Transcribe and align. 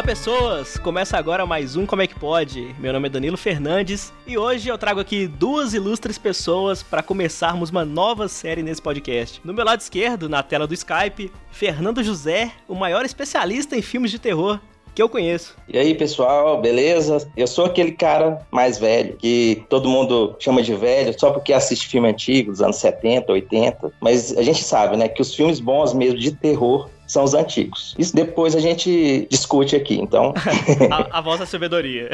Olá 0.00 0.06
pessoas, 0.06 0.78
começa 0.78 1.18
agora 1.18 1.44
mais 1.44 1.76
um 1.76 1.84
Como 1.84 2.00
é 2.00 2.06
que 2.06 2.18
pode? 2.18 2.74
Meu 2.78 2.90
nome 2.90 3.08
é 3.08 3.10
Danilo 3.10 3.36
Fernandes 3.36 4.10
e 4.26 4.38
hoje 4.38 4.66
eu 4.66 4.78
trago 4.78 4.98
aqui 4.98 5.26
duas 5.26 5.74
ilustres 5.74 6.16
pessoas 6.16 6.82
para 6.82 7.02
começarmos 7.02 7.68
uma 7.68 7.84
nova 7.84 8.26
série 8.26 8.62
nesse 8.62 8.80
podcast. 8.80 9.42
No 9.44 9.52
meu 9.52 9.62
lado 9.62 9.82
esquerdo, 9.82 10.26
na 10.26 10.42
tela 10.42 10.66
do 10.66 10.72
Skype, 10.72 11.30
Fernando 11.50 12.02
José, 12.02 12.50
o 12.66 12.74
maior 12.74 13.04
especialista 13.04 13.76
em 13.76 13.82
filmes 13.82 14.10
de 14.10 14.18
terror 14.18 14.58
que 14.94 15.02
eu 15.02 15.08
conheço. 15.08 15.54
E 15.68 15.78
aí, 15.78 15.94
pessoal, 15.94 16.58
beleza? 16.58 17.30
Eu 17.36 17.46
sou 17.46 17.66
aquele 17.66 17.92
cara 17.92 18.40
mais 18.50 18.78
velho, 18.78 19.18
que 19.18 19.64
todo 19.68 19.86
mundo 19.86 20.34
chama 20.38 20.62
de 20.62 20.74
velho 20.74 21.14
só 21.20 21.30
porque 21.30 21.52
assiste 21.52 21.86
filme 21.86 22.08
antigo, 22.08 22.50
dos 22.50 22.62
anos 22.62 22.76
70, 22.76 23.30
80. 23.30 23.92
Mas 24.00 24.34
a 24.34 24.42
gente 24.42 24.64
sabe, 24.64 24.96
né, 24.96 25.08
que 25.08 25.20
os 25.20 25.34
filmes 25.34 25.60
bons 25.60 25.92
mesmo 25.92 26.18
de 26.18 26.32
terror 26.32 26.88
são 27.10 27.24
os 27.24 27.34
antigos. 27.34 27.92
Isso 27.98 28.14
depois 28.14 28.54
a 28.54 28.60
gente 28.60 29.26
discute 29.28 29.74
aqui, 29.74 29.98
então. 29.98 30.32
a, 30.92 31.18
a 31.18 31.20
vossa 31.20 31.44
sabedoria. 31.44 32.08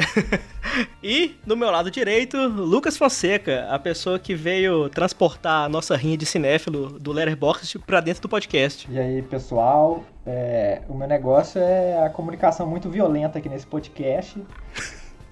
e 1.04 1.36
no 1.46 1.54
meu 1.54 1.70
lado 1.70 1.90
direito, 1.90 2.38
Lucas 2.38 2.96
Fonseca, 2.96 3.66
a 3.68 3.78
pessoa 3.78 4.18
que 4.18 4.34
veio 4.34 4.88
transportar 4.88 5.66
a 5.66 5.68
nossa 5.68 5.94
rinha 5.94 6.16
de 6.16 6.24
cinéfilo 6.24 6.98
do 6.98 7.12
Letterboxd 7.12 7.78
para 7.80 8.00
dentro 8.00 8.22
do 8.22 8.28
podcast. 8.28 8.90
E 8.90 8.98
aí, 8.98 9.20
pessoal, 9.20 10.02
é, 10.26 10.80
o 10.88 10.94
meu 10.94 11.06
negócio 11.06 11.60
é 11.60 12.02
a 12.02 12.08
comunicação 12.08 12.66
muito 12.66 12.88
violenta 12.88 13.38
aqui 13.38 13.50
nesse 13.50 13.66
podcast. 13.66 14.42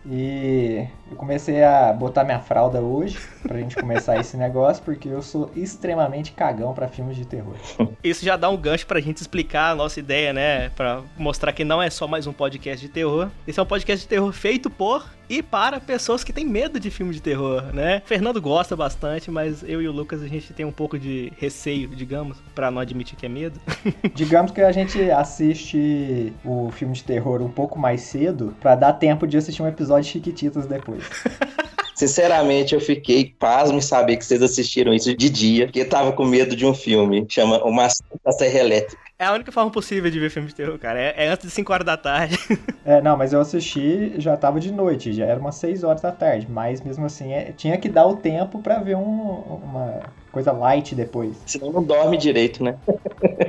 E 0.07 0.87
eu 1.11 1.17
comecei 1.17 1.63
a 1.63 1.93
botar 1.93 2.25
minha 2.25 2.41
fralda 2.41 2.81
hoje 2.81 3.19
pra 3.43 3.59
gente 3.59 3.77
começar 3.77 4.19
esse 4.19 4.37
negócio, 4.37 4.83
porque 4.83 5.09
eu 5.09 5.23
sou 5.23 5.51
extremamente 5.57 6.33
cagão 6.33 6.75
para 6.75 6.89
filmes 6.89 7.17
de 7.17 7.25
terror. 7.25 7.55
Isso 8.03 8.25
já 8.25 8.37
dá 8.37 8.51
um 8.51 8.57
gancho 8.57 8.87
pra 8.87 9.01
gente 9.01 9.19
explicar 9.19 9.71
a 9.71 9.75
nossa 9.75 9.99
ideia, 9.99 10.33
né? 10.33 10.69
Pra 10.71 11.03
mostrar 11.17 11.53
que 11.53 11.65
não 11.65 11.83
é 11.83 11.89
só 11.89 12.07
mais 12.07 12.27
um 12.27 12.33
podcast 12.33 12.85
de 12.85 12.93
terror. 12.93 13.31
Esse 13.47 13.59
é 13.59 13.63
um 13.63 13.67
podcast 13.67 14.05
de 14.05 14.09
terror 14.09 14.33
feito 14.33 14.69
por 14.69 15.07
e 15.29 15.43
para 15.43 15.81
pessoas 15.81 16.23
que 16.23 16.35
têm 16.35 16.45
medo 16.45 16.79
de 16.79 16.91
filme 16.91 17.13
de 17.15 17.21
terror, 17.21 17.63
né? 17.73 18.03
Fernando 18.05 18.41
gosta 18.43 18.77
bastante, 18.77 19.31
mas 19.31 19.63
eu 19.63 19.81
e 19.81 19.89
o 19.89 19.93
Lucas 19.93 20.23
a 20.23 20.29
gente 20.29 20.53
tem 20.53 20.67
um 20.67 20.73
pouco 20.73 20.99
de 20.99 21.33
receio, 21.39 21.89
digamos, 21.89 22.37
para 22.55 22.71
não 22.71 22.81
admitir 22.81 23.17
que 23.17 23.25
é 23.25 23.29
medo. 23.29 23.59
digamos 24.15 24.51
que 24.51 24.61
a 24.61 24.71
gente 24.71 25.11
assiste 25.11 26.33
o 26.45 26.71
filme 26.71 26.95
de 26.95 27.05
terror 27.05 27.41
um 27.41 27.51
pouco 27.51 27.79
mais 27.79 28.03
cedo 28.03 28.55
para 28.61 28.75
dar 28.75 28.93
tempo 28.95 29.27
de 29.27 29.39
assistir 29.39 29.63
um 29.63 29.69
episódio 29.69 29.94
de 30.01 30.09
Chiquititas 30.09 30.67
depois. 30.67 31.05
Sinceramente, 31.95 32.75
eu 32.75 32.81
fiquei 32.81 33.35
pasmo 33.39 33.79
em 33.79 33.81
saber 33.81 34.17
que 34.17 34.25
vocês 34.25 34.43
assistiram 34.43 34.93
isso 34.93 35.17
de 35.17 35.31
dia, 35.31 35.67
porque 35.67 35.81
eu 35.81 35.89
tava 35.89 36.13
com 36.13 36.25
medo 36.25 36.57
de 36.57 36.67
um 36.67 36.75
filme, 36.75 37.25
chama 37.29 37.63
O 37.65 37.73
Massacre 37.73 38.19
da 38.25 38.33
Serra 38.33 38.59
Elétrica. 38.59 39.05
É 39.17 39.27
a 39.27 39.33
única 39.33 39.53
forma 39.53 39.71
possível 39.71 40.11
de 40.11 40.19
ver 40.19 40.29
filme 40.29 40.49
de 40.49 40.55
terror, 40.57 40.77
cara. 40.77 41.01
É, 41.01 41.15
é 41.25 41.29
antes 41.29 41.47
de 41.47 41.53
5 41.53 41.73
horas 41.73 41.87
da 41.87 41.97
tarde. 41.97 42.37
É, 42.87 43.01
não, 43.01 43.17
mas 43.17 43.33
eu 43.33 43.41
assisti, 43.41 44.13
já 44.19 44.37
tava 44.37 44.61
de 44.61 44.71
noite, 44.71 45.11
já 45.11 45.25
era 45.25 45.41
umas 45.41 45.55
6 45.55 45.85
horas 45.85 46.03
da 46.03 46.13
tarde. 46.13 46.47
Mas 46.51 46.83
mesmo 46.83 47.07
assim, 47.07 47.33
é, 47.33 47.51
tinha 47.51 47.79
que 47.79 47.89
dar 47.89 48.07
o 48.07 48.17
tempo 48.17 48.59
para 48.59 48.79
ver 48.79 48.95
um, 48.95 49.01
uma 49.01 50.03
coisa 50.35 50.53
light 50.53 50.95
depois. 50.95 51.37
Senão 51.47 51.73
não 51.73 51.83
dorme 51.83 52.19
direito, 52.19 52.63
né? 52.63 52.77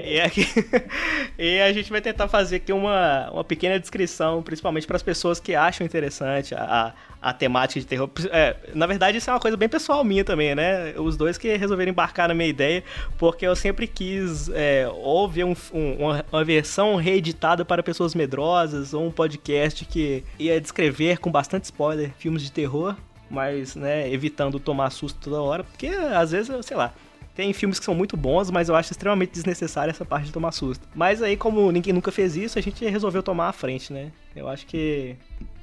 e, 0.02 0.22
aqui, 0.22 0.48
e 1.38 1.60
a 1.60 1.74
gente 1.74 1.90
vai 1.90 2.00
tentar 2.00 2.28
fazer 2.28 2.58
aqui 2.58 2.72
uma, 2.72 3.30
uma 3.32 3.44
pequena 3.44 3.80
descrição, 3.80 4.42
principalmente 4.42 4.88
para 4.88 4.96
as 4.96 5.04
pessoas 5.04 5.40
que 5.40 5.54
acham 5.54 5.86
interessante 5.86 6.56
a, 6.56 6.94
a 7.26 7.34
temática 7.34 7.80
de 7.80 7.88
terror. 7.88 8.08
É, 8.32 8.56
na 8.76 8.86
verdade, 8.86 9.18
isso 9.18 9.30
é 9.32 9.34
uma 9.34 9.40
coisa 9.40 9.58
bem 9.58 9.68
pessoal 9.68 10.04
minha 10.04 10.24
também, 10.24 10.54
né? 10.54 10.94
Os 10.96 11.18
dois 11.18 11.40
que 11.40 11.56
resolveram 11.58 11.92
embarcar 11.92 12.28
na 12.28 12.36
minha 12.36 12.48
ideia, 12.48 12.84
porque 13.18 13.48
eu 13.48 13.56
sempre 13.56 13.88
quis 13.88 14.48
é, 14.50 14.88
ou 14.94 15.28
ver 15.28 15.44
um, 15.44 15.56
um, 15.74 15.94
uma, 15.94 16.26
uma, 16.32 16.44
versão 16.44 16.96
reeditada 16.98 17.66
para 17.66 17.82
pessoas 17.82 18.14
medrosas, 18.14 18.94
ou 18.94 19.08
um 19.08 19.12
podcast 19.12 19.86
que 19.86 20.24
ia 20.38 20.62
descrever 20.62 21.18
com 21.18 21.32
bastante 21.32 21.64
spoiler 21.64 22.12
filmes 22.20 22.44
de 22.44 22.52
terror, 22.52 22.96
mas, 23.36 23.76
né, 23.76 24.10
evitando 24.12 24.60
tomar 24.60 24.90
susto 24.90 25.20
toda 25.20 25.42
hora, 25.42 25.64
porque 25.64 25.88
às 25.88 26.32
vezes, 26.32 26.66
sei 26.66 26.78
lá, 26.78 26.94
tem 27.36 27.52
filmes 27.52 27.78
que 27.78 27.84
são 27.86 27.94
muito 27.94 28.16
bons, 28.16 28.50
mas 28.50 28.70
eu 28.70 28.76
acho 28.76 28.94
extremamente 28.94 29.34
desnecessária 29.34 29.92
essa 29.92 30.06
parte 30.06 30.28
de 30.28 30.32
tomar 30.32 30.54
susto. 30.54 30.88
Mas 30.96 31.22
aí, 31.22 31.36
como 31.36 31.70
ninguém 31.70 31.92
nunca 31.94 32.12
fez 32.12 32.38
isso, 32.38 32.58
a 32.58 32.62
gente 32.62 32.86
resolveu 32.86 33.22
tomar 33.22 33.50
a 33.50 33.52
frente, 33.52 33.92
né? 33.92 34.12
Eu 34.34 34.48
acho 34.48 34.66
que. 34.66 35.18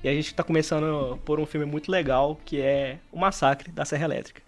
E 0.05 0.09
a 0.09 0.13
gente 0.13 0.35
tá 0.35 0.43
começando 0.43 1.19
por 1.25 1.41
um 1.41 1.47
filme 1.47 1.65
muito 1.65 1.91
legal, 1.91 2.39
que 2.45 2.61
é 2.61 2.99
O 3.11 3.19
Massacre 3.19 3.73
da 3.73 3.87
Serra 3.87 4.05
Elétrica. 4.05 4.43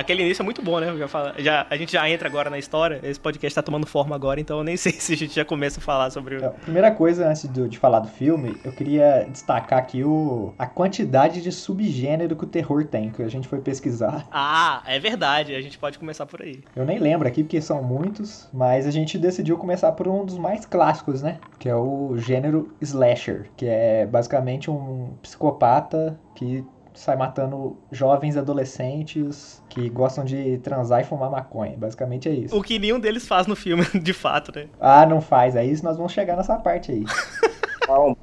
Aquele 0.00 0.22
início 0.22 0.42
é 0.42 0.44
muito 0.44 0.62
bom, 0.62 0.80
né? 0.80 0.96
Já, 0.96 1.08
fala, 1.08 1.34
já 1.38 1.66
a 1.68 1.76
gente 1.76 1.92
já 1.92 2.08
entra 2.08 2.28
agora 2.28 2.50
na 2.50 2.58
história. 2.58 3.00
Esse 3.02 3.20
podcast 3.20 3.54
tá 3.54 3.62
tomando 3.62 3.86
forma 3.86 4.14
agora, 4.14 4.40
então 4.40 4.58
eu 4.58 4.64
nem 4.64 4.76
sei 4.78 4.92
se 4.92 5.12
a 5.12 5.16
gente 5.16 5.34
já 5.34 5.44
começa 5.44 5.78
a 5.80 5.82
falar 5.82 6.10
sobre 6.10 6.36
o. 6.36 6.50
primeira 6.50 6.90
coisa, 6.90 7.28
antes 7.28 7.48
de, 7.48 7.68
de 7.68 7.78
falar 7.78 8.00
do 8.00 8.08
filme, 8.08 8.56
eu 8.64 8.72
queria 8.72 9.26
destacar 9.30 9.78
aqui 9.78 10.02
o, 10.02 10.54
a 10.58 10.66
quantidade 10.66 11.40
de 11.40 11.52
subgênero 11.52 12.34
que 12.36 12.44
o 12.44 12.46
terror 12.46 12.84
tem, 12.84 13.10
que 13.10 13.22
a 13.22 13.28
gente 13.28 13.46
foi 13.46 13.60
pesquisar. 13.60 14.26
Ah, 14.30 14.82
é 14.86 14.98
verdade. 14.98 15.54
A 15.54 15.60
gente 15.60 15.78
pode 15.78 15.98
começar 15.98 16.26
por 16.26 16.42
aí. 16.42 16.62
Eu 16.74 16.84
nem 16.84 16.98
lembro 16.98 17.28
aqui, 17.28 17.42
porque 17.42 17.60
são 17.60 17.82
muitos, 17.82 18.48
mas 18.52 18.86
a 18.86 18.90
gente 18.90 19.18
decidiu 19.18 19.58
começar 19.58 19.92
por 19.92 20.08
um 20.08 20.24
dos 20.24 20.38
mais 20.38 20.64
clássicos, 20.64 21.22
né? 21.22 21.38
Que 21.58 21.68
é 21.68 21.74
o 21.74 22.16
gênero 22.16 22.74
slasher, 22.80 23.50
que 23.56 23.66
é 23.66 24.06
basicamente 24.06 24.70
um 24.70 25.14
psicopata 25.22 26.18
que 26.34 26.64
sai 26.94 27.16
matando 27.16 27.78
jovens 27.90 28.36
adolescentes 28.36 29.62
que 29.68 29.88
gostam 29.88 30.24
de 30.24 30.58
transar 30.58 31.00
e 31.00 31.04
fumar 31.04 31.30
maconha. 31.30 31.76
Basicamente 31.76 32.28
é 32.28 32.32
isso. 32.32 32.56
O 32.56 32.62
que 32.62 32.78
nenhum 32.78 33.00
deles 33.00 33.26
faz 33.26 33.46
no 33.46 33.56
filme, 33.56 33.84
de 34.00 34.12
fato, 34.12 34.52
né? 34.54 34.66
Ah, 34.80 35.06
não 35.06 35.20
faz. 35.20 35.56
É 35.56 35.64
isso, 35.64 35.84
nós 35.84 35.96
vamos 35.96 36.12
chegar 36.12 36.36
nessa 36.36 36.56
parte 36.56 36.92
aí. 36.92 37.04
Calma. 37.90 38.16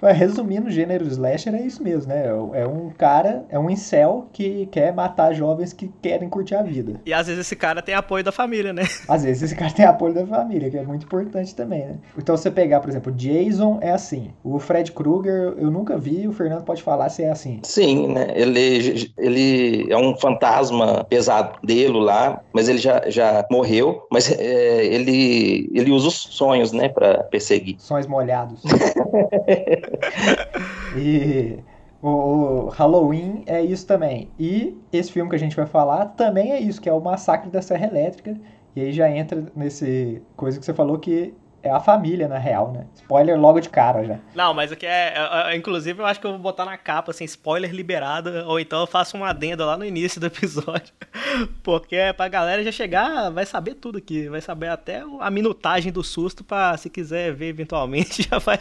Resumindo, 0.14 0.68
o 0.68 0.70
gênero 0.70 1.06
slasher 1.06 1.54
é 1.54 1.60
isso 1.60 1.82
mesmo, 1.82 2.10
né? 2.10 2.26
É 2.54 2.66
um 2.66 2.88
cara, 2.90 3.44
é 3.50 3.58
um 3.58 3.68
incel 3.68 4.28
que 4.32 4.66
quer 4.72 4.92
matar 4.94 5.34
jovens 5.34 5.74
que 5.74 5.88
querem 6.00 6.30
curtir 6.30 6.54
a 6.54 6.62
vida. 6.62 6.98
E 7.04 7.12
às 7.12 7.26
vezes 7.26 7.46
esse 7.46 7.54
cara 7.54 7.82
tem 7.82 7.94
apoio 7.94 8.24
da 8.24 8.32
família, 8.32 8.72
né? 8.72 8.82
Às 9.08 9.24
vezes 9.24 9.42
esse 9.42 9.56
cara 9.56 9.70
tem 9.72 9.84
apoio 9.84 10.14
da 10.14 10.26
família, 10.26 10.70
que 10.70 10.76
é 10.76 10.82
muito 10.82 11.04
importante 11.04 11.54
também, 11.54 11.86
né? 11.86 11.98
Então 12.16 12.36
você 12.36 12.50
pegar, 12.50 12.80
por 12.80 12.88
exemplo, 12.88 13.12
Jason 13.12 13.78
é 13.80 13.90
assim. 13.90 14.30
O 14.42 14.58
Fred 14.58 14.92
Krueger 14.92 15.54
eu 15.58 15.70
nunca 15.70 15.98
vi, 15.98 16.26
o 16.26 16.32
Fernando 16.32 16.64
pode 16.64 16.82
falar 16.82 17.08
se 17.08 17.22
é 17.22 17.30
assim. 17.30 17.60
Sim, 17.62 18.08
né? 18.08 18.28
Ele, 18.34 19.12
ele 19.18 19.92
é 19.92 19.96
um 19.96 20.16
fantasma 20.16 21.04
pesadelo 21.04 21.98
lá, 21.98 22.40
mas 22.52 22.68
ele 22.68 22.78
já, 22.78 23.02
já 23.08 23.46
morreu, 23.50 24.06
mas 24.10 24.30
é, 24.30 24.86
ele, 24.86 25.70
ele 25.74 25.90
usa 25.90 26.08
os 26.08 26.14
sonhos, 26.14 26.72
né, 26.72 26.88
para 26.88 27.24
perseguir. 27.24 27.76
Sonhos 27.78 28.06
molhados 28.06 28.37
e 30.96 31.58
o, 32.00 32.08
o, 32.08 32.68
Halloween 32.68 33.42
é 33.46 33.62
isso 33.62 33.86
também. 33.86 34.30
E 34.38 34.76
esse 34.92 35.12
filme 35.12 35.30
que 35.30 35.36
a 35.36 35.38
gente 35.38 35.56
vai 35.56 35.66
falar 35.66 36.06
também 36.06 36.52
é 36.52 36.60
isso, 36.60 36.80
que 36.80 36.88
é 36.88 36.92
o 36.92 37.00
Massacre 37.00 37.50
da 37.50 37.62
Serra 37.62 37.86
Elétrica. 37.86 38.36
E 38.76 38.80
aí 38.80 38.92
já 38.92 39.10
entra 39.10 39.44
nesse 39.56 40.22
coisa 40.36 40.58
que 40.58 40.64
você 40.64 40.74
falou 40.74 40.98
que 40.98 41.34
é 41.62 41.70
a 41.70 41.80
família, 41.80 42.28
na 42.28 42.38
real, 42.38 42.72
né? 42.72 42.86
Spoiler 42.94 43.38
logo 43.38 43.60
de 43.60 43.68
cara 43.68 44.04
já. 44.04 44.18
Não, 44.34 44.54
mas 44.54 44.70
aqui 44.70 44.86
é, 44.86 45.14
é, 45.16 45.52
é, 45.52 45.56
Inclusive, 45.56 46.00
eu 46.00 46.06
acho 46.06 46.20
que 46.20 46.26
eu 46.26 46.30
vou 46.32 46.38
botar 46.38 46.64
na 46.64 46.76
capa, 46.76 47.10
assim, 47.10 47.24
spoiler 47.24 47.72
liberado, 47.72 48.30
ou 48.46 48.60
então 48.60 48.80
eu 48.80 48.86
faço 48.86 49.16
uma 49.16 49.28
adenda 49.30 49.64
lá 49.66 49.76
no 49.76 49.84
início 49.84 50.20
do 50.20 50.26
episódio. 50.26 50.92
Porque 51.62 51.96
é 51.96 52.12
pra 52.12 52.28
galera 52.28 52.62
já 52.62 52.70
chegar, 52.70 53.30
vai 53.30 53.44
saber 53.44 53.74
tudo 53.74 53.98
aqui. 53.98 54.28
Vai 54.28 54.40
saber 54.40 54.68
até 54.68 55.02
a 55.20 55.30
minutagem 55.30 55.92
do 55.92 56.02
susto 56.04 56.44
pra, 56.44 56.76
se 56.76 56.88
quiser 56.88 57.32
ver 57.32 57.48
eventualmente, 57.48 58.22
já 58.30 58.38
vai. 58.38 58.60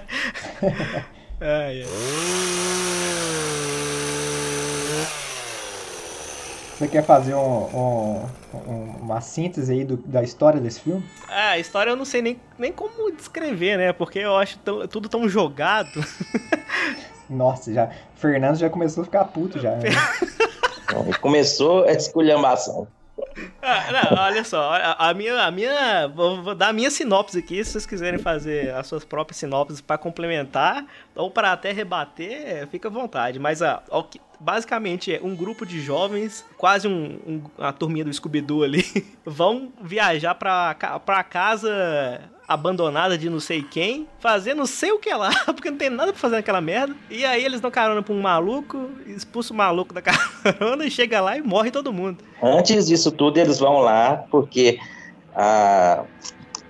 é, 1.39 1.81
é. 1.81 1.85
Você 6.77 6.87
quer 6.87 7.03
fazer 7.03 7.33
um, 7.33 7.39
um, 7.39 8.25
um, 8.53 8.95
uma 9.01 9.19
síntese 9.19 9.71
aí 9.71 9.83
do, 9.83 9.97
da 9.97 10.21
história 10.21 10.61
desse 10.61 10.81
filme? 10.81 11.03
Ah, 11.27 11.49
a 11.51 11.59
história 11.59 11.89
eu 11.89 11.95
não 11.95 12.05
sei 12.05 12.21
nem, 12.21 12.39
nem 12.55 12.71
como 12.71 13.11
descrever, 13.11 13.77
né? 13.77 13.91
Porque 13.91 14.19
eu 14.19 14.35
acho 14.37 14.59
tão, 14.59 14.87
tudo 14.87 15.09
tão 15.09 15.27
jogado. 15.27 16.05
Nossa, 17.27 17.73
já. 17.73 17.89
Fernando 18.15 18.57
já 18.57 18.69
começou 18.69 19.01
a 19.01 19.05
ficar 19.05 19.25
puto 19.25 19.59
já. 19.59 19.71
Né? 19.71 19.89
começou 21.19 21.83
a 21.85 21.93
esculhambação. 21.93 22.87
Ah, 23.61 23.91
não, 23.91 24.19
olha 24.19 24.43
só, 24.43 24.71
a, 24.73 25.09
a, 25.09 25.13
minha, 25.13 25.43
a 25.43 25.51
minha, 25.51 26.07
vou, 26.07 26.41
vou, 26.41 26.55
dar 26.55 26.69
a 26.69 26.73
minha 26.73 26.89
sinopse 26.89 27.37
aqui, 27.37 27.63
se 27.63 27.71
vocês 27.71 27.85
quiserem 27.85 28.19
fazer 28.19 28.73
as 28.73 28.87
suas 28.87 29.03
próprias 29.03 29.37
sinopses 29.37 29.81
para 29.81 29.97
complementar 29.97 30.85
ou 31.15 31.29
para 31.29 31.51
até 31.51 31.71
rebater, 31.71 32.67
fica 32.67 32.87
à 32.87 32.91
vontade. 32.91 33.39
Mas 33.39 33.61
a, 33.61 33.81
basicamente 34.39 35.13
é 35.13 35.19
um 35.21 35.35
grupo 35.35 35.65
de 35.65 35.81
jovens, 35.81 36.45
quase 36.57 36.87
um, 36.87 37.19
um, 37.27 37.41
uma 37.57 37.73
turminha 37.73 38.05
do 38.05 38.13
Scooby-Doo 38.13 38.63
ali, 38.63 38.83
vão 39.25 39.71
viajar 39.81 40.35
para 40.35 40.75
pra 40.99 41.23
casa 41.23 42.21
abandonada 42.47 43.17
de 43.17 43.29
não 43.29 43.39
sei 43.39 43.61
quem, 43.61 44.07
fazer 44.19 44.53
não 44.53 44.65
sei 44.65 44.91
o 44.91 44.99
que 44.99 45.13
lá, 45.13 45.31
porque 45.53 45.69
não 45.69 45.77
tem 45.77 45.89
nada 45.89 46.13
pra 46.13 46.21
fazer 46.21 46.37
naquela 46.37 46.61
merda. 46.61 46.95
E 47.09 47.25
aí 47.25 47.43
eles 47.43 47.59
dão 47.59 47.69
carona 47.69 48.01
pra 48.01 48.13
um 48.13 48.21
maluco, 48.21 48.89
expulsa 49.05 49.53
o 49.53 49.57
maluco 49.57 49.93
da 49.93 50.01
carona 50.01 50.85
e 50.85 50.91
chega 50.91 51.19
lá 51.19 51.37
e 51.37 51.41
morre 51.41 51.71
todo 51.71 51.91
mundo. 51.91 52.23
Antes 52.41 52.87
disso 52.87 53.11
tudo, 53.11 53.37
eles 53.37 53.59
vão 53.59 53.79
lá 53.79 54.23
porque 54.31 54.79
a. 55.35 56.03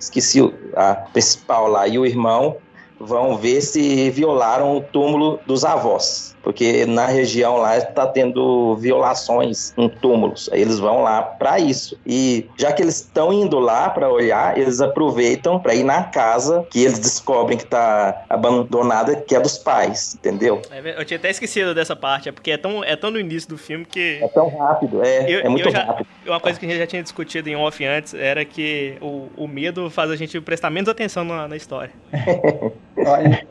Esqueci 0.00 0.40
a 0.76 0.94
principal 0.94 1.66
lá 1.66 1.88
e 1.88 1.98
o 1.98 2.06
irmão 2.06 2.56
vão 2.98 3.36
ver 3.36 3.60
se 3.60 4.10
violaram 4.10 4.76
o 4.76 4.80
túmulo 4.80 5.38
dos 5.46 5.64
avós 5.64 6.36
porque 6.48 6.86
na 6.86 7.04
região 7.04 7.58
lá 7.58 7.76
está 7.76 8.06
tendo 8.06 8.74
violações 8.76 9.74
em 9.76 9.86
túmulos. 9.86 10.48
Aí 10.50 10.62
eles 10.62 10.78
vão 10.78 11.02
lá 11.02 11.20
para 11.20 11.58
isso. 11.58 11.98
E 12.06 12.46
já 12.56 12.72
que 12.72 12.80
eles 12.80 13.00
estão 13.00 13.30
indo 13.30 13.58
lá 13.58 13.90
para 13.90 14.10
olhar, 14.10 14.56
eles 14.56 14.80
aproveitam 14.80 15.60
para 15.60 15.74
ir 15.74 15.84
na 15.84 16.04
casa 16.04 16.66
que 16.70 16.82
eles 16.82 16.98
descobrem 16.98 17.58
que 17.58 17.64
está 17.64 18.24
abandonada, 18.30 19.14
que 19.16 19.34
é 19.34 19.40
dos 19.40 19.58
pais, 19.58 20.14
entendeu? 20.14 20.62
É, 20.70 20.98
eu 20.98 21.04
tinha 21.04 21.18
até 21.18 21.28
esquecido 21.28 21.74
dessa 21.74 21.94
parte, 21.94 22.30
é 22.30 22.32
porque 22.32 22.50
é 22.50 22.56
tão, 22.56 22.82
é 22.82 22.96
tão 22.96 23.10
no 23.10 23.20
início 23.20 23.48
do 23.48 23.58
filme 23.58 23.84
que. 23.84 24.18
É 24.22 24.28
tão 24.28 24.48
rápido, 24.48 25.04
é, 25.04 25.30
eu, 25.30 25.40
é 25.40 25.48
muito 25.50 25.70
já, 25.70 25.84
rápido. 25.84 26.06
Uma 26.26 26.40
coisa 26.40 26.58
que 26.58 26.64
a 26.64 26.68
gente 26.70 26.78
já 26.78 26.86
tinha 26.86 27.02
discutido 27.02 27.50
em 27.50 27.56
off 27.56 27.84
antes 27.84 28.14
era 28.14 28.42
que 28.44 28.96
o, 29.02 29.28
o 29.36 29.46
medo 29.46 29.90
faz 29.90 30.10
a 30.10 30.16
gente 30.16 30.40
prestar 30.40 30.70
menos 30.70 30.88
atenção 30.88 31.24
na, 31.24 31.46
na 31.46 31.56
história. 31.56 31.92
aí, 33.06 33.46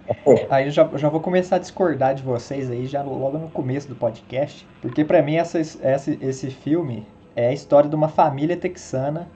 aí 0.50 0.66
eu 0.66 0.72
já, 0.72 0.90
já 0.96 1.10
vou 1.10 1.20
começar 1.20 1.58
a 1.58 1.60
discordar 1.60 2.16
de 2.16 2.24
vocês 2.24 2.70
aí 2.70 2.86
já 2.86 3.02
logo 3.02 3.38
no 3.38 3.50
começo 3.50 3.88
do 3.88 3.96
podcast, 3.96 4.68
porque 4.82 5.04
para 5.04 5.22
mim 5.22 5.36
essa, 5.36 5.60
essa, 5.60 6.18
esse 6.22 6.50
filme 6.50 7.06
é 7.36 7.50
a 7.50 7.54
história 7.54 7.90
de 7.90 7.96
uma 7.96 8.08
família 8.08 8.58
texana 8.58 9.28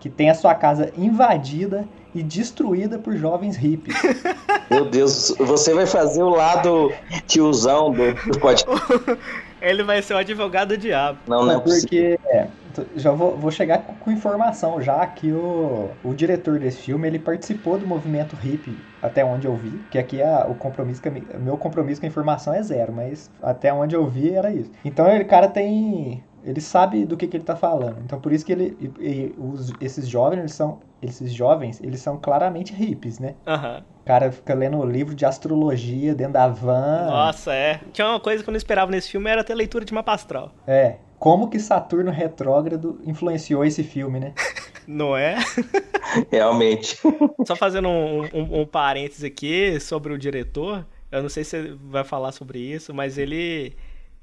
que 0.00 0.08
tem 0.08 0.28
a 0.28 0.34
sua 0.34 0.54
casa 0.54 0.92
invadida 0.96 1.86
e 2.14 2.22
destruída 2.22 2.98
por 2.98 3.16
jovens 3.16 3.56
hippies. 3.56 3.96
Meu 4.70 4.84
Deus, 4.84 5.34
você 5.38 5.74
vai 5.74 5.86
fazer 5.86 6.22
o 6.22 6.28
lado 6.28 6.92
tiozão 7.26 7.90
do, 7.90 8.12
do 8.12 8.38
podcast. 8.38 8.84
Ele 9.60 9.82
vai 9.82 10.02
ser 10.02 10.14
o 10.14 10.18
advogado 10.18 10.68
do 10.68 10.76
diabo. 10.76 11.18
Não, 11.26 11.46
não 11.46 11.52
é 11.52 11.58
Porque 11.58 12.18
é, 12.26 12.48
já 12.96 13.10
vou, 13.10 13.36
vou 13.36 13.50
chegar 13.50 13.78
com, 13.78 14.10
informação 14.10 14.80
já 14.80 15.06
que 15.06 15.32
o, 15.32 15.90
o 16.02 16.14
diretor 16.14 16.58
desse 16.58 16.82
filme 16.82 17.06
ele 17.06 17.18
participou 17.18 17.78
do 17.78 17.86
movimento 17.86 18.36
hippie 18.36 18.76
até 19.02 19.24
onde 19.24 19.46
eu 19.46 19.54
vi, 19.54 19.70
que 19.90 19.98
aqui 19.98 20.20
é 20.20 20.44
o 20.48 20.54
compromisso 20.54 21.02
meu 21.38 21.58
compromisso 21.58 22.00
com 22.00 22.06
a 22.06 22.08
informação 22.08 22.54
é 22.54 22.62
zero, 22.62 22.92
mas 22.92 23.30
até 23.42 23.72
onde 23.72 23.94
eu 23.94 24.06
vi 24.06 24.30
era 24.30 24.50
isso. 24.50 24.70
Então 24.84 25.06
ele 25.08 25.24
cara 25.24 25.48
tem 25.48 26.22
ele 26.42 26.60
sabe 26.60 27.06
do 27.06 27.16
que, 27.16 27.26
que 27.26 27.36
ele 27.36 27.42
está 27.42 27.56
falando. 27.56 27.98
Então 28.04 28.20
por 28.20 28.32
isso 28.32 28.44
que 28.44 28.52
ele 28.52 28.76
e, 28.80 29.06
e, 29.06 29.34
os, 29.38 29.72
esses 29.80 30.08
jovens 30.08 30.40
eles 30.40 30.52
são 30.52 30.80
esses 31.02 31.32
jovens 31.32 31.80
eles 31.82 32.00
são 32.00 32.16
claramente 32.16 32.72
hippies, 32.72 33.18
né? 33.18 33.34
Aham. 33.46 33.76
Uhum. 33.76 33.94
O 34.04 34.06
cara 34.06 34.30
fica 34.30 34.52
lendo 34.52 34.84
livro 34.84 35.14
de 35.14 35.24
astrologia 35.24 36.14
dentro 36.14 36.34
da 36.34 36.46
van. 36.46 37.06
Nossa, 37.06 37.54
é. 37.54 37.80
Tinha 37.90 38.06
uma 38.06 38.20
coisa 38.20 38.44
que 38.44 38.50
eu 38.50 38.52
não 38.52 38.58
esperava 38.58 38.90
nesse 38.90 39.10
filme, 39.10 39.30
era 39.30 39.42
ter 39.42 39.54
leitura 39.54 39.82
de 39.82 39.94
mapa 39.94 40.12
astral. 40.12 40.52
É. 40.66 40.96
Como 41.18 41.48
que 41.48 41.58
Saturno 41.58 42.10
retrógrado 42.10 43.00
influenciou 43.04 43.64
esse 43.64 43.82
filme, 43.82 44.20
né? 44.20 44.34
Não 44.86 45.16
é? 45.16 45.36
Realmente. 46.30 46.98
Só 47.46 47.56
fazendo 47.56 47.88
um, 47.88 48.22
um, 48.34 48.60
um 48.60 48.66
parênteses 48.66 49.24
aqui 49.24 49.80
sobre 49.80 50.12
o 50.12 50.18
diretor. 50.18 50.86
Eu 51.10 51.22
não 51.22 51.28
sei 51.28 51.44
se 51.44 51.50
você 51.50 51.76
vai 51.84 52.04
falar 52.04 52.32
sobre 52.32 52.58
isso, 52.58 52.92
mas 52.92 53.16
ele 53.16 53.74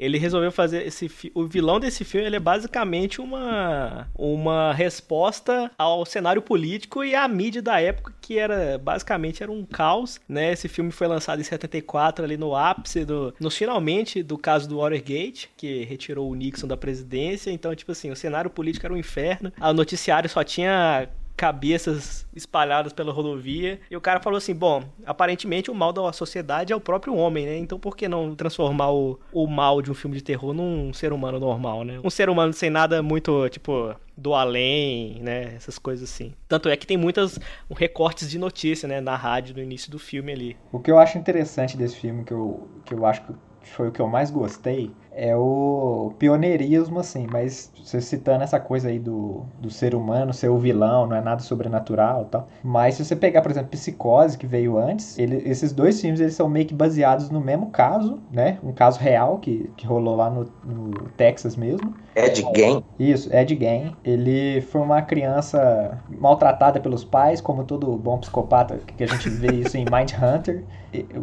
ele 0.01 0.17
resolveu 0.17 0.51
fazer 0.51 0.87
esse 0.87 1.31
o 1.35 1.45
vilão 1.45 1.79
desse 1.79 2.03
filme 2.03 2.25
ele 2.25 2.35
é 2.35 2.39
basicamente 2.39 3.21
uma 3.21 4.07
uma 4.17 4.73
resposta 4.73 5.69
ao 5.77 6.03
cenário 6.05 6.41
político 6.41 7.03
e 7.03 7.13
à 7.13 7.27
mídia 7.27 7.61
da 7.61 7.79
época 7.79 8.11
que 8.19 8.39
era 8.39 8.79
basicamente 8.79 9.43
era 9.43 9.51
um 9.51 9.63
caos, 9.63 10.19
né? 10.27 10.53
Esse 10.53 10.67
filme 10.67 10.91
foi 10.91 11.07
lançado 11.07 11.39
em 11.39 11.43
74 11.43 12.25
ali 12.25 12.35
no 12.35 12.55
ápice 12.55 13.05
do 13.05 13.33
no 13.39 13.51
finalmente 13.51 14.23
do 14.23 14.37
caso 14.37 14.67
do 14.67 14.77
Watergate, 14.77 15.49
que 15.55 15.83
retirou 15.83 16.29
o 16.29 16.35
Nixon 16.35 16.67
da 16.67 16.75
presidência, 16.75 17.51
então 17.51 17.75
tipo 17.75 17.91
assim, 17.91 18.09
o 18.09 18.15
cenário 18.15 18.49
político 18.49 18.85
era 18.85 18.93
um 18.93 18.97
inferno. 18.97 19.53
O 19.61 19.73
noticiário 19.73 20.29
só 20.29 20.43
tinha 20.43 21.07
cabeças 21.35 22.25
espalhadas 22.35 22.93
pela 22.93 23.11
rodovia. 23.11 23.79
E 23.89 23.95
o 23.95 24.01
cara 24.01 24.19
falou 24.19 24.37
assim: 24.37 24.53
bom, 24.53 24.83
aparentemente 25.05 25.71
o 25.71 25.75
mal 25.75 25.91
da 25.91 26.11
sociedade 26.13 26.73
é 26.73 26.75
o 26.75 26.81
próprio 26.81 27.15
homem, 27.15 27.45
né? 27.45 27.57
Então 27.57 27.79
por 27.79 27.95
que 27.95 28.07
não 28.07 28.35
transformar 28.35 28.91
o, 28.91 29.19
o 29.31 29.47
mal 29.47 29.81
de 29.81 29.91
um 29.91 29.93
filme 29.93 30.15
de 30.15 30.23
terror 30.23 30.53
num 30.53 30.93
ser 30.93 31.13
humano 31.13 31.39
normal, 31.39 31.83
né? 31.83 31.99
Um 32.03 32.09
ser 32.09 32.29
humano 32.29 32.53
sem 32.53 32.69
nada 32.69 33.01
muito, 33.01 33.49
tipo, 33.49 33.95
do 34.15 34.33
além, 34.33 35.19
né? 35.21 35.53
Essas 35.55 35.79
coisas 35.79 36.09
assim. 36.09 36.33
Tanto 36.47 36.69
é 36.69 36.77
que 36.77 36.85
tem 36.85 36.97
muitas 36.97 37.39
recortes 37.75 38.29
de 38.29 38.37
notícia, 38.37 38.87
né? 38.87 39.01
Na 39.01 39.15
rádio 39.15 39.55
no 39.55 39.61
início 39.61 39.91
do 39.91 39.99
filme 39.99 40.31
ali. 40.31 40.57
O 40.71 40.79
que 40.79 40.91
eu 40.91 40.99
acho 40.99 41.17
interessante 41.17 41.75
desse 41.75 41.95
filme, 41.95 42.23
que 42.23 42.33
eu, 42.33 42.67
que 42.85 42.93
eu 42.93 43.05
acho 43.05 43.23
que 43.23 43.33
foi 43.63 43.87
o 43.87 43.91
que 43.91 43.99
eu 43.99 44.07
mais 44.07 44.31
gostei, 44.31 44.91
é 45.13 45.35
o 45.35 46.13
pioneirismo, 46.17 46.99
assim, 46.99 47.27
mas 47.29 47.71
você 47.83 47.99
citando 47.99 48.43
essa 48.43 48.59
coisa 48.59 48.89
aí 48.89 48.97
do, 48.97 49.43
do 49.59 49.69
ser 49.69 49.93
humano 49.93 50.33
ser 50.33 50.49
o 50.49 50.57
vilão, 50.57 51.07
não 51.07 51.15
é 51.15 51.21
nada 51.21 51.41
sobrenatural 51.41 52.25
tal. 52.25 52.47
Mas 52.63 52.95
se 52.95 53.05
você 53.05 53.15
pegar, 53.15 53.41
por 53.41 53.51
exemplo, 53.51 53.69
Psicose, 53.69 54.37
que 54.37 54.47
veio 54.47 54.77
antes, 54.77 55.17
ele, 55.17 55.41
esses 55.45 55.73
dois 55.73 55.99
filmes 55.99 56.19
eles 56.19 56.33
são 56.33 56.47
meio 56.47 56.65
que 56.65 56.73
baseados 56.73 57.29
no 57.29 57.41
mesmo 57.41 57.69
caso, 57.69 58.19
né? 58.31 58.57
Um 58.63 58.71
caso 58.71 58.99
real 58.99 59.37
que, 59.39 59.69
que 59.75 59.85
rolou 59.85 60.15
lá 60.15 60.29
no, 60.29 60.45
no 60.63 60.91
Texas 61.17 61.55
mesmo. 61.55 61.93
Ed 62.15 62.43
Gein. 62.55 62.83
Isso, 62.99 63.33
Ed 63.33 63.57
Gein. 63.57 63.95
Ele 64.03 64.61
foi 64.61 64.81
uma 64.81 65.01
criança 65.01 65.99
maltratada 66.09 66.79
pelos 66.79 67.03
pais, 67.03 67.41
como 67.41 67.63
todo 67.63 67.97
bom 67.97 68.17
psicopata 68.17 68.79
que 68.97 69.03
a 69.03 69.07
gente 69.07 69.29
vê 69.29 69.53
isso 69.55 69.77
em 69.77 69.85
Mind 69.85 70.11
Hunter. 70.13 70.63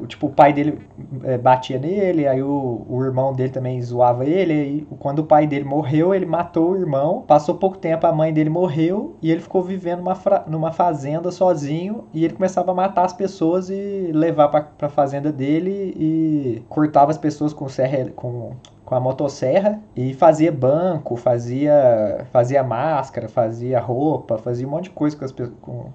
tipo, 0.06 0.26
o 0.26 0.30
pai 0.30 0.52
dele 0.52 0.78
é, 1.24 1.36
batia 1.36 1.78
nele, 1.78 2.26
aí 2.26 2.42
o, 2.42 2.86
o 2.88 3.04
irmão 3.04 3.32
dele 3.32 3.50
também 3.50 3.77
zoava 3.82 4.24
ele, 4.24 4.54
e 4.54 4.96
quando 4.98 5.20
o 5.20 5.24
pai 5.24 5.46
dele 5.46 5.64
morreu, 5.64 6.14
ele 6.14 6.26
matou 6.26 6.72
o 6.72 6.76
irmão, 6.76 7.22
passou 7.26 7.54
pouco 7.56 7.78
tempo, 7.78 8.06
a 8.06 8.12
mãe 8.12 8.32
dele 8.32 8.50
morreu, 8.50 9.16
e 9.22 9.30
ele 9.30 9.40
ficou 9.40 9.62
vivendo 9.62 9.98
numa, 10.00 10.44
numa 10.46 10.72
fazenda 10.72 11.30
sozinho, 11.30 12.04
e 12.12 12.24
ele 12.24 12.34
começava 12.34 12.70
a 12.70 12.74
matar 12.74 13.04
as 13.04 13.12
pessoas 13.12 13.70
e 13.70 14.10
levar 14.12 14.48
pra, 14.48 14.62
pra 14.62 14.88
fazenda 14.88 15.32
dele, 15.32 15.94
e 15.96 16.62
cortava 16.68 17.10
as 17.10 17.18
pessoas 17.18 17.52
com 17.52 17.68
serra, 17.68 18.10
com 18.14 18.52
com 18.88 18.94
a 18.94 19.00
motosserra 19.00 19.82
e 19.94 20.14
fazia 20.14 20.50
banco, 20.50 21.14
fazia 21.14 22.26
fazia 22.32 22.62
máscara, 22.62 23.28
fazia 23.28 23.78
roupa, 23.78 24.38
fazia 24.38 24.66
um 24.66 24.70
monte 24.70 24.84
de 24.84 24.90
coisa 24.90 25.14
com, 25.14 25.26
as, 25.26 25.32
com, 25.32 25.90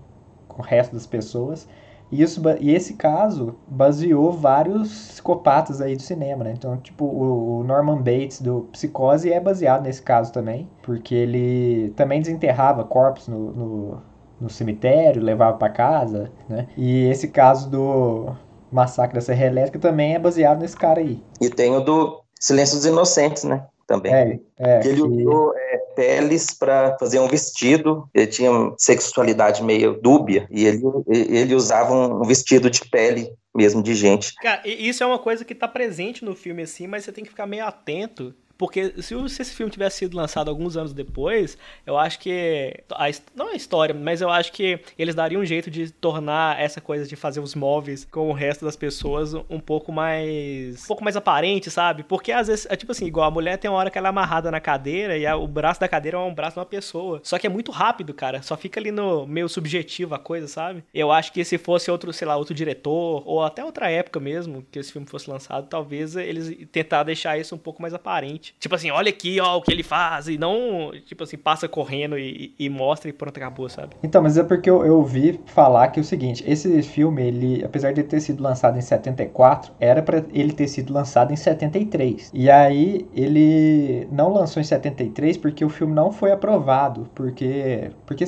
com 0.47 0.61
o 0.61 0.63
resto 0.63 0.93
das 0.93 1.07
pessoas. 1.07 1.67
E, 2.13 2.21
isso, 2.21 2.39
e 2.59 2.71
esse 2.75 2.93
caso 2.93 3.55
baseou 3.67 4.31
vários 4.31 4.89
psicopatas 5.07 5.81
aí 5.81 5.95
do 5.95 6.03
cinema, 6.03 6.43
né? 6.43 6.53
Então, 6.55 6.77
tipo, 6.77 7.05
o 7.05 7.63
Norman 7.63 7.97
Bates 7.97 8.39
do 8.39 8.69
Psicose 8.71 9.33
é 9.33 9.39
baseado 9.39 9.83
nesse 9.83 10.01
caso 10.01 10.31
também, 10.31 10.69
porque 10.83 11.15
ele 11.15 11.91
também 11.95 12.21
desenterrava 12.21 12.83
corpos 12.83 13.27
no, 13.27 13.51
no, 13.51 14.01
no 14.39 14.49
cemitério, 14.49 15.23
levava 15.23 15.57
para 15.57 15.73
casa, 15.73 16.31
né? 16.47 16.67
E 16.77 17.07
esse 17.07 17.29
caso 17.29 17.67
do 17.67 18.35
Massacre 18.71 19.15
da 19.15 19.21
Serra 19.21 19.47
Elétrica 19.47 19.79
também 19.79 20.13
é 20.13 20.19
baseado 20.19 20.59
nesse 20.59 20.77
cara 20.77 20.99
aí. 20.99 21.19
E 21.41 21.49
tem 21.49 21.75
o 21.75 21.79
do 21.79 22.21
Silêncio 22.39 22.77
dos 22.77 22.85
Inocentes, 22.85 23.43
né? 23.43 23.65
Também. 23.87 24.13
É, 24.13 24.39
é, 24.59 24.87
ele 24.87 25.01
que... 25.01 25.01
usou 25.01 25.53
é, 25.57 25.62
peles 25.95 26.53
para 26.53 26.97
fazer 26.99 27.19
um 27.19 27.27
vestido. 27.27 28.09
Ele 28.13 28.27
tinha 28.27 28.51
sexualidade 28.77 29.63
meio 29.63 29.99
dúbia 30.01 30.47
e 30.51 30.65
ele, 30.65 30.81
ele 31.07 31.55
usava 31.55 31.93
um 31.93 32.23
vestido 32.23 32.69
de 32.69 32.81
pele 32.89 33.29
mesmo 33.55 33.83
de 33.83 33.93
gente. 33.93 34.33
Cara, 34.35 34.61
isso 34.65 35.03
é 35.03 35.05
uma 35.05 35.19
coisa 35.19 35.45
que 35.45 35.53
tá 35.53 35.67
presente 35.67 36.25
no 36.25 36.35
filme 36.35 36.63
assim, 36.63 36.87
mas 36.87 37.03
você 37.03 37.11
tem 37.11 37.23
que 37.23 37.29
ficar 37.29 37.45
meio 37.45 37.65
atento 37.65 38.33
porque 38.57 39.01
se, 39.01 39.15
esse 39.15 39.53
filme 39.53 39.71
tivesse 39.71 39.97
sido 39.97 40.15
lançado 40.15 40.49
alguns 40.49 40.77
anos 40.77 40.93
depois, 40.93 41.57
eu 41.85 41.97
acho 41.97 42.19
que. 42.19 42.73
A, 42.91 43.05
não 43.35 43.49
a 43.49 43.55
história, 43.55 43.93
mas 43.93 44.21
eu 44.21 44.29
acho 44.29 44.51
que 44.51 44.79
eles 44.97 45.15
dariam 45.15 45.41
um 45.41 45.45
jeito 45.45 45.71
de 45.71 45.91
tornar 45.91 46.59
essa 46.59 46.79
coisa 46.79 47.05
de 47.05 47.15
fazer 47.15 47.39
os 47.39 47.55
móveis 47.55 48.05
com 48.05 48.29
o 48.29 48.33
resto 48.33 48.63
das 48.65 48.75
pessoas 48.75 49.33
um 49.33 49.59
pouco 49.59 49.91
mais. 49.91 50.83
um 50.83 50.87
pouco 50.87 51.03
mais 51.03 51.15
aparente, 51.15 51.71
sabe? 51.71 52.03
Porque 52.03 52.31
às 52.31 52.47
vezes, 52.47 52.67
é 52.69 52.75
tipo 52.75 52.91
assim, 52.91 53.05
igual 53.05 53.27
a 53.27 53.31
mulher 53.31 53.57
tem 53.57 53.69
uma 53.69 53.77
hora 53.77 53.89
que 53.89 53.97
ela 53.97 54.09
é 54.09 54.11
amarrada 54.11 54.51
na 54.51 54.59
cadeira 54.59 55.17
e 55.17 55.25
a, 55.25 55.35
o 55.35 55.47
braço 55.47 55.79
da 55.79 55.87
cadeira 55.87 56.17
é 56.17 56.21
um 56.21 56.33
braço 56.33 56.55
de 56.55 56.59
uma 56.59 56.65
pessoa. 56.65 57.19
Só 57.23 57.39
que 57.39 57.47
é 57.47 57.49
muito 57.49 57.71
rápido, 57.71 58.13
cara. 58.13 58.41
Só 58.41 58.55
fica 58.55 58.79
ali 58.79 58.91
no 58.91 59.25
meio 59.25 59.49
subjetivo 59.49 60.13
a 60.13 60.19
coisa, 60.19 60.47
sabe? 60.47 60.83
Eu 60.93 61.11
acho 61.11 61.33
que 61.33 61.43
se 61.43 61.57
fosse 61.57 61.89
outro, 61.89 62.13
sei 62.13 62.27
lá, 62.27 62.37
outro 62.37 62.53
diretor, 62.53 63.23
ou 63.25 63.43
até 63.43 63.65
outra 63.65 63.89
época 63.89 64.19
mesmo, 64.19 64.65
que 64.71 64.77
esse 64.77 64.91
filme 64.91 65.07
fosse 65.07 65.29
lançado, 65.29 65.67
talvez 65.67 66.15
eles 66.15 66.55
tentar 66.71 67.03
deixar 67.03 67.37
isso 67.37 67.55
um 67.55 67.57
pouco 67.57 67.81
mais 67.81 67.93
aparente 67.93 68.42
frente. 68.43 68.55
Tipo 68.59 68.75
assim, 68.75 68.91
olha 68.91 69.09
aqui, 69.09 69.39
ó, 69.39 69.57
o 69.57 69.61
que 69.61 69.71
ele 69.71 69.83
faz. 69.83 70.27
E 70.27 70.37
não, 70.37 70.91
tipo 71.05 71.23
assim, 71.23 71.37
passa 71.37 71.67
correndo 71.67 72.17
e, 72.17 72.53
e 72.59 72.69
mostra 72.69 73.09
e 73.09 73.13
pronto, 73.13 73.37
acabou, 73.37 73.69
sabe? 73.69 73.95
Então, 74.03 74.21
mas 74.21 74.37
é 74.37 74.43
porque 74.43 74.69
eu, 74.69 74.85
eu 74.85 74.97
ouvi 74.97 75.39
falar 75.45 75.87
que 75.87 75.99
é 75.99 76.01
o 76.01 76.05
seguinte, 76.05 76.43
esse 76.45 76.81
filme, 76.83 77.23
ele, 77.23 77.63
apesar 77.63 77.93
de 77.93 78.03
ter 78.03 78.19
sido 78.19 78.43
lançado 78.43 78.77
em 78.77 78.81
74, 78.81 79.71
era 79.79 80.01
para 80.01 80.23
ele 80.33 80.51
ter 80.51 80.67
sido 80.67 80.93
lançado 80.93 81.31
em 81.31 81.35
73. 81.35 82.31
E 82.33 82.49
aí 82.49 83.07
ele 83.15 84.07
não 84.11 84.33
lançou 84.33 84.59
em 84.59 84.65
73 84.65 85.37
porque 85.37 85.63
o 85.63 85.69
filme 85.69 85.93
não 85.93 86.11
foi 86.11 86.31
aprovado, 86.31 87.07
porque 87.15 87.91
porque 88.05 88.25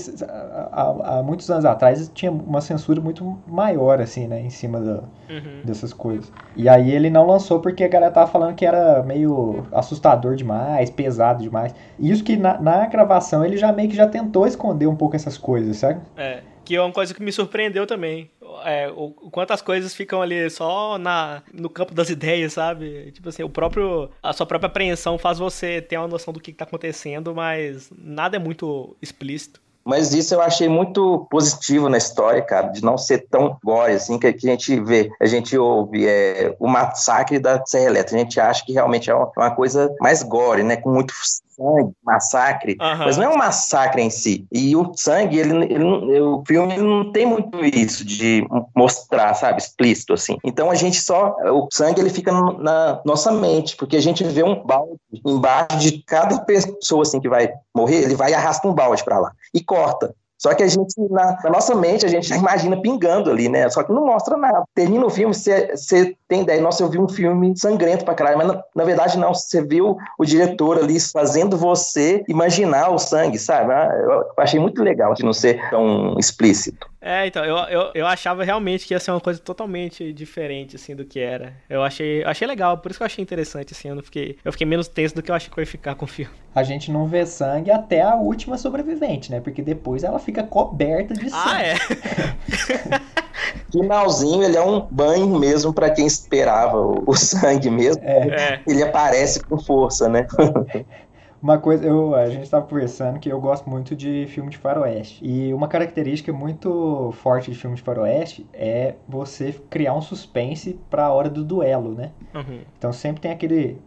há, 0.71 1.17
há 1.17 1.23
muitos 1.23 1.49
anos 1.49 1.65
atrás 1.65 2.09
tinha 2.13 2.31
uma 2.31 2.61
censura 2.61 3.01
muito 3.01 3.37
maior 3.47 3.99
assim, 3.99 4.27
né, 4.27 4.41
em 4.41 4.49
cima 4.49 4.79
da, 4.79 5.03
uhum. 5.29 5.61
dessas 5.63 5.91
coisas. 5.93 6.31
E 6.55 6.69
aí 6.69 6.91
ele 6.91 7.09
não 7.09 7.25
lançou 7.25 7.59
porque 7.59 7.83
a 7.83 7.87
galera 7.87 8.11
tava 8.11 8.27
falando 8.27 8.55
que 8.55 8.65
era 8.65 9.03
meio 9.03 9.65
assustador 9.71 10.04
demais, 10.35 10.89
pesado 10.89 11.41
demais. 11.41 11.73
Isso 11.99 12.23
que 12.23 12.37
na, 12.37 12.59
na 12.59 12.85
gravação 12.87 13.43
ele 13.43 13.57
já 13.57 13.71
meio 13.71 13.89
que 13.89 13.95
já 13.95 14.07
tentou 14.07 14.45
esconder 14.45 14.87
um 14.87 14.95
pouco 14.95 15.15
essas 15.15 15.37
coisas, 15.37 15.77
sabe? 15.77 16.01
É. 16.15 16.41
Que 16.63 16.75
é 16.75 16.81
uma 16.81 16.91
coisa 16.91 17.13
que 17.13 17.21
me 17.21 17.31
surpreendeu 17.31 17.85
também. 17.85 18.29
É, 18.63 18.89
o, 18.89 19.11
quantas 19.29 19.61
coisas 19.61 19.93
ficam 19.93 20.21
ali 20.21 20.49
só 20.49 20.97
na, 20.97 21.43
no 21.53 21.69
campo 21.69 21.93
das 21.93 22.09
ideias, 22.11 22.53
sabe? 22.53 23.11
Tipo 23.11 23.29
assim, 23.29 23.43
o 23.43 23.49
próprio. 23.49 24.09
A 24.21 24.33
sua 24.33 24.45
própria 24.45 24.67
apreensão 24.67 25.17
faz 25.17 25.37
você 25.37 25.79
ter 25.79 25.97
uma 25.97 26.07
noção 26.07 26.33
do 26.33 26.39
que, 26.39 26.51
que 26.51 26.57
tá 26.57 26.65
acontecendo, 26.65 27.35
mas 27.35 27.91
nada 27.95 28.35
é 28.35 28.39
muito 28.39 28.97
explícito. 29.01 29.61
Mas 29.85 30.13
isso 30.13 30.33
eu 30.33 30.41
achei 30.41 30.67
muito 30.67 31.27
positivo 31.29 31.87
na 31.87 31.97
história, 31.97 32.41
cara, 32.41 32.69
de 32.69 32.83
não 32.83 32.97
ser 32.97 33.27
tão 33.29 33.55
gore, 33.63 33.93
assim, 33.93 34.17
que, 34.17 34.33
que 34.33 34.47
a 34.47 34.51
gente 34.51 34.79
vê, 34.81 35.11
a 35.21 35.27
gente 35.27 35.55
ouve 35.55 36.07
é, 36.07 36.55
o 36.59 36.67
massacre 36.67 37.37
da 37.37 37.63
Serra 37.63 37.85
Elétrica. 37.85 38.15
A 38.15 38.19
gente 38.19 38.39
acha 38.39 38.65
que 38.65 38.73
realmente 38.73 39.11
é 39.11 39.13
uma, 39.13 39.31
uma 39.37 39.51
coisa 39.51 39.93
mais 40.01 40.23
gore, 40.23 40.63
né? 40.63 40.75
Com 40.75 40.91
muito 40.91 41.13
sangue, 41.55 41.93
massacre, 42.03 42.77
uhum. 42.79 42.97
mas 42.99 43.17
não 43.17 43.23
é 43.23 43.29
um 43.29 43.37
massacre 43.37 44.01
em 44.01 44.09
si. 44.09 44.45
E 44.51 44.75
o 44.75 44.93
sangue, 44.95 45.39
ele, 45.39 45.73
ele, 45.73 46.19
o 46.19 46.43
filme 46.45 46.73
ele 46.73 46.83
não 46.83 47.11
tem 47.11 47.25
muito 47.25 47.63
isso 47.63 48.05
de 48.05 48.45
mostrar, 48.75 49.33
sabe, 49.33 49.61
explícito 49.61 50.13
assim. 50.13 50.37
Então 50.43 50.69
a 50.69 50.75
gente 50.75 51.01
só, 51.01 51.35
o 51.45 51.67
sangue 51.71 52.01
ele 52.01 52.09
fica 52.09 52.31
na 52.31 53.01
nossa 53.05 53.31
mente, 53.31 53.75
porque 53.75 53.97
a 53.97 54.01
gente 54.01 54.23
vê 54.23 54.43
um 54.43 54.63
balde 54.63 54.99
embaixo 55.25 55.77
de 55.79 56.03
cada 56.03 56.39
pessoa 56.39 57.03
assim 57.03 57.19
que 57.19 57.29
vai 57.29 57.51
morrer, 57.75 58.03
ele 58.03 58.15
vai 58.15 58.31
e 58.31 58.33
arrasta 58.33 58.67
um 58.67 58.73
balde 58.73 59.03
para 59.03 59.19
lá 59.19 59.31
e 59.53 59.63
corta. 59.63 60.13
Só 60.45 60.53
que 60.53 60.61
a 60.61 60.67
gente, 60.67 60.93
na, 61.09 61.39
na, 61.43 61.49
nossa 61.49 61.73
mente, 61.73 62.05
a 62.05 62.07
gente 62.07 62.27
já 62.27 62.37
imagina 62.37 62.79
pingando 62.79 63.31
ali, 63.31 63.49
né? 63.49 63.67
Só 63.67 63.81
que 63.81 63.91
não 63.91 64.05
mostra 64.05 64.37
nada. 64.37 64.63
Termina 64.75 65.03
o 65.03 65.09
filme, 65.09 65.33
você 65.33 66.15
tem 66.27 66.43
ideia, 66.43 66.61
nossa, 66.61 66.83
eu 66.83 66.87
vi 66.87 66.99
um 66.99 67.09
filme 67.09 67.57
sangrento 67.57 68.05
pra 68.05 68.13
caralho, 68.13 68.37
mas 68.37 68.47
na, 68.49 68.63
na, 68.75 68.83
verdade 68.83 69.17
não, 69.17 69.33
você 69.33 69.63
viu 69.63 69.97
o 70.19 70.23
diretor 70.23 70.77
ali 70.77 70.99
fazendo 70.99 71.57
você 71.57 72.23
imaginar 72.27 72.91
o 72.91 72.99
sangue, 72.99 73.39
sabe? 73.39 73.73
Ah, 73.73 73.89
eu 74.37 74.43
achei 74.43 74.59
muito 74.59 74.83
legal 74.83 75.15
de 75.15 75.25
não 75.25 75.33
ser 75.33 75.59
tão 75.71 76.15
explícito. 76.19 76.87
É, 77.07 77.27
então, 77.27 77.45
eu, 77.45 77.55
eu, 77.55 77.91
eu 77.93 78.07
achava 78.07 78.43
realmente 78.43 78.87
que 78.87 78.95
ia 78.95 78.99
ser 78.99 79.11
uma 79.11 79.21
coisa 79.21 79.39
totalmente 79.39 80.11
diferente, 80.11 80.75
assim, 80.75 80.95
do 80.95 81.05
que 81.05 81.19
era. 81.19 81.53
Eu 81.69 81.83
achei, 81.83 82.23
achei 82.23 82.47
legal, 82.47 82.79
por 82.79 82.89
isso 82.89 82.97
que 82.97 83.03
eu 83.03 83.05
achei 83.05 83.21
interessante, 83.21 83.73
assim, 83.73 83.89
eu, 83.89 83.95
não 83.95 84.01
fiquei, 84.01 84.39
eu 84.43 84.51
fiquei 84.51 84.65
menos 84.65 84.87
tenso 84.87 85.13
do 85.13 85.21
que 85.21 85.29
eu 85.29 85.35
achei 85.35 85.47
que 85.47 85.59
eu 85.59 85.61
ia 85.61 85.67
ficar 85.67 85.93
com 85.93 86.05
o 86.05 86.07
filme. 86.07 86.33
A 86.55 86.63
gente 86.63 86.91
não 86.91 87.05
vê 87.05 87.23
sangue 87.23 87.69
até 87.69 88.01
a 88.01 88.15
última 88.15 88.57
sobrevivente, 88.57 89.29
né? 89.29 89.39
Porque 89.39 89.61
depois 89.61 90.03
ela 90.03 90.17
fica 90.17 90.41
coberta 90.41 91.13
de 91.13 91.29
sangue. 91.29 91.43
Ah, 91.45 91.61
é? 91.61 91.75
Finalzinho, 93.71 94.41
ele 94.41 94.57
é 94.57 94.61
um 94.61 94.87
banho 94.89 95.27
mesmo 95.37 95.71
para 95.73 95.91
quem 95.91 96.07
esperava 96.07 96.79
o, 96.79 97.03
o 97.05 97.15
sangue 97.15 97.69
mesmo. 97.69 98.01
É. 98.03 98.29
é. 98.29 98.61
Ele 98.65 98.81
aparece 98.81 99.43
com 99.43 99.59
força, 99.59 100.09
né? 100.09 100.25
Uma 101.41 101.57
coisa, 101.57 101.85
eu, 101.85 102.15
a 102.15 102.29
gente 102.29 102.43
estava 102.43 102.65
conversando 102.65 103.19
que 103.19 103.29
eu 103.29 103.39
gosto 103.39 103.69
muito 103.69 103.95
de 103.95 104.25
filme 104.27 104.49
de 104.49 104.57
faroeste. 104.57 105.23
E 105.23 105.53
uma 105.53 105.67
característica 105.67 106.33
muito 106.33 107.11
forte 107.13 107.51
de 107.51 107.57
filme 107.57 107.75
de 107.75 107.81
faroeste 107.81 108.45
é 108.53 108.95
você 109.07 109.53
criar 109.69 109.93
um 109.93 110.01
suspense 110.01 110.79
para 110.89 111.05
a 111.05 111.13
hora 111.13 111.29
do 111.29 111.43
duelo, 111.43 111.93
né? 111.93 112.11
Uhum. 112.33 112.59
Então 112.77 112.91
sempre 112.91 113.21
tem 113.21 113.31
aquele 113.31 113.79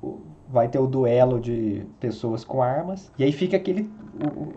vai 0.51 0.69
ter 0.69 0.79
o 0.79 0.87
duelo 0.87 1.41
de 1.41 1.85
pessoas 2.01 2.43
com 2.43 2.63
armas. 2.63 3.13
E 3.19 3.25
aí 3.25 3.33
fica 3.33 3.57
aquele, 3.57 3.91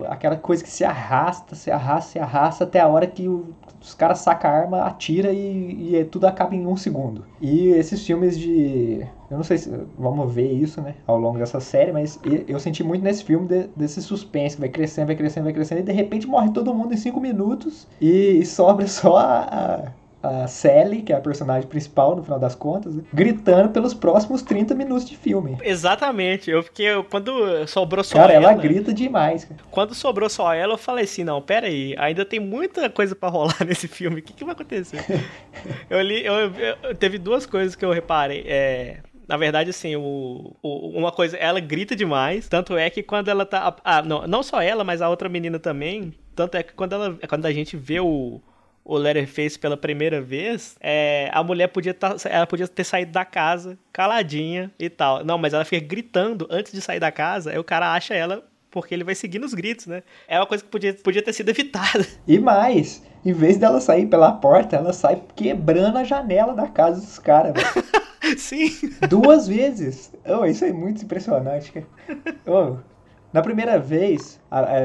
aquela 0.07 0.37
coisa 0.37 0.63
que 0.63 0.69
se 0.69 0.83
arrasta, 0.83 1.53
se 1.55 1.69
arrasta, 1.69 2.11
se 2.11 2.19
arrasta 2.19 2.63
até 2.63 2.79
a 2.79 2.87
hora 2.87 3.05
que 3.05 3.27
o, 3.27 3.53
os 3.81 3.93
caras 3.93 4.19
sacam 4.19 4.49
a 4.49 4.53
arma, 4.53 4.83
atira 4.83 5.33
e, 5.33 5.95
e 5.95 6.05
tudo 6.05 6.25
acaba 6.25 6.55
em 6.55 6.65
um 6.65 6.77
segundo. 6.77 7.25
E 7.41 7.67
esses 7.69 8.05
filmes 8.05 8.39
de. 8.39 9.05
Eu 9.31 9.37
não 9.37 9.43
sei 9.43 9.57
se 9.57 9.71
vamos 9.97 10.33
ver 10.33 10.51
isso, 10.51 10.81
né, 10.81 10.95
ao 11.07 11.17
longo 11.17 11.39
dessa 11.39 11.59
série, 11.59 11.91
mas 11.91 12.19
eu 12.47 12.59
senti 12.59 12.83
muito 12.83 13.01
nesse 13.01 13.23
filme 13.23 13.47
de, 13.47 13.69
desse 13.75 14.01
suspense 14.01 14.55
que 14.55 14.61
vai 14.61 14.69
crescendo, 14.69 15.07
vai 15.07 15.15
crescendo, 15.15 15.45
vai 15.45 15.53
crescendo, 15.53 15.79
e 15.79 15.83
de 15.83 15.91
repente 15.93 16.27
morre 16.27 16.51
todo 16.51 16.73
mundo 16.73 16.93
em 16.93 16.97
cinco 16.97 17.19
minutos 17.19 17.87
e, 17.99 18.39
e 18.39 18.45
sobra 18.45 18.85
só 18.91 19.17
a, 19.17 19.39
a 19.39 19.91
a 20.23 20.47
Sally, 20.47 21.01
que 21.01 21.11
é 21.11 21.15
a 21.15 21.19
personagem 21.19 21.67
principal 21.67 22.15
no 22.15 22.23
final 22.23 22.37
das 22.37 22.53
contas, 22.53 22.95
né? 22.95 23.03
gritando 23.11 23.69
pelos 23.69 23.93
próximos 23.93 24.41
30 24.41 24.75
minutos 24.75 25.09
de 25.09 25.17
filme. 25.17 25.57
Exatamente. 25.63 26.51
Eu 26.51 26.61
fiquei. 26.61 26.87
Quando 27.09 27.67
sobrou 27.67 28.03
só 28.03 28.17
cara, 28.17 28.33
ela. 28.33 28.43
Cara, 28.43 28.53
ela 28.53 28.61
grita 28.61 28.93
demais. 28.93 29.45
Cara. 29.45 29.59
Quando 29.71 29.95
sobrou 29.95 30.29
só 30.29 30.53
ela, 30.53 30.73
eu 30.73 30.77
falei 30.77 31.05
assim: 31.05 31.23
não, 31.23 31.41
pera 31.41 31.67
aí, 31.67 31.95
ainda 31.97 32.23
tem 32.23 32.39
muita 32.39 32.89
coisa 32.89 33.15
para 33.15 33.29
rolar 33.29 33.57
nesse 33.65 33.87
filme. 33.87 34.19
O 34.19 34.23
que, 34.23 34.33
que 34.33 34.45
vai 34.45 34.53
acontecer? 34.53 35.03
eu 35.89 36.01
li. 36.01 36.23
Eu, 36.23 36.35
eu, 36.83 36.95
teve 36.95 37.17
duas 37.17 37.45
coisas 37.45 37.75
que 37.75 37.83
eu 37.83 37.91
reparei. 37.91 38.43
É. 38.47 38.97
Na 39.31 39.37
verdade, 39.37 39.69
assim, 39.69 39.95
o, 39.95 40.53
o, 40.61 40.89
uma 40.89 41.09
coisa, 41.09 41.37
ela 41.37 41.61
grita 41.61 41.95
demais. 41.95 42.49
Tanto 42.49 42.75
é 42.75 42.89
que 42.89 43.01
quando 43.01 43.29
ela 43.29 43.45
tá. 43.45 43.73
Ah, 43.81 44.01
não, 44.01 44.27
não 44.27 44.43
só 44.43 44.61
ela, 44.61 44.83
mas 44.83 45.01
a 45.01 45.07
outra 45.07 45.29
menina 45.29 45.57
também. 45.57 46.13
Tanto 46.35 46.55
é 46.55 46.63
que 46.63 46.73
quando, 46.73 46.91
ela, 46.91 47.17
quando 47.29 47.45
a 47.45 47.53
gente 47.53 47.77
vê 47.77 48.01
o, 48.01 48.41
o 48.83 48.97
Letterface 48.97 49.57
pela 49.57 49.77
primeira 49.77 50.21
vez, 50.21 50.75
é, 50.81 51.29
a 51.31 51.41
mulher 51.41 51.67
podia, 51.67 51.93
tá, 51.93 52.13
ela 52.25 52.45
podia 52.45 52.67
ter 52.67 52.83
saído 52.83 53.13
da 53.13 53.23
casa 53.23 53.79
caladinha 53.93 54.69
e 54.77 54.89
tal. 54.89 55.23
Não, 55.23 55.37
mas 55.37 55.53
ela 55.53 55.63
fica 55.63 55.79
gritando 55.79 56.45
antes 56.51 56.73
de 56.73 56.81
sair 56.81 56.99
da 56.99 57.09
casa, 57.09 57.51
aí 57.51 57.57
o 57.57 57.63
cara 57.63 57.93
acha 57.93 58.13
ela 58.13 58.43
porque 58.69 58.93
ele 58.93 59.05
vai 59.05 59.15
seguindo 59.15 59.45
os 59.45 59.53
gritos, 59.53 59.87
né? 59.87 60.03
É 60.27 60.37
uma 60.37 60.45
coisa 60.45 60.61
que 60.61 60.69
podia, 60.69 60.93
podia 60.93 61.21
ter 61.21 61.31
sido 61.31 61.47
evitada. 61.47 62.05
E 62.27 62.37
mais, 62.37 63.01
em 63.25 63.33
vez 63.33 63.57
dela 63.57 63.79
sair 63.79 64.07
pela 64.07 64.31
porta, 64.31 64.75
ela 64.75 64.93
sai 64.93 65.21
quebrando 65.35 65.97
a 65.97 66.03
janela 66.03 66.53
da 66.53 66.67
casa 66.67 67.01
dos 67.01 67.19
caras. 67.19 67.53
Sim. 68.37 68.69
Duas 69.09 69.47
vezes. 69.47 70.13
Oh, 70.25 70.45
isso 70.45 70.63
é 70.63 70.71
muito 70.71 71.03
impressionante. 71.03 71.85
Oh, 72.45 72.77
na 73.33 73.41
primeira 73.41 73.79
vez, 73.79 74.39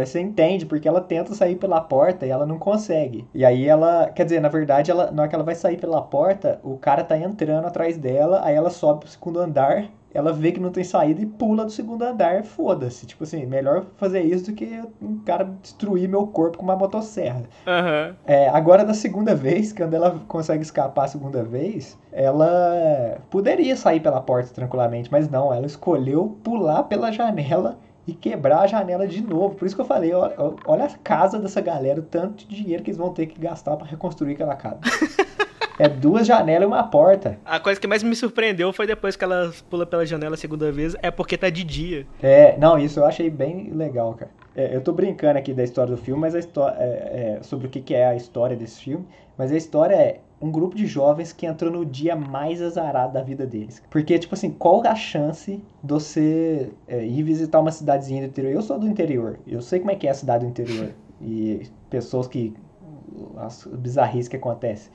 você 0.04 0.20
entende 0.20 0.66
porque 0.66 0.86
ela 0.86 1.00
tenta 1.00 1.34
sair 1.34 1.56
pela 1.56 1.80
porta 1.80 2.24
e 2.24 2.30
ela 2.30 2.46
não 2.46 2.58
consegue. 2.58 3.26
E 3.34 3.44
aí 3.44 3.66
ela, 3.66 4.08
quer 4.10 4.24
dizer, 4.24 4.40
na 4.40 4.48
verdade, 4.48 4.90
ela, 4.90 5.10
na 5.10 5.22
hora 5.22 5.28
que 5.28 5.34
ela 5.34 5.44
vai 5.44 5.56
sair 5.56 5.78
pela 5.78 6.00
porta, 6.00 6.60
o 6.62 6.78
cara 6.78 7.02
tá 7.02 7.18
entrando 7.18 7.66
atrás 7.66 7.98
dela, 7.98 8.40
aí 8.44 8.54
ela 8.54 8.70
sobe 8.70 9.00
pro 9.00 9.08
segundo 9.08 9.40
andar, 9.40 9.90
ela 10.16 10.32
vê 10.32 10.50
que 10.50 10.58
não 10.58 10.70
tem 10.70 10.82
saída 10.82 11.20
e 11.20 11.26
pula 11.26 11.64
do 11.64 11.70
segundo 11.70 12.02
andar, 12.02 12.42
foda-se. 12.42 13.06
Tipo 13.06 13.24
assim, 13.24 13.44
melhor 13.44 13.84
fazer 13.96 14.22
isso 14.22 14.46
do 14.46 14.52
que 14.54 14.82
um 15.00 15.18
cara 15.18 15.44
destruir 15.60 16.08
meu 16.08 16.26
corpo 16.26 16.56
com 16.56 16.64
uma 16.64 16.74
motosserra. 16.74 17.42
Uhum. 17.66 18.14
É, 18.24 18.48
agora, 18.48 18.84
da 18.84 18.94
segunda 18.94 19.34
vez, 19.34 19.72
quando 19.72 19.92
ela 19.92 20.18
consegue 20.26 20.62
escapar 20.62 21.04
a 21.04 21.08
segunda 21.08 21.42
vez, 21.42 21.98
ela 22.10 23.18
poderia 23.30 23.76
sair 23.76 24.00
pela 24.00 24.20
porta 24.20 24.54
tranquilamente, 24.54 25.12
mas 25.12 25.28
não, 25.28 25.52
ela 25.52 25.66
escolheu 25.66 26.38
pular 26.42 26.84
pela 26.84 27.12
janela 27.12 27.78
e 28.06 28.14
quebrar 28.14 28.60
a 28.60 28.66
janela 28.66 29.06
de 29.06 29.20
novo. 29.20 29.54
Por 29.54 29.66
isso 29.66 29.74
que 29.74 29.82
eu 29.82 29.86
falei, 29.86 30.14
olha, 30.14 30.34
olha 30.64 30.84
a 30.84 30.98
casa 30.98 31.38
dessa 31.38 31.60
galera, 31.60 32.00
o 32.00 32.04
tanto 32.04 32.46
de 32.46 32.56
dinheiro 32.56 32.82
que 32.82 32.90
eles 32.90 32.98
vão 32.98 33.12
ter 33.12 33.26
que 33.26 33.38
gastar 33.38 33.76
para 33.76 33.86
reconstruir 33.86 34.32
aquela 34.32 34.54
casa. 34.54 34.78
É 35.78 35.88
duas 35.88 36.26
janelas 36.26 36.62
e 36.62 36.66
uma 36.66 36.84
porta. 36.84 37.38
A 37.44 37.60
coisa 37.60 37.80
que 37.80 37.86
mais 37.86 38.02
me 38.02 38.16
surpreendeu 38.16 38.72
foi 38.72 38.86
depois 38.86 39.16
que 39.16 39.24
ela 39.24 39.52
pula 39.68 39.84
pela 39.84 40.06
janela 40.06 40.34
a 40.34 40.38
segunda 40.38 40.72
vez, 40.72 40.96
é 41.02 41.10
porque 41.10 41.36
tá 41.36 41.50
de 41.50 41.64
dia. 41.64 42.06
É, 42.22 42.56
não, 42.58 42.78
isso 42.78 43.00
eu 43.00 43.04
achei 43.04 43.28
bem 43.28 43.70
legal, 43.70 44.14
cara. 44.14 44.30
É, 44.54 44.74
eu 44.74 44.80
tô 44.80 44.92
brincando 44.92 45.38
aqui 45.38 45.52
da 45.52 45.62
história 45.62 45.94
do 45.94 46.00
filme, 46.00 46.20
mas 46.20 46.34
a 46.34 46.38
história 46.38 46.76
é, 46.78 47.38
é, 47.38 47.42
sobre 47.42 47.66
o 47.66 47.70
que, 47.70 47.80
que 47.80 47.94
é 47.94 48.06
a 48.06 48.16
história 48.16 48.56
desse 48.56 48.80
filme. 48.80 49.06
Mas 49.36 49.52
a 49.52 49.56
história 49.56 49.94
é 49.94 50.20
um 50.40 50.50
grupo 50.50 50.74
de 50.74 50.86
jovens 50.86 51.32
que 51.32 51.46
entrou 51.46 51.70
no 51.70 51.84
dia 51.84 52.16
mais 52.16 52.60
azarado 52.62 53.12
da 53.12 53.22
vida 53.22 53.46
deles. 53.46 53.82
Porque, 53.90 54.18
tipo 54.18 54.34
assim, 54.34 54.50
qual 54.50 54.82
a 54.86 54.94
chance 54.94 55.62
de 55.82 55.92
você 55.92 56.70
é, 56.88 57.04
ir 57.04 57.22
visitar 57.22 57.60
uma 57.60 57.70
cidadezinha 57.70 58.22
do 58.22 58.28
interior? 58.28 58.52
Eu 58.52 58.62
sou 58.62 58.78
do 58.78 58.86
interior, 58.86 59.38
eu 59.46 59.60
sei 59.60 59.78
como 59.80 59.90
é 59.90 59.94
que 59.94 60.06
é 60.06 60.10
a 60.10 60.14
cidade 60.14 60.44
do 60.44 60.50
interior. 60.50 60.90
E 61.20 61.62
pessoas 61.88 62.26
que. 62.26 62.54
As 63.38 63.66
bizarrices 63.66 64.28
que 64.28 64.36
acontecem. 64.36 64.90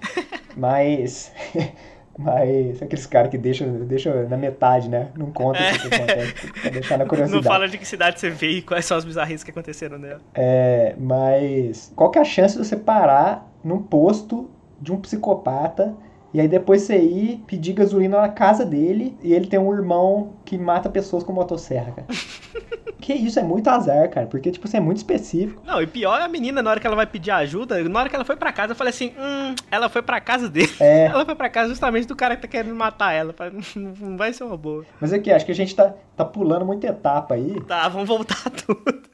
Mas. 0.55 1.31
Mas 2.17 2.81
aqueles 2.81 3.05
caras 3.05 3.31
que 3.31 3.37
deixam, 3.37 3.85
deixam 3.85 4.27
na 4.27 4.35
metade, 4.35 4.89
né? 4.89 5.07
Não 5.17 5.31
conta 5.31 5.57
é. 5.59 5.71
o 5.71 5.79
que 5.79 5.95
acontece, 5.95 6.51
pra 6.61 6.69
deixar 6.69 6.97
na 6.97 7.05
curiosidade. 7.05 7.43
Não 7.43 7.51
fala 7.51 7.67
de 7.69 7.77
que 7.77 7.87
cidade 7.87 8.19
você 8.19 8.29
veio 8.29 8.57
e 8.57 8.61
quais 8.61 8.85
são 8.85 8.97
as 8.97 9.05
bizarrices 9.05 9.45
que 9.45 9.49
aconteceram 9.49 9.97
nela. 9.97 10.19
É, 10.35 10.93
mas 10.99 11.91
qual 11.95 12.11
que 12.11 12.19
é 12.19 12.21
a 12.21 12.25
chance 12.25 12.57
de 12.57 12.67
você 12.67 12.75
parar 12.75 13.49
num 13.63 13.81
posto 13.81 14.49
de 14.79 14.91
um 14.91 14.99
psicopata 14.99 15.95
E 16.33 16.41
aí 16.41 16.47
depois 16.47 16.81
você 16.81 16.97
ir 16.97 17.43
pedir 17.47 17.73
gasolina 17.73 18.19
na 18.19 18.29
casa 18.29 18.65
dele 18.65 19.17
e 19.23 19.33
ele 19.33 19.47
tem 19.47 19.59
um 19.59 19.73
irmão 19.73 20.33
que 20.43 20.57
mata 20.57 20.89
pessoas 20.89 21.23
com 21.23 21.31
motosserra, 21.31 21.93
cara. 21.93 22.07
que 23.01 23.13
isso, 23.13 23.39
é 23.39 23.43
muito 23.43 23.67
azar, 23.69 24.09
cara, 24.09 24.27
porque, 24.27 24.51
tipo 24.51 24.67
assim, 24.67 24.77
é 24.77 24.79
muito 24.79 24.97
específico. 24.97 25.61
Não, 25.65 25.81
e 25.81 25.87
pior 25.87 26.19
é 26.19 26.23
a 26.23 26.27
menina, 26.27 26.61
na 26.61 26.69
hora 26.69 26.79
que 26.79 26.87
ela 26.87 26.95
vai 26.95 27.05
pedir 27.05 27.31
ajuda, 27.31 27.83
na 27.83 27.99
hora 27.99 28.07
que 28.09 28.15
ela 28.15 28.23
foi 28.23 28.35
pra 28.35 28.53
casa, 28.53 28.71
eu 28.71 28.75
falei 28.75 28.91
assim, 28.91 29.11
hum, 29.19 29.55
ela 29.69 29.89
foi 29.89 30.01
pra 30.01 30.21
casa 30.21 30.47
dele. 30.47 30.71
É. 30.79 31.05
Ela 31.11 31.25
foi 31.25 31.35
pra 31.35 31.49
casa 31.49 31.69
justamente 31.69 32.07
do 32.07 32.15
cara 32.15 32.35
que 32.35 32.43
tá 32.43 32.47
querendo 32.47 32.75
matar 32.75 33.11
ela. 33.13 33.33
Falei, 33.33 33.53
Não 33.75 34.15
vai 34.15 34.31
ser 34.31 34.43
uma 34.43 34.55
boa. 34.55 34.85
Mas 34.99 35.11
aqui, 35.11 35.31
acho 35.31 35.45
que 35.45 35.51
a 35.51 35.55
gente 35.55 35.75
tá, 35.75 35.93
tá 36.15 36.23
pulando 36.23 36.65
muita 36.65 36.87
etapa 36.87 37.33
aí. 37.35 37.59
Tá, 37.61 37.87
vamos 37.89 38.07
voltar 38.07 38.37
tudo. 38.65 39.10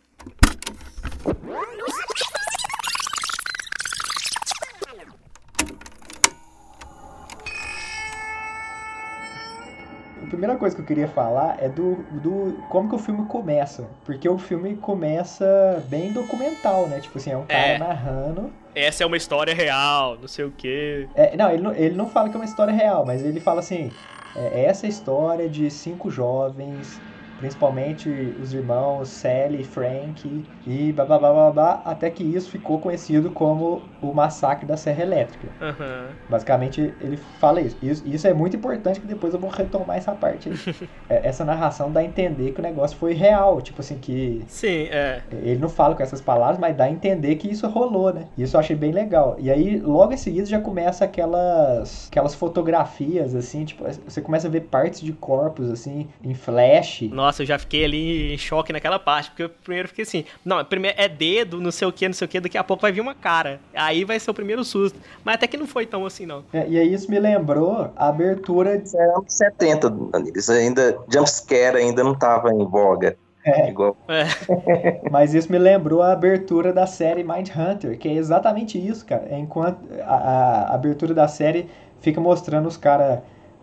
Primeira 10.37 10.55
coisa 10.55 10.75
que 10.75 10.81
eu 10.83 10.85
queria 10.85 11.07
falar 11.07 11.57
é 11.59 11.67
do, 11.67 11.95
do 12.21 12.55
como 12.69 12.87
que 12.87 12.93
o 12.95 12.99
filme 12.99 13.25
começa. 13.25 13.87
Porque 14.05 14.29
o 14.29 14.37
filme 14.37 14.75
começa 14.75 15.83
bem 15.89 16.11
documental, 16.13 16.85
né? 16.87 16.99
Tipo 16.99 17.17
assim, 17.17 17.31
é 17.31 17.37
um 17.37 17.45
cara 17.45 17.59
É. 17.59 17.77
narrando. 17.79 18.51
Essa 18.75 19.03
é 19.03 19.07
uma 19.07 19.17
história 19.17 19.53
real, 19.55 20.15
não 20.21 20.27
sei 20.27 20.45
o 20.45 20.51
quê. 20.55 21.07
É, 21.15 21.35
não, 21.35 21.49
ele 21.51 21.63
não, 21.63 21.73
ele 21.73 21.95
não 21.95 22.05
fala 22.07 22.29
que 22.29 22.35
é 22.35 22.39
uma 22.39 22.45
história 22.45 22.71
real, 22.71 23.03
mas 23.03 23.23
ele 23.25 23.39
fala 23.39 23.61
assim: 23.61 23.91
é, 24.35 24.65
essa 24.65 24.85
é 24.85 24.87
a 24.87 24.89
história 24.89 25.49
de 25.49 25.71
cinco 25.71 26.11
jovens, 26.11 27.01
principalmente 27.37 28.09
os 28.39 28.53
irmãos 28.53 29.09
Sally 29.09 29.63
Frank, 29.63 30.43
e 30.65 30.91
blá 30.91 31.05
blá 31.05 31.19
blá 31.19 31.33
blá 31.33 31.51
blá, 31.51 31.81
até 31.85 32.09
que 32.09 32.23
isso 32.23 32.49
ficou 32.49 32.79
conhecido 32.79 33.31
como 33.31 33.81
o 34.01 34.13
massacre 34.13 34.65
da 34.65 34.75
Serra 34.77 35.03
Elétrica. 35.03 35.47
Aham. 35.61 36.09
Basicamente, 36.29 36.93
ele 36.99 37.17
fala 37.17 37.61
isso. 37.61 37.77
isso. 37.81 38.03
Isso 38.05 38.27
é 38.27 38.33
muito 38.33 38.57
importante 38.57 38.99
que 38.99 39.07
depois 39.07 39.33
eu 39.33 39.39
vou 39.39 39.49
retomar 39.49 39.97
essa 39.97 40.13
parte 40.13 40.49
aí. 40.49 40.55
É, 41.09 41.25
essa 41.29 41.45
narração 41.45 41.89
dá 41.89 42.01
a 42.01 42.03
entender 42.03 42.51
que 42.51 42.59
o 42.59 42.63
negócio 42.63 42.97
foi 42.97 43.13
real. 43.13 43.61
Tipo 43.61 43.79
assim, 43.79 43.97
que 43.97 44.43
Sim, 44.45 44.87
é. 44.91 45.21
ele 45.31 45.57
não 45.57 45.69
fala 45.69 45.95
com 45.95 46.03
essas 46.03 46.19
palavras, 46.19 46.59
mas 46.59 46.75
dá 46.75 46.83
a 46.83 46.89
entender 46.89 47.37
que 47.37 47.49
isso 47.49 47.65
rolou, 47.69 48.13
né? 48.13 48.27
Isso 48.37 48.57
eu 48.57 48.59
achei 48.59 48.75
bem 48.75 48.91
legal. 48.91 49.37
E 49.39 49.49
aí, 49.49 49.79
logo 49.79 50.11
em 50.11 50.17
seguida, 50.17 50.45
já 50.45 50.59
começa 50.59 51.05
aquelas 51.05 52.07
aquelas 52.09 52.35
fotografias, 52.35 53.33
assim, 53.35 53.63
tipo, 53.63 53.85
você 54.05 54.21
começa 54.21 54.47
a 54.47 54.51
ver 54.51 54.61
partes 54.61 54.99
de 54.99 55.13
corpos, 55.13 55.69
assim, 55.71 56.09
em 56.21 56.33
flash. 56.33 57.03
Nossa, 57.03 57.26
eu 57.41 57.45
já 57.45 57.57
fiquei 57.57 57.85
ali 57.85 58.33
em 58.33 58.37
choque 58.37 58.73
naquela 58.73 58.99
parte, 58.99 59.29
porque 59.29 59.43
eu 59.43 59.49
primeiro 59.49 59.87
fiquei 59.87 60.03
assim, 60.03 60.25
não, 60.43 60.63
primeiro 60.63 60.95
é 60.99 61.07
dedo, 61.07 61.59
não 61.59 61.71
sei 61.71 61.87
o 61.87 61.91
que, 61.91 62.07
não 62.07 62.13
sei 62.13 62.25
o 62.25 62.29
que, 62.29 62.39
daqui 62.39 62.57
a 62.57 62.63
pouco 62.63 62.81
vai 62.81 62.91
vir 62.91 63.01
uma 63.01 63.15
cara. 63.15 63.59
Aí 63.73 64.03
vai 64.03 64.19
ser 64.19 64.31
o 64.31 64.33
primeiro 64.33 64.63
susto. 64.63 64.99
Mas 65.23 65.35
até 65.35 65.47
que 65.47 65.57
não 65.57 65.67
foi 65.67 65.85
tão 65.85 66.05
assim, 66.05 66.25
não. 66.25 66.43
É, 66.53 66.67
E 66.67 66.77
aí 66.77 66.93
isso 66.93 67.09
me 67.09 67.19
lembrou 67.19 67.91
a 67.95 68.07
abertura 68.07 68.77
de... 68.77 68.95
Era 68.97 69.17
anos 69.17 69.33
70, 69.33 69.89
Danilo. 69.89 70.33
Ainda, 70.49 70.97
jumpscare 71.11 71.77
ainda 71.77 72.03
não 72.03 72.15
tava 72.15 72.51
em 72.51 72.65
voga. 72.65 73.17
É. 73.47 73.69
Igual. 73.69 73.95
É. 74.09 74.25
Mas 75.09 75.33
isso 75.33 75.49
me 75.51 75.57
lembrou 75.57 76.01
a 76.01 76.11
abertura 76.11 76.73
da 76.73 76.85
série 76.85 77.23
Mindhunter, 77.23 77.97
que 77.97 78.07
é 78.09 78.13
exatamente 78.13 78.77
isso, 78.77 79.05
cara. 79.05 79.25
É 79.29 79.39
enquanto 79.39 79.79
a, 80.03 80.15
a 80.15 80.75
abertura 80.75 81.13
da 81.13 81.27
série 81.27 81.69
fica 82.01 82.19
mostrando 82.19 82.67
os 82.67 82.75
caras 82.75 83.19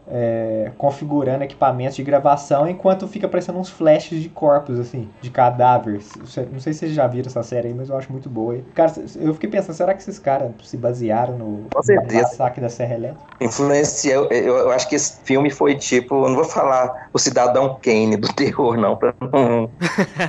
é, 0.07 0.71
configurando 0.77 1.45
equipamentos 1.45 1.97
de 1.97 2.03
gravação, 2.03 2.69
enquanto 2.69 3.09
fica 3.09 3.27
aparecendo 3.27 3.59
uns 3.59 3.71
flashes 3.71 4.23
de 4.23 4.29
corpos, 4.29 4.79
assim, 4.79 5.09
de 5.21 5.31
cadáveres. 5.31 6.11
Não 6.17 6.61
sei 6.61 6.73
se 6.73 6.81
vocês 6.81 6.93
já 6.93 7.07
viram 7.07 7.29
essa 7.29 7.43
série 7.43 7.69
aí, 7.69 7.75
mas 7.75 7.89
eu 7.89 7.97
acho 7.97 8.11
muito 8.13 8.29
boa. 8.29 8.59
Cara, 8.75 8.93
eu 9.17 9.33
fiquei 9.35 9.49
pensando, 9.49 9.75
será 9.75 9.95
que 9.95 10.01
esses 10.01 10.19
caras 10.19 10.53
se 10.63 10.77
basearam 10.77 11.39
no 11.39 11.67
massacre 12.13 12.61
da 12.61 12.69
Serra 12.69 12.95
Elétrica? 12.95 13.25
Influenciou. 13.41 14.27
Eu, 14.31 14.57
eu 14.57 14.71
acho 14.71 14.89
que 14.89 14.95
esse 14.95 15.21
filme 15.25 15.51
foi 15.51 15.75
tipo. 15.75 16.29
Não 16.29 16.35
vou 16.35 16.45
falar 16.45 17.09
o 17.13 17.19
Cidadão 17.19 17.79
Kane 17.83 18.17
do 18.17 18.29
terror, 18.35 18.77
não. 18.77 18.99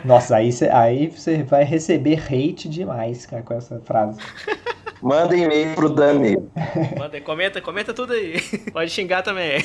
Nossa, 0.04 0.38
aí 0.38 0.52
você 0.52 0.68
aí 0.68 1.14
vai 1.48 1.64
receber 1.64 2.20
hate 2.20 2.70
demais, 2.70 3.26
cara, 3.26 3.44
com 3.44 3.54
essa 3.54 3.80
frase. 3.82 4.20
manda 5.02 5.36
e-mail 5.36 5.74
pro 5.76 5.90
Danilo. 5.90 6.50
Manda 6.98 7.20
comenta, 7.22 7.62
comenta 7.62 7.94
tudo 7.94 8.14
aí. 8.14 8.40
Pode 8.72 8.92
xingar 8.92 9.22
também. 9.24 9.64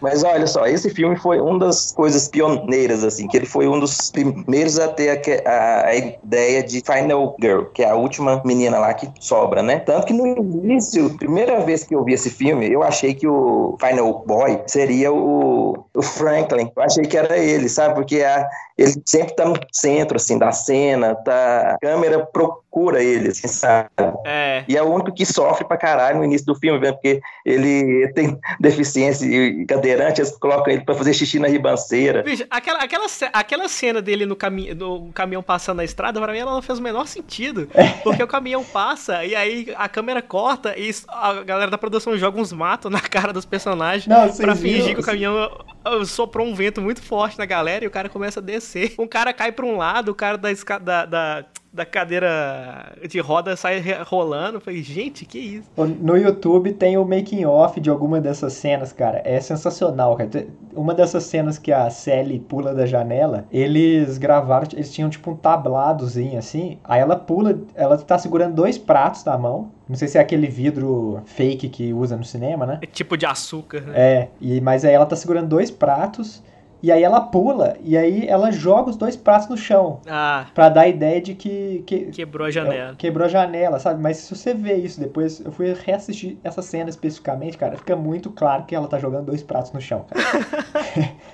Mas 0.00 0.22
olha 0.22 0.46
só, 0.46 0.66
esse 0.66 0.90
filme 0.90 1.16
foi 1.16 1.40
uma 1.40 1.58
das 1.58 1.92
coisas 1.92 2.28
pioneiras, 2.28 3.02
assim, 3.04 3.26
que 3.28 3.36
ele 3.36 3.46
foi 3.46 3.66
um 3.68 3.78
dos 3.80 4.10
primeiros 4.10 4.78
a 4.78 4.88
ter 4.88 5.10
aque- 5.10 5.42
a, 5.44 5.86
a 5.86 5.96
ideia 5.96 6.62
de 6.62 6.80
Final 6.80 7.36
Girl, 7.40 7.64
que 7.64 7.82
é 7.82 7.90
a 7.90 7.94
última 7.96 8.40
menina 8.44 8.78
lá 8.78 8.94
que 8.94 9.08
sobra, 9.20 9.62
né? 9.62 9.80
Tanto 9.80 10.06
que 10.06 10.12
no 10.12 10.26
início, 10.26 11.16
primeira 11.16 11.60
vez 11.60 11.84
que 11.84 11.94
eu 11.94 12.04
vi 12.04 12.12
esse 12.14 12.30
filme, 12.30 12.70
eu 12.72 12.82
achei 12.82 13.14
que 13.14 13.26
o 13.26 13.76
Final 13.80 14.24
Boy 14.26 14.60
seria 14.66 15.12
o, 15.12 15.84
o 15.98 16.02
Franklin. 16.02 16.70
Eu 16.76 16.82
achei 16.82 17.04
que 17.04 17.16
era 17.16 17.36
ele, 17.36 17.68
sabe? 17.68 17.96
Porque 17.96 18.22
a, 18.22 18.48
ele 18.78 18.94
sempre 19.04 19.34
tá 19.34 19.44
no 19.44 19.58
centro, 19.72 20.16
assim, 20.16 20.38
da 20.38 20.52
cena, 20.52 21.16
tá, 21.16 21.72
a 21.72 21.78
câmera 21.78 22.24
procura 22.24 23.02
ele, 23.02 23.30
assim, 23.30 23.48
sabe? 23.48 23.90
É. 24.24 24.62
E 24.68 24.76
é 24.76 24.82
o 24.82 24.86
único 24.86 25.12
que 25.12 25.26
sofre 25.26 25.64
pra 25.66 25.76
caralho 25.76 26.18
no 26.18 26.24
início 26.24 26.46
do 26.46 26.54
filme, 26.54 26.78
né? 26.78 26.92
porque 26.92 27.20
ele 27.44 28.06
tem 28.14 28.38
deficiência 28.60 29.26
e 29.26 29.66
cadeirante, 29.66 30.20
eles 30.20 30.30
colocam 30.38 30.72
ele 30.72 30.84
pra 30.84 30.94
fazer 30.94 31.12
xixi 31.12 31.40
na 31.40 31.48
ribanceira. 31.48 32.22
Bicho, 32.22 32.46
aquela, 32.48 32.78
aquela, 32.78 33.06
aquela 33.32 33.68
cena 33.68 34.00
dele 34.00 34.24
no, 34.24 34.36
cami 34.36 34.72
no 34.74 35.10
caminhão 35.12 35.42
passando 35.42 35.78
na 35.78 35.84
estrada, 35.84 36.20
pra 36.20 36.32
mim 36.32 36.38
ela 36.38 36.52
não 36.52 36.62
fez 36.62 36.78
o 36.78 36.82
menor 36.82 37.08
sentido. 37.08 37.68
Porque 38.04 38.22
o 38.22 38.28
caminhão 38.28 38.62
passa 38.62 39.24
e 39.24 39.34
aí 39.34 39.74
a 39.76 39.88
câmera 39.88 40.22
corta 40.22 40.78
e 40.78 40.94
a 41.08 41.42
galera 41.42 41.70
da 41.70 41.78
produção 41.78 42.16
joga 42.16 42.40
uns 42.40 42.52
matos 42.52 42.88
na 42.92 43.00
cara 43.00 43.32
dos 43.32 43.44
personagens 43.44 44.06
Não, 44.06 44.32
pra 44.36 44.54
fingir 44.54 44.82
viram? 44.82 44.94
que 44.94 45.00
o 45.00 45.04
caminhão 45.04 45.50
soprou 46.06 46.46
um 46.46 46.54
vento 46.54 46.80
muito 46.80 47.02
forte 47.02 47.38
na 47.38 47.46
galera 47.46 47.84
e 47.84 47.88
o 47.88 47.90
cara 47.90 48.08
começa 48.08 48.40
a 48.40 48.42
descer. 48.42 48.94
Um 48.98 49.06
cara 49.06 49.32
cai 49.32 49.52
pra 49.52 49.64
um 49.66 49.76
lado, 49.76 50.10
o 50.10 50.14
cara 50.14 50.36
da, 50.38 50.50
esca- 50.50 50.78
da, 50.78 51.04
da, 51.04 51.44
da 51.72 51.84
cadeira 51.84 52.96
de 53.08 53.20
roda 53.20 53.56
sai 53.56 53.82
rolando. 54.04 54.56
Eu 54.56 54.60
falei, 54.60 54.82
gente, 54.82 55.24
que 55.24 55.38
isso? 55.38 55.68
No 56.00 56.16
YouTube 56.16 56.72
tem 56.72 56.96
o 56.96 57.04
making 57.04 57.44
off 57.44 57.80
de 57.80 57.90
alguma 57.90 58.20
dessas 58.20 58.54
cenas, 58.54 58.92
cara. 58.92 59.20
É 59.24 59.40
sensacional, 59.40 60.16
cara. 60.16 60.46
Uma 60.74 60.94
dessas 60.94 61.24
cenas 61.24 61.58
que 61.58 61.72
a 61.72 61.88
Sally 61.90 62.38
pula 62.38 62.74
da 62.74 62.86
janela, 62.86 63.46
eles 63.50 64.18
gravaram, 64.18 64.66
eles 64.72 64.92
tinham 64.92 65.10
tipo 65.10 65.30
um 65.30 65.36
tabladozinho 65.36 66.38
assim. 66.38 66.78
Aí 66.84 67.00
ela 67.00 67.16
pula, 67.16 67.58
ela 67.74 67.96
tá 67.98 68.18
segurando 68.18 68.54
dois 68.54 68.78
pratos 68.78 69.24
na 69.24 69.36
mão. 69.36 69.70
Não 69.88 69.96
sei 69.96 70.08
se 70.08 70.18
é 70.18 70.20
aquele 70.20 70.46
vidro 70.46 71.22
fake 71.24 71.68
que 71.68 71.92
usa 71.92 72.16
no 72.16 72.24
cinema, 72.24 72.66
né? 72.66 72.78
É 72.82 72.86
tipo 72.86 73.16
de 73.16 73.26
açúcar, 73.26 73.80
né? 73.80 73.92
É, 73.94 74.28
e, 74.40 74.60
mas 74.60 74.84
aí 74.84 74.92
ela 74.92 75.06
tá 75.06 75.16
segurando 75.16 75.48
dois 75.48 75.70
pratos. 75.70 76.42
E 76.82 76.92
aí 76.92 77.02
ela 77.02 77.20
pula, 77.20 77.76
e 77.82 77.96
aí 77.96 78.26
ela 78.28 78.50
joga 78.52 78.90
os 78.90 78.96
dois 78.96 79.16
pratos 79.16 79.48
no 79.48 79.56
chão. 79.56 80.00
Ah, 80.08 80.46
Pra 80.54 80.68
dar 80.68 80.82
a 80.82 80.88
ideia 80.88 81.20
de 81.20 81.34
que, 81.34 81.82
que 81.86 82.06
quebrou 82.06 82.46
a 82.46 82.48
é, 82.48 82.52
janela. 82.52 82.94
Quebrou 82.96 83.24
a 83.26 83.28
janela, 83.28 83.78
sabe? 83.80 84.00
Mas 84.00 84.18
se 84.18 84.34
você 84.34 84.54
vê 84.54 84.74
isso 84.74 85.00
depois, 85.00 85.40
eu 85.44 85.50
fui 85.50 85.72
reassistir 85.74 86.38
essa 86.44 86.62
cena 86.62 86.88
especificamente, 86.88 87.58
cara, 87.58 87.76
fica 87.76 87.96
muito 87.96 88.30
claro 88.30 88.64
que 88.64 88.74
ela 88.74 88.86
tá 88.86 88.98
jogando 88.98 89.26
dois 89.26 89.42
pratos 89.42 89.72
no 89.72 89.80
chão. 89.80 90.04
cara. 90.08 91.16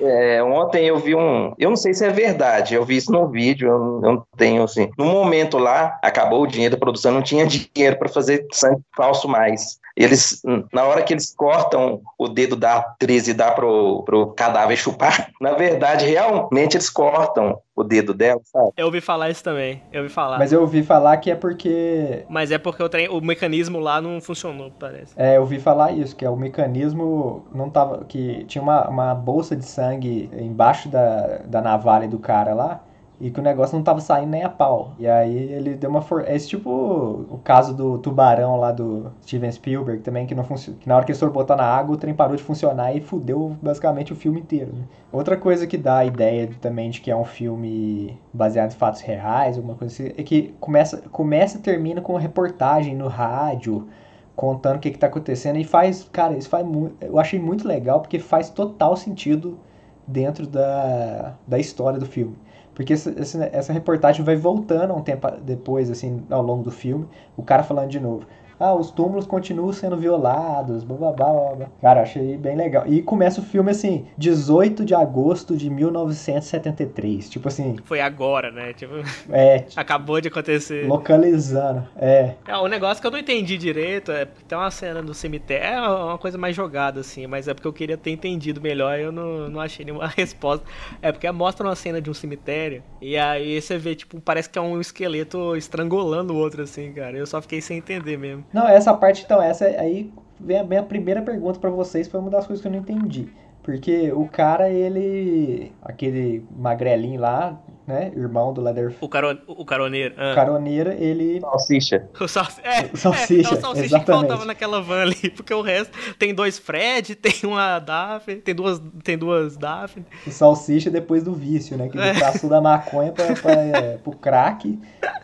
É, 0.00 0.42
ontem 0.42 0.86
eu 0.86 0.98
vi 0.98 1.14
um. 1.14 1.52
Eu 1.58 1.70
não 1.70 1.76
sei 1.76 1.92
se 1.92 2.04
é 2.04 2.10
verdade, 2.10 2.74
eu 2.74 2.84
vi 2.84 2.96
isso 2.96 3.10
no 3.10 3.28
vídeo, 3.28 3.68
eu 3.68 3.78
não, 3.78 3.94
eu 3.96 4.14
não 4.16 4.26
tenho 4.36 4.62
assim. 4.62 4.90
No 4.96 5.06
momento 5.06 5.58
lá, 5.58 5.98
acabou 6.02 6.42
o 6.42 6.46
dinheiro 6.46 6.76
da 6.76 6.78
produção, 6.78 7.12
não 7.12 7.22
tinha 7.22 7.46
dinheiro 7.46 7.98
para 7.98 8.08
fazer 8.08 8.46
sangue 8.52 8.80
falso 8.96 9.28
mais. 9.28 9.78
Eles, 9.96 10.42
na 10.72 10.84
hora 10.84 11.02
que 11.02 11.14
eles 11.14 11.34
cortam 11.34 12.02
o 12.18 12.28
dedo 12.28 12.54
da 12.54 12.76
atriz 12.76 13.26
e 13.28 13.32
dá 13.32 13.50
pro, 13.52 14.02
pro 14.04 14.26
cadáver 14.34 14.76
chupar, 14.76 15.30
na 15.40 15.52
verdade, 15.52 16.04
realmente 16.04 16.76
eles 16.76 16.90
cortam 16.90 17.58
o 17.74 17.82
dedo 17.82 18.12
dela, 18.12 18.40
sabe? 18.44 18.70
Eu 18.76 18.86
ouvi 18.86 19.00
falar 19.00 19.30
isso 19.30 19.42
também. 19.42 19.82
Eu 19.92 20.02
ouvi 20.02 20.12
falar. 20.12 20.38
Mas 20.38 20.52
eu 20.52 20.60
ouvi 20.60 20.82
falar 20.82 21.16
que 21.18 21.30
é 21.30 21.34
porque. 21.34 22.24
Mas 22.28 22.50
é 22.50 22.58
porque 22.58 22.82
o, 22.82 22.88
trem, 22.88 23.08
o 23.08 23.20
mecanismo 23.20 23.78
lá 23.78 24.00
não 24.00 24.20
funcionou, 24.20 24.70
parece. 24.78 25.14
É, 25.16 25.36
eu 25.36 25.40
ouvi 25.42 25.58
falar 25.58 25.92
isso, 25.92 26.14
que 26.14 26.24
é 26.24 26.30
o 26.30 26.36
mecanismo 26.36 27.46
não 27.54 27.70
tava. 27.70 28.04
que 28.04 28.44
tinha 28.44 28.62
uma, 28.62 28.88
uma 28.88 29.14
bolsa 29.14 29.56
de 29.56 29.64
sangue 29.64 30.30
embaixo 30.38 30.88
da, 30.88 31.38
da 31.44 31.62
navalha 31.62 32.08
do 32.08 32.18
cara 32.18 32.54
lá. 32.54 32.82
E 33.18 33.30
que 33.30 33.40
o 33.40 33.42
negócio 33.42 33.74
não 33.76 33.82
tava 33.82 34.00
saindo 34.00 34.30
nem 34.30 34.42
a 34.44 34.48
pau. 34.50 34.92
E 34.98 35.06
aí 35.08 35.34
ele 35.34 35.74
deu 35.74 35.88
uma 35.88 36.02
for... 36.02 36.28
Esse 36.28 36.48
tipo 36.48 36.70
o 36.70 37.38
caso 37.42 37.74
do 37.74 37.98
tubarão 37.98 38.56
lá 38.58 38.72
do 38.72 39.10
Steven 39.22 39.50
Spielberg 39.50 40.02
também, 40.02 40.26
que 40.26 40.34
não 40.34 40.44
funciona. 40.44 40.78
Que 40.78 40.86
na 40.88 40.96
hora 40.96 41.04
que 41.04 41.12
eles 41.12 41.18
foram 41.18 41.32
botar 41.32 41.56
na 41.56 41.64
água, 41.64 41.94
o 41.94 41.98
trem 41.98 42.14
parou 42.14 42.36
de 42.36 42.42
funcionar 42.42 42.94
e 42.94 43.00
fudeu 43.00 43.56
basicamente 43.62 44.12
o 44.12 44.16
filme 44.16 44.40
inteiro. 44.40 44.72
né? 44.74 44.84
Outra 45.10 45.36
coisa 45.36 45.66
que 45.66 45.78
dá 45.78 45.98
a 45.98 46.04
ideia 46.04 46.46
de- 46.46 46.56
também 46.56 46.90
de 46.90 47.00
que 47.00 47.10
é 47.10 47.16
um 47.16 47.24
filme 47.24 48.18
baseado 48.32 48.72
em 48.72 48.74
fatos 48.76 49.00
reais, 49.00 49.56
alguma 49.56 49.74
coisa 49.76 49.94
assim, 49.94 50.12
é 50.16 50.22
que 50.22 50.54
começa, 50.60 50.98
começa 51.10 51.56
e 51.56 51.60
termina 51.60 52.00
com 52.02 52.16
reportagem 52.16 52.94
no 52.94 53.08
rádio 53.08 53.86
contando 54.34 54.76
o 54.76 54.78
que, 54.80 54.90
que 54.90 54.98
tá 54.98 55.06
acontecendo 55.06 55.56
e 55.58 55.64
faz, 55.64 56.08
cara, 56.12 56.36
isso 56.36 56.48
faz 56.48 56.66
muito, 56.66 56.94
eu 57.02 57.18
achei 57.18 57.40
muito 57.40 57.66
legal 57.66 58.00
porque 58.00 58.18
faz 58.18 58.50
total 58.50 58.94
sentido 58.96 59.58
dentro 60.06 60.46
da, 60.46 61.34
da 61.46 61.58
história 61.58 61.98
do 61.98 62.06
filme. 62.06 62.36
Porque 62.76 62.92
essa, 62.92 63.10
essa, 63.52 63.72
reportagem 63.72 64.22
vai 64.22 64.36
voltando 64.36 64.94
um 64.94 65.02
tempo 65.02 65.30
depois, 65.40 65.90
assim, 65.90 66.22
ao 66.28 66.42
longo 66.42 66.62
do 66.62 66.70
filme, 66.70 67.08
o 67.34 67.42
cara 67.42 67.62
falando 67.62 67.88
de 67.88 67.98
novo. 67.98 68.26
Ah, 68.58 68.74
os 68.74 68.90
túmulos 68.90 69.26
continuam 69.26 69.72
sendo 69.72 69.96
violados, 69.96 70.84
blá 70.84 70.96
blá 70.96 71.12
blá 71.12 71.54
blá. 71.54 71.66
Cara, 71.80 72.02
achei 72.02 72.36
bem 72.36 72.56
legal. 72.56 72.84
E 72.86 73.02
começa 73.02 73.40
o 73.40 73.44
filme 73.44 73.70
assim, 73.70 74.06
18 74.16 74.84
de 74.84 74.94
agosto 74.94 75.56
de 75.56 75.68
1973. 75.68 77.28
Tipo 77.28 77.48
assim. 77.48 77.76
Foi 77.84 78.00
agora, 78.00 78.50
né? 78.50 78.72
Tipo. 78.72 78.94
É. 79.30 79.64
Acabou 79.76 80.20
de 80.20 80.28
acontecer. 80.28 80.86
Localizando. 80.86 81.86
É. 81.96 82.34
É, 82.46 82.56
o 82.56 82.66
negócio 82.66 83.00
que 83.00 83.06
eu 83.06 83.10
não 83.10 83.18
entendi 83.18 83.58
direito 83.58 84.10
é 84.10 84.24
porque 84.24 84.44
tem 84.44 84.56
uma 84.56 84.70
cena 84.70 85.02
no 85.02 85.14
cemitério. 85.14 85.66
É 85.66 85.80
uma 85.80 86.18
coisa 86.18 86.38
mais 86.38 86.56
jogada, 86.56 87.00
assim, 87.00 87.26
mas 87.26 87.48
é 87.48 87.54
porque 87.54 87.68
eu 87.68 87.72
queria 87.72 87.96
ter 87.96 88.10
entendido 88.10 88.60
melhor 88.60 88.98
e 88.98 89.02
eu 89.02 89.12
não, 89.12 89.48
não 89.48 89.60
achei 89.60 89.84
nenhuma 89.84 90.06
resposta. 90.16 90.64
É 91.02 91.12
porque 91.12 91.30
mostra 91.30 91.66
uma 91.66 91.76
cena 91.76 92.00
de 92.00 92.10
um 92.10 92.14
cemitério 92.14 92.82
e 93.00 93.16
aí 93.16 93.60
você 93.60 93.76
vê, 93.76 93.94
tipo, 93.94 94.20
parece 94.20 94.48
que 94.48 94.58
é 94.58 94.62
um 94.62 94.80
esqueleto 94.80 95.56
estrangulando 95.56 96.32
o 96.34 96.36
outro, 96.36 96.62
assim, 96.62 96.92
cara. 96.92 97.16
Eu 97.16 97.26
só 97.26 97.42
fiquei 97.42 97.60
sem 97.60 97.78
entender 97.78 98.16
mesmo. 98.16 98.45
Não, 98.52 98.66
essa 98.68 98.94
parte, 98.94 99.24
então, 99.24 99.42
essa 99.42 99.66
aí 99.66 100.12
vem 100.38 100.58
a 100.58 100.64
minha 100.64 100.82
primeira 100.82 101.22
pergunta 101.22 101.58
para 101.58 101.70
vocês, 101.70 102.08
foi 102.08 102.20
uma 102.20 102.30
das 102.30 102.46
coisas 102.46 102.62
que 102.62 102.68
eu 102.68 102.72
não 102.72 102.78
entendi. 102.78 103.28
Porque 103.62 104.12
o 104.12 104.28
cara, 104.28 104.70
ele. 104.70 105.72
aquele 105.82 106.46
magrelinho 106.56 107.20
lá, 107.20 107.60
né? 107.86 108.12
Irmão 108.16 108.52
do 108.52 108.60
Leatherface. 108.60 108.98
O, 109.00 109.08
caro, 109.08 109.38
o 109.46 109.64
caroneiro. 109.64 110.14
Ah. 110.16 110.32
O 110.32 110.34
caroneiro, 110.34 110.90
ele. 110.92 111.40
Salsicha. 111.40 112.08
O, 112.26 112.28
sal, 112.28 112.46
é, 112.64 112.90
o 112.92 112.96
salsicha. 112.96 113.48
É, 113.48 113.54
é 113.54 113.58
o 113.58 113.60
salsicha 113.60 113.86
exatamente. 113.86 114.04
que 114.04 114.12
faltava 114.12 114.44
naquela 114.44 114.82
van 114.82 115.02
ali. 115.02 115.30
Porque 115.36 115.54
o 115.54 115.62
resto 115.62 115.92
tem 116.18 116.34
dois 116.34 116.58
Fred, 116.58 117.14
tem 117.14 117.32
uma 117.44 117.78
Daphne, 117.78 118.36
tem 118.36 118.54
duas, 118.54 118.82
tem 119.04 119.16
duas 119.16 119.56
Daphne. 119.56 120.04
O 120.26 120.30
salsicha 120.30 120.90
depois 120.90 121.22
do 121.22 121.32
vício, 121.32 121.76
né? 121.76 121.88
Que 121.88 121.96
ele 121.96 122.08
é. 122.08 122.18
passou 122.18 122.50
da 122.50 122.60
maconha 122.60 123.12
pra, 123.12 123.32
pra, 123.34 123.52
é, 123.52 123.96
pro 123.98 124.12
crack. 124.12 124.78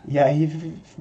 E 0.07 0.19
aí 0.19 0.47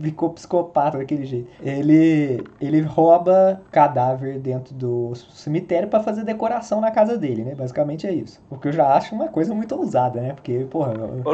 ficou 0.00 0.30
psicopata 0.30 0.98
daquele 0.98 1.24
jeito. 1.24 1.48
Ele, 1.62 2.42
ele 2.60 2.80
rouba 2.80 3.60
cadáver 3.70 4.38
dentro 4.38 4.74
do 4.74 5.12
cemitério 5.30 5.88
para 5.88 6.02
fazer 6.02 6.24
decoração 6.24 6.80
na 6.80 6.90
casa 6.90 7.16
dele, 7.16 7.44
né? 7.44 7.54
Basicamente 7.54 8.06
é 8.06 8.12
isso. 8.12 8.40
O 8.50 8.56
que 8.56 8.68
eu 8.68 8.72
já 8.72 8.94
acho 8.94 9.14
uma 9.14 9.28
coisa 9.28 9.54
muito 9.54 9.74
ousada, 9.74 10.20
né? 10.20 10.32
Porque, 10.32 10.66
porra. 10.70 10.94
Ô, 11.24 11.32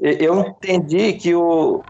Eu 0.00 0.40
entendi 0.40 1.12
que 1.14 1.34
o, 1.34 1.82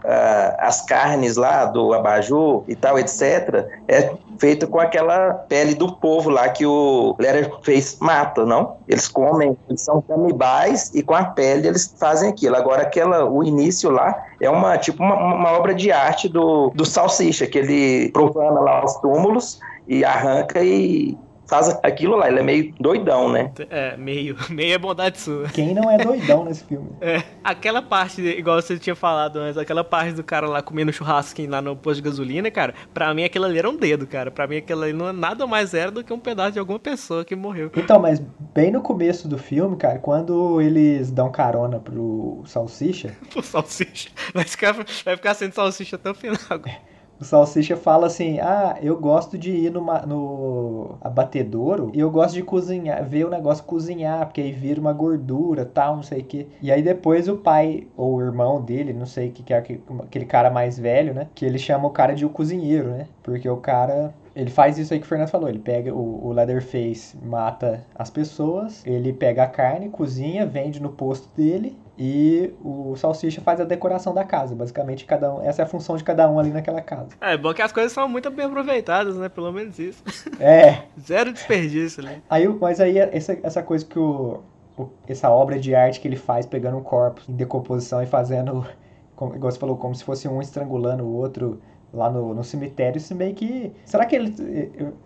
as 0.59 0.81
carnes 0.85 1.37
lá 1.37 1.65
do 1.65 1.93
abajur 1.93 2.63
e 2.67 2.75
tal, 2.75 2.99
etc., 2.99 3.67
é 3.87 4.13
feito 4.39 4.67
com 4.67 4.79
aquela 4.79 5.33
pele 5.33 5.75
do 5.75 5.95
povo 5.95 6.29
lá 6.29 6.49
que 6.49 6.65
o 6.65 7.15
fez 7.61 7.97
mata, 7.99 8.45
não? 8.45 8.77
Eles 8.87 9.07
comem, 9.07 9.57
eles 9.69 9.81
são 9.81 10.01
canibais 10.01 10.91
e 10.93 11.01
com 11.01 11.15
a 11.15 11.25
pele 11.25 11.67
eles 11.67 11.95
fazem 11.99 12.29
aquilo. 12.29 12.55
Agora, 12.55 12.81
aquela, 12.81 13.25
o 13.25 13.43
início 13.43 13.89
lá 13.89 14.25
é 14.41 14.49
uma 14.49 14.77
tipo 14.77 15.01
uma, 15.03 15.15
uma 15.15 15.51
obra 15.53 15.73
de 15.73 15.91
arte 15.91 16.27
do, 16.27 16.71
do 16.75 16.85
Salsicha, 16.85 17.47
que 17.47 17.57
ele 17.57 18.11
profana 18.11 18.59
lá 18.59 18.83
os 18.83 18.95
túmulos 18.97 19.59
e 19.87 20.03
arranca 20.03 20.61
e 20.61 21.17
faz 21.47 21.69
aquilo 21.83 22.15
lá. 22.15 22.27
Ele 22.27 22.39
é 22.39 22.43
meio 22.43 22.73
doidão, 22.79 23.31
né? 23.31 23.51
É, 23.69 23.97
meio. 23.97 24.35
Meio 24.53 24.73
é 24.73 24.77
bondade 24.77 25.19
sua. 25.19 25.49
Quem 25.49 25.73
não 25.73 25.89
é 25.89 25.97
doidão 25.97 26.43
nesse 26.45 26.63
filme? 26.63 26.89
É. 27.01 27.21
Aquela 27.43 27.81
parte, 27.81 28.21
igual 28.21 28.61
você 28.61 28.77
tinha 28.77 28.95
falado 28.95 29.37
antes, 29.37 29.57
aquela 29.57 29.83
parte 29.83 30.13
do 30.13 30.23
cara 30.23 30.47
lá 30.47 30.61
comendo 30.61 30.91
churrasquinho 30.93 31.49
lá 31.49 31.61
no 31.61 31.75
posto 31.75 32.01
de 32.01 32.09
gasolina, 32.09 32.49
cara, 32.49 32.73
pra 32.93 33.13
mim 33.13 33.23
aquilo 33.23 33.45
ali 33.45 33.59
era 33.59 33.69
um 33.69 33.75
dedo, 33.75 34.07
cara. 34.07 34.31
Pra 34.31 34.47
mim 34.47 34.57
aquilo 34.57 34.83
ali 34.83 34.93
não 34.93 35.09
é 35.09 35.11
nada 35.11 35.45
mais 35.45 35.73
era 35.73 35.91
do 35.91 36.03
que 36.03 36.13
um 36.13 36.19
pedaço 36.19 36.53
de 36.53 36.59
alguma 36.59 36.79
pessoa 36.79 37.25
que 37.25 37.35
morreu. 37.35 37.71
Então, 37.75 37.99
mas 37.99 38.21
bem 38.53 38.71
no 38.71 38.81
começo 38.81 39.27
do 39.27 39.37
filme, 39.37 39.75
cara, 39.75 39.99
quando 39.99 40.61
eles 40.61 41.11
dão 41.11 41.31
carona 41.31 41.79
pro 41.79 42.41
Salsicha. 42.45 43.13
pro 43.31 43.43
Salsicha. 43.43 44.09
Vai 44.33 44.45
ficar, 44.45 44.73
vai 44.73 45.15
ficar 45.15 45.33
sendo 45.33 45.53
Salsicha 45.53 45.95
até 45.97 46.09
o 46.09 46.15
final. 46.15 46.37
O 47.19 47.23
Salsicha 47.23 47.77
fala 47.77 48.07
assim: 48.07 48.39
Ah, 48.39 48.77
eu 48.81 48.97
gosto 48.99 49.37
de 49.37 49.51
ir 49.51 49.71
numa, 49.71 50.01
no 50.01 50.97
abatedouro 51.01 51.91
e 51.93 51.99
eu 51.99 52.11
gosto 52.11 52.33
de 52.33 52.43
cozinhar, 52.43 53.03
ver 53.03 53.25
o 53.25 53.29
negócio 53.29 53.63
cozinhar, 53.63 54.25
porque 54.25 54.41
aí 54.41 54.51
vira 54.51 54.79
uma 54.79 54.93
gordura 54.93 55.65
tal, 55.65 55.95
não 55.95 56.03
sei 56.03 56.21
o 56.21 56.25
que. 56.25 56.47
E 56.61 56.71
aí 56.71 56.81
depois 56.81 57.27
o 57.27 57.37
pai 57.37 57.87
ou 57.95 58.15
o 58.15 58.21
irmão 58.21 58.61
dele, 58.61 58.93
não 58.93 59.05
sei 59.05 59.29
o 59.29 59.31
que, 59.31 59.43
que 59.43 59.53
é 59.53 59.57
aquele 59.57 60.25
cara 60.25 60.49
mais 60.49 60.77
velho, 60.77 61.13
né? 61.13 61.27
Que 61.33 61.45
ele 61.45 61.57
chama 61.57 61.87
o 61.87 61.91
cara 61.91 62.13
de 62.13 62.25
o 62.25 62.29
cozinheiro, 62.29 62.89
né? 62.89 63.07
Porque 63.21 63.47
o 63.49 63.57
cara 63.57 64.13
ele 64.35 64.49
faz 64.49 64.77
isso 64.79 64.93
aí 64.93 64.99
que 64.99 65.05
o 65.05 65.09
Fernando 65.09 65.29
falou. 65.29 65.49
Ele 65.49 65.59
pega 65.59 65.93
o, 65.93 66.27
o 66.27 66.31
Leatherface, 66.33 67.15
mata 67.23 67.85
as 67.95 68.09
pessoas, 68.09 68.83
ele 68.85 69.13
pega 69.13 69.43
a 69.43 69.47
carne, 69.47 69.89
cozinha, 69.89 70.45
vende 70.45 70.81
no 70.81 70.89
posto 70.89 71.29
dele 71.35 71.77
e 71.97 72.51
o 72.63 72.95
Salsicha 72.95 73.39
faz 73.41 73.59
a 73.61 73.63
decoração 73.63 74.13
da 74.13 74.23
casa. 74.23 74.55
Basicamente, 74.55 75.05
cada 75.05 75.33
um, 75.33 75.43
essa 75.43 75.61
é 75.61 75.65
a 75.65 75.67
função 75.67 75.95
de 75.95 76.03
cada 76.03 76.29
um 76.29 76.39
ali 76.39 76.49
naquela 76.49 76.81
casa. 76.81 77.09
É, 77.21 77.33
é 77.33 77.37
bom 77.37 77.53
que 77.53 77.61
as 77.61 77.71
coisas 77.71 77.91
são 77.91 78.07
muito 78.09 78.31
bem 78.31 78.45
aproveitadas, 78.45 79.15
né? 79.15 79.29
Pelo 79.29 79.51
menos 79.51 79.77
isso. 79.77 80.03
É. 80.39 80.83
Zero 80.99 81.31
desperdício 81.31 82.03
ali. 82.03 82.21
Aí, 82.29 82.47
mas 82.47 82.79
aí, 82.79 82.97
essa, 82.97 83.37
essa 83.43 83.61
coisa 83.61 83.85
que 83.85 83.99
o, 83.99 84.41
o, 84.77 84.89
Essa 85.07 85.29
obra 85.29 85.59
de 85.59 85.75
arte 85.75 85.99
que 85.99 86.07
ele 86.07 86.15
faz, 86.15 86.45
pegando 86.45 86.77
um 86.77 86.83
corpo 86.83 87.21
em 87.29 87.33
decomposição 87.35 88.01
e 88.01 88.07
fazendo, 88.07 88.65
como, 89.15 89.35
igual 89.35 89.51
você 89.51 89.59
falou, 89.59 89.77
como 89.77 89.93
se 89.93 90.03
fosse 90.03 90.27
um 90.27 90.41
estrangulando 90.41 91.03
o 91.03 91.15
outro 91.15 91.61
lá 91.93 92.09
no, 92.09 92.33
no 92.33 92.43
cemitério, 92.43 92.97
isso 92.97 93.13
meio 93.13 93.33
que. 93.33 93.71
Será 93.85 94.05
que 94.05 94.15
ele. 94.15 94.33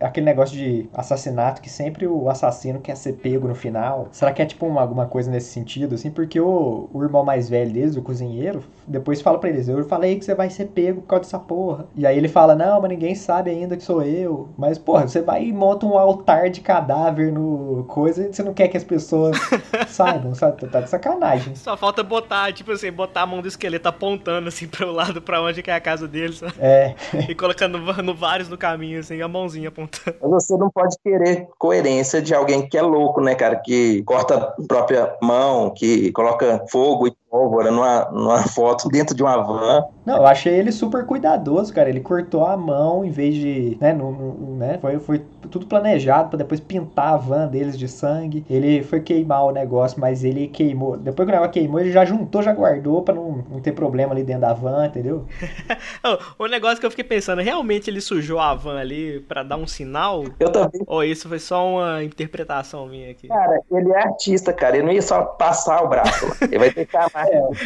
Aquele 0.00 0.26
negócio 0.26 0.56
de 0.56 0.88
assassinato 0.94 1.60
que 1.60 1.68
sempre 1.68 2.06
o 2.06 2.30
assassino 2.30 2.80
quer 2.80 2.96
ser 2.96 3.14
pego 3.14 3.46
no 3.46 3.54
final? 3.54 4.08
Será 4.10 4.32
que 4.32 4.40
é 4.40 4.46
tipo 4.46 4.66
uma, 4.66 4.80
alguma 4.80 5.06
coisa 5.06 5.30
nesse 5.30 5.50
sentido, 5.50 5.94
assim? 5.94 6.10
Porque 6.10 6.40
o, 6.40 6.88
o 6.92 7.02
irmão 7.02 7.24
mais 7.24 7.48
velho 7.48 7.72
deles, 7.72 7.96
o 7.96 8.02
cozinheiro, 8.02 8.64
depois 8.86 9.20
fala 9.20 9.38
pra 9.38 9.50
eles: 9.50 9.68
Eu 9.68 9.84
falei 9.84 10.18
que 10.18 10.24
você 10.24 10.34
vai 10.34 10.48
ser 10.48 10.66
pego 10.66 11.02
por 11.02 11.08
causa 11.08 11.24
dessa 11.24 11.38
porra. 11.38 11.86
E 11.94 12.06
aí 12.06 12.16
ele 12.16 12.28
fala: 12.28 12.54
Não, 12.54 12.80
mas 12.80 12.90
ninguém 12.90 13.14
sabe 13.14 13.50
ainda 13.50 13.76
que 13.76 13.82
sou 13.82 14.02
eu. 14.02 14.48
Mas, 14.56 14.78
porra, 14.78 15.06
você 15.06 15.20
vai 15.20 15.44
e 15.44 15.52
monta 15.52 15.84
um 15.84 15.98
altar 15.98 16.48
de 16.48 16.60
cadáver 16.60 17.32
no 17.32 17.84
coisa 17.88 18.28
e 18.28 18.32
você 18.32 18.42
não 18.42 18.54
quer 18.54 18.68
que 18.68 18.76
as 18.76 18.84
pessoas 18.84 19.36
saibam, 19.88 20.34
sabe? 20.34 20.66
Tá 20.68 20.80
de 20.80 20.88
sacanagem. 20.88 21.54
Só 21.54 21.76
falta 21.76 22.02
botar, 22.02 22.52
tipo 22.52 22.72
assim, 22.72 22.90
botar 22.90 23.22
a 23.22 23.26
mão 23.26 23.42
do 23.42 23.48
esqueleto 23.48 23.88
apontando 23.88 24.48
assim 24.48 24.66
pro 24.66 24.90
lado 24.90 25.20
pra 25.20 25.42
onde 25.42 25.62
que 25.62 25.70
é 25.70 25.74
a 25.74 25.80
casa 25.80 26.08
deles. 26.08 26.42
É. 26.58 26.77
É. 26.78 26.94
E 27.28 27.34
colocando 27.34 27.78
no, 27.78 28.14
vários 28.14 28.48
no 28.48 28.56
caminho, 28.56 29.00
assim, 29.00 29.20
a 29.20 29.28
mãozinha 29.28 29.68
apontando. 29.68 30.16
Você 30.22 30.56
não 30.56 30.70
pode 30.70 30.96
querer 31.02 31.48
coerência 31.58 32.22
de 32.22 32.34
alguém 32.34 32.68
que 32.68 32.78
é 32.78 32.82
louco, 32.82 33.20
né, 33.20 33.34
cara? 33.34 33.56
Que 33.56 34.02
corta 34.04 34.36
a 34.36 34.66
própria 34.66 35.16
mão, 35.22 35.70
que 35.70 36.12
coloca 36.12 36.64
fogo 36.70 37.08
e 37.08 37.12
pólvora 37.30 37.70
numa, 37.70 38.04
numa 38.10 38.42
foto 38.42 38.88
dentro 38.88 39.14
de 39.14 39.22
uma 39.22 39.36
van. 39.36 39.84
Não, 40.04 40.16
eu 40.16 40.26
achei 40.26 40.54
ele 40.54 40.72
super 40.72 41.04
cuidadoso, 41.04 41.72
cara. 41.72 41.88
Ele 41.88 42.00
cortou 42.00 42.46
a 42.46 42.56
mão 42.56 43.04
em 43.04 43.10
vez 43.10 43.34
de. 43.34 43.76
Né, 43.80 43.92
no, 43.92 44.10
no, 44.10 44.56
né, 44.56 44.78
foi, 44.80 44.98
foi 44.98 45.22
tudo 45.50 45.66
planejado 45.66 46.30
para 46.30 46.38
depois 46.38 46.60
pintar 46.60 47.14
a 47.14 47.16
van 47.16 47.46
deles 47.46 47.78
de 47.78 47.86
sangue. 47.88 48.44
Ele 48.48 48.82
foi 48.82 49.00
queimar 49.00 49.44
o 49.44 49.50
negócio, 49.50 50.00
mas 50.00 50.24
ele 50.24 50.48
queimou. 50.48 50.96
Depois 50.96 51.26
que 51.26 51.32
o 51.32 51.34
negócio 51.34 51.52
queimou, 51.52 51.80
ele 51.80 51.92
já 51.92 52.04
juntou, 52.04 52.42
já 52.42 52.52
guardou 52.52 53.02
pra 53.02 53.14
não, 53.14 53.44
não 53.50 53.60
ter 53.60 53.72
problema 53.72 54.12
ali 54.12 54.24
dentro 54.24 54.42
da 54.42 54.52
van, 54.52 54.86
entendeu? 54.86 55.26
o 56.38 56.46
negócio 56.46 56.80
que 56.80 56.86
eu 56.86 56.90
fiquei 56.90 57.04
pensando, 57.04 57.42
realmente 57.42 57.90
ele 57.90 58.00
sujou 58.00 58.38
a 58.38 58.54
van 58.54 58.78
ali 58.78 59.20
para 59.20 59.42
dar 59.42 59.56
um 59.56 59.66
sinal? 59.66 60.24
Eu 60.40 60.50
também. 60.50 60.82
Ou 60.86 61.04
isso 61.04 61.28
foi 61.28 61.38
só 61.38 61.66
uma 61.66 62.02
interpretação 62.02 62.86
minha 62.86 63.10
aqui? 63.10 63.28
Cara, 63.28 63.60
ele 63.70 63.92
é 63.92 63.98
artista, 63.98 64.52
cara. 64.52 64.76
Ele 64.76 64.86
não 64.86 64.92
ia 64.92 65.02
só 65.02 65.22
passar 65.22 65.82
o 65.82 65.88
braço. 65.88 66.26
ele 66.42 66.58
vai 66.58 66.70
ter 66.72 66.86
que. 66.86 66.96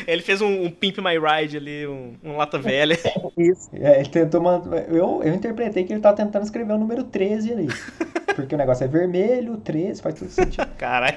Ele 0.07 0.23
fez 0.23 0.41
um, 0.41 0.65
um, 0.65 0.71
Pimp 0.71 0.99
My 0.99 1.19
Ride 1.19 1.57
ali, 1.57 1.87
um, 1.87 2.15
um 2.23 2.37
lata 2.37 2.59
velha. 2.59 2.99
Isso. 3.37 3.71
É, 3.75 4.01
ele 4.01 4.09
tentou 4.09 4.41
mandar. 4.41 4.89
Eu, 4.89 5.23
eu 5.23 5.35
interpretei 5.35 5.85
que 5.85 5.93
ele 5.93 6.01
tá 6.01 6.13
tentando 6.13 6.45
escrever 6.45 6.73
o 6.73 6.79
número 6.79 7.05
13 7.05 7.53
ali. 7.53 7.69
Porque 8.35 8.55
o 8.55 8.59
negócio 8.59 8.85
é 8.85 8.89
vermelho, 8.89 9.57
13, 9.59 10.01
faz 10.01 10.15
tudo 10.15 10.31
sentido. 10.31 10.67
Caralho. 10.79 11.17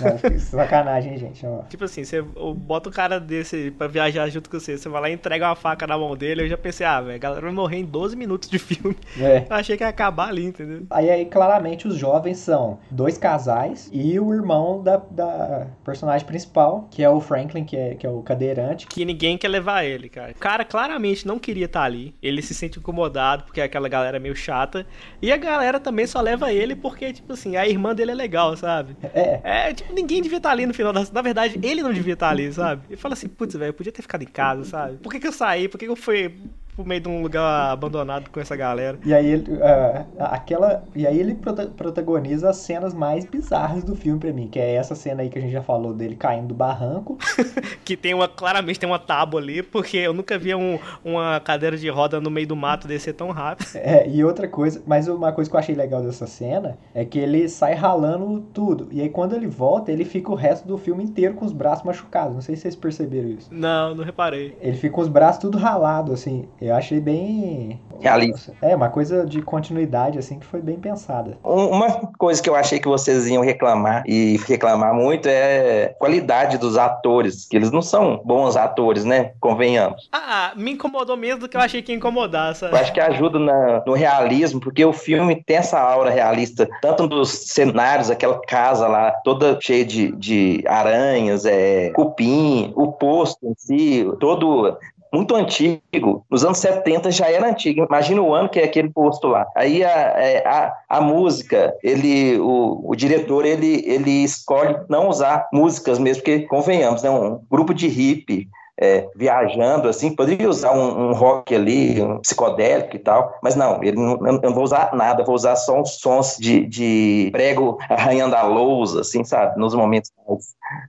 É, 0.00 0.38
sacanagem, 0.38 1.16
gente. 1.18 1.44
Ó. 1.44 1.62
Tipo 1.62 1.84
assim, 1.84 2.04
você 2.04 2.22
bota 2.22 2.88
um 2.88 2.92
cara 2.92 3.18
desse 3.18 3.70
pra 3.72 3.86
viajar 3.86 4.28
junto 4.28 4.48
com 4.48 4.58
você, 4.58 4.78
você 4.78 4.88
vai 4.88 5.00
lá 5.02 5.10
e 5.10 5.12
entrega 5.12 5.48
uma 5.48 5.56
faca 5.56 5.86
na 5.86 5.98
mão 5.98 6.16
dele, 6.16 6.42
eu 6.42 6.48
já 6.48 6.56
pensei, 6.56 6.86
ah, 6.86 7.00
velho, 7.00 7.16
a 7.16 7.18
galera 7.18 7.42
vai 7.42 7.52
morrer 7.52 7.78
em 7.78 7.84
12 7.84 8.16
minutos 8.16 8.48
de 8.48 8.58
filme. 8.58 8.96
É. 9.18 9.44
Eu 9.48 9.56
achei 9.56 9.76
que 9.76 9.82
ia 9.82 9.88
acabar 9.88 10.28
ali, 10.28 10.44
entendeu? 10.46 10.82
Aí, 10.90 11.10
aí, 11.10 11.26
claramente, 11.26 11.86
os 11.86 11.96
jovens 11.96 12.38
são 12.38 12.78
dois 12.90 13.18
casais 13.18 13.90
e 13.92 14.18
o 14.18 14.32
irmão 14.32 14.82
da, 14.82 15.00
da 15.10 15.66
personagem 15.84 16.26
principal, 16.26 16.88
que 16.90 17.02
é 17.02 17.10
o 17.10 17.20
Franklin, 17.20 17.64
que 17.72 17.76
é, 17.78 17.94
que 17.94 18.06
é 18.06 18.10
o 18.10 18.22
cadeirante. 18.22 18.86
Que 18.86 19.02
ninguém 19.02 19.38
quer 19.38 19.48
levar 19.48 19.82
ele, 19.82 20.10
cara. 20.10 20.32
O 20.32 20.34
cara 20.34 20.62
claramente 20.62 21.26
não 21.26 21.38
queria 21.38 21.64
estar 21.64 21.84
ali. 21.84 22.14
Ele 22.22 22.42
se 22.42 22.52
sente 22.52 22.78
incomodado 22.78 23.44
porque 23.44 23.62
aquela 23.62 23.88
galera 23.88 24.18
é 24.18 24.20
meio 24.20 24.36
chata. 24.36 24.86
E 25.22 25.32
a 25.32 25.38
galera 25.38 25.80
também 25.80 26.06
só 26.06 26.20
leva 26.20 26.52
ele 26.52 26.76
porque, 26.76 27.14
tipo 27.14 27.32
assim, 27.32 27.56
a 27.56 27.66
irmã 27.66 27.94
dele 27.94 28.10
é 28.10 28.14
legal, 28.14 28.54
sabe? 28.58 28.94
É. 29.14 29.40
É, 29.42 29.72
tipo, 29.72 29.90
ninguém 29.94 30.20
devia 30.20 30.36
estar 30.36 30.50
ali 30.50 30.66
no 30.66 30.74
final 30.74 30.92
da. 30.92 31.02
Na 31.10 31.22
verdade, 31.22 31.58
ele 31.62 31.82
não 31.82 31.94
devia 31.94 32.12
estar 32.12 32.28
ali, 32.28 32.52
sabe? 32.52 32.82
E 32.90 32.96
fala 32.96 33.14
assim, 33.14 33.26
putz, 33.26 33.56
velho, 33.56 33.70
eu 33.70 33.74
podia 33.74 33.90
ter 33.90 34.02
ficado 34.02 34.20
em 34.20 34.26
casa, 34.26 34.64
sabe? 34.64 34.98
Por 34.98 35.10
que, 35.10 35.18
que 35.18 35.26
eu 35.26 35.32
saí? 35.32 35.66
Por 35.66 35.78
que, 35.78 35.86
que 35.86 35.90
eu 35.90 35.96
fui 35.96 36.34
pro 36.74 36.86
meio 36.86 37.00
de 37.00 37.08
um 37.08 37.22
lugar 37.22 37.70
abandonado 37.70 38.30
com 38.30 38.40
essa 38.40 38.56
galera. 38.56 38.98
E 39.04 39.12
aí 39.12 39.26
ele, 39.26 39.52
uh, 39.52 40.06
aquela, 40.18 40.82
e 40.94 41.06
aí 41.06 41.18
ele 41.18 41.34
prota 41.34 41.66
protagoniza 41.66 42.50
as 42.50 42.56
cenas 42.56 42.94
mais 42.94 43.24
bizarras 43.24 43.84
do 43.84 43.94
filme 43.94 44.18
pra 44.18 44.32
mim, 44.32 44.48
que 44.48 44.58
é 44.58 44.74
essa 44.74 44.94
cena 44.94 45.22
aí 45.22 45.28
que 45.28 45.38
a 45.38 45.40
gente 45.40 45.52
já 45.52 45.62
falou 45.62 45.92
dele 45.92 46.16
caindo 46.16 46.48
do 46.48 46.54
barranco. 46.54 47.18
que 47.84 47.96
tem 47.96 48.14
uma, 48.14 48.26
claramente 48.26 48.80
tem 48.80 48.88
uma 48.88 48.98
tábua 48.98 49.40
ali, 49.40 49.62
porque 49.62 49.98
eu 49.98 50.12
nunca 50.12 50.38
vi 50.38 50.54
um, 50.54 50.78
uma 51.04 51.40
cadeira 51.40 51.76
de 51.76 51.88
roda 51.88 52.20
no 52.20 52.30
meio 52.30 52.46
do 52.46 52.56
mato 52.56 52.88
descer 52.88 53.14
tão 53.14 53.30
rápido. 53.30 53.68
É, 53.82 54.08
e 54.08 54.22
outra 54.24 54.46
coisa, 54.46 54.80
mas 54.86 55.08
uma 55.08 55.32
coisa 55.32 55.50
que 55.50 55.56
eu 55.56 55.60
achei 55.60 55.74
legal 55.74 56.02
dessa 56.02 56.26
cena 56.26 56.78
é 56.94 57.04
que 57.04 57.18
ele 57.18 57.48
sai 57.48 57.74
ralando 57.74 58.40
tudo. 58.52 58.86
E 58.92 59.00
aí 59.00 59.08
quando 59.08 59.34
ele 59.34 59.48
volta, 59.48 59.90
ele 59.90 60.04
fica 60.04 60.30
o 60.30 60.36
resto 60.36 60.68
do 60.68 60.78
filme 60.78 61.02
inteiro 61.02 61.34
com 61.34 61.44
os 61.44 61.52
braços 61.52 61.84
machucados. 61.84 62.34
Não 62.34 62.40
sei 62.40 62.54
se 62.54 62.62
vocês 62.62 62.76
perceberam 62.76 63.28
isso. 63.28 63.48
Não, 63.52 63.94
não 63.94 64.04
reparei. 64.04 64.56
Ele 64.60 64.76
fica 64.76 64.94
com 64.94 65.00
os 65.00 65.08
braços 65.08 65.40
tudo 65.40 65.58
ralado, 65.58 66.12
assim. 66.12 66.46
Eu 66.62 66.76
achei 66.76 67.00
bem. 67.00 67.80
Realista. 68.00 68.52
É, 68.62 68.74
uma 68.74 68.88
coisa 68.88 69.26
de 69.26 69.42
continuidade, 69.42 70.18
assim, 70.18 70.38
que 70.38 70.46
foi 70.46 70.60
bem 70.60 70.76
pensada. 70.76 71.36
Uma 71.42 71.90
coisa 72.18 72.40
que 72.42 72.48
eu 72.48 72.54
achei 72.54 72.78
que 72.78 72.88
vocês 72.88 73.26
iam 73.26 73.42
reclamar, 73.42 74.04
e 74.06 74.36
reclamar 74.46 74.94
muito, 74.94 75.28
é 75.28 75.86
a 75.86 75.94
qualidade 75.94 76.58
dos 76.58 76.76
atores, 76.76 77.46
que 77.46 77.56
eles 77.56 77.70
não 77.70 77.82
são 77.82 78.20
bons 78.24 78.56
atores, 78.56 79.04
né? 79.04 79.32
Convenhamos. 79.40 80.08
Ah, 80.12 80.52
me 80.56 80.72
incomodou 80.72 81.16
mesmo 81.16 81.40
do 81.40 81.48
que 81.48 81.56
eu 81.56 81.60
achei 81.60 81.82
que 81.82 81.92
ia 81.92 81.96
incomodar, 81.96 82.54
sabe? 82.54 82.74
Eu 82.74 82.78
acho 82.78 82.92
que 82.92 83.00
ajuda 83.00 83.38
na, 83.38 83.82
no 83.84 83.92
realismo, 83.92 84.60
porque 84.60 84.84
o 84.84 84.92
filme 84.92 85.42
tem 85.44 85.56
essa 85.56 85.80
aura 85.80 86.10
realista, 86.10 86.68
tanto 86.80 87.06
dos 87.06 87.30
cenários, 87.30 88.10
aquela 88.10 88.40
casa 88.40 88.86
lá, 88.86 89.10
toda 89.24 89.58
cheia 89.60 89.84
de, 89.84 90.12
de 90.12 90.64
aranhas, 90.66 91.44
é, 91.44 91.90
cupim, 91.90 92.72
o 92.76 92.92
posto 92.92 93.46
em 93.46 93.54
si, 93.56 94.06
todo 94.20 94.76
muito 95.12 95.34
antigo. 95.34 96.24
Nos 96.30 96.44
anos 96.44 96.58
70 96.58 97.10
já 97.10 97.30
era 97.30 97.48
antigo. 97.48 97.84
Imagina 97.84 98.22
o 98.22 98.34
ano 98.34 98.48
que 98.48 98.58
é 98.58 98.64
aquele 98.64 98.88
posto 98.88 99.28
lá. 99.28 99.46
Aí 99.54 99.84
a, 99.84 99.88
é, 99.88 100.46
a, 100.46 100.72
a 100.88 101.00
música, 101.00 101.74
ele, 101.82 102.38
o, 102.38 102.80
o 102.90 102.96
diretor, 102.96 103.44
ele, 103.44 103.84
ele 103.86 104.24
escolhe 104.24 104.76
não 104.88 105.08
usar 105.08 105.48
músicas 105.52 105.98
mesmo, 105.98 106.22
porque, 106.22 106.40
convenhamos, 106.46 107.02
né, 107.02 107.10
um 107.10 107.40
grupo 107.50 107.74
de 107.74 107.88
hippie 107.88 108.48
é, 108.80 109.08
viajando, 109.14 109.88
assim, 109.88 110.14
poderia 110.14 110.48
usar 110.48 110.72
um, 110.72 111.10
um, 111.10 111.12
rock 111.12 111.54
ali, 111.54 112.00
um 112.00 112.18
psicodélico 112.20 112.96
e 112.96 112.98
tal, 112.98 113.34
mas 113.42 113.54
não, 113.54 113.82
ele 113.82 113.96
não, 113.96 114.26
eu 114.26 114.40
não 114.40 114.54
vou 114.54 114.64
usar 114.64 114.94
nada, 114.94 115.24
vou 115.24 115.34
usar 115.34 115.56
só 115.56 115.80
uns 115.80 116.00
sons 116.00 116.36
de, 116.38 116.66
de 116.66 117.28
prego 117.32 117.78
arranhando 117.88 118.34
a 118.34 118.42
lousa, 118.42 119.00
assim, 119.00 119.24
sabe, 119.24 119.58
nos 119.58 119.74
momentos 119.74 120.10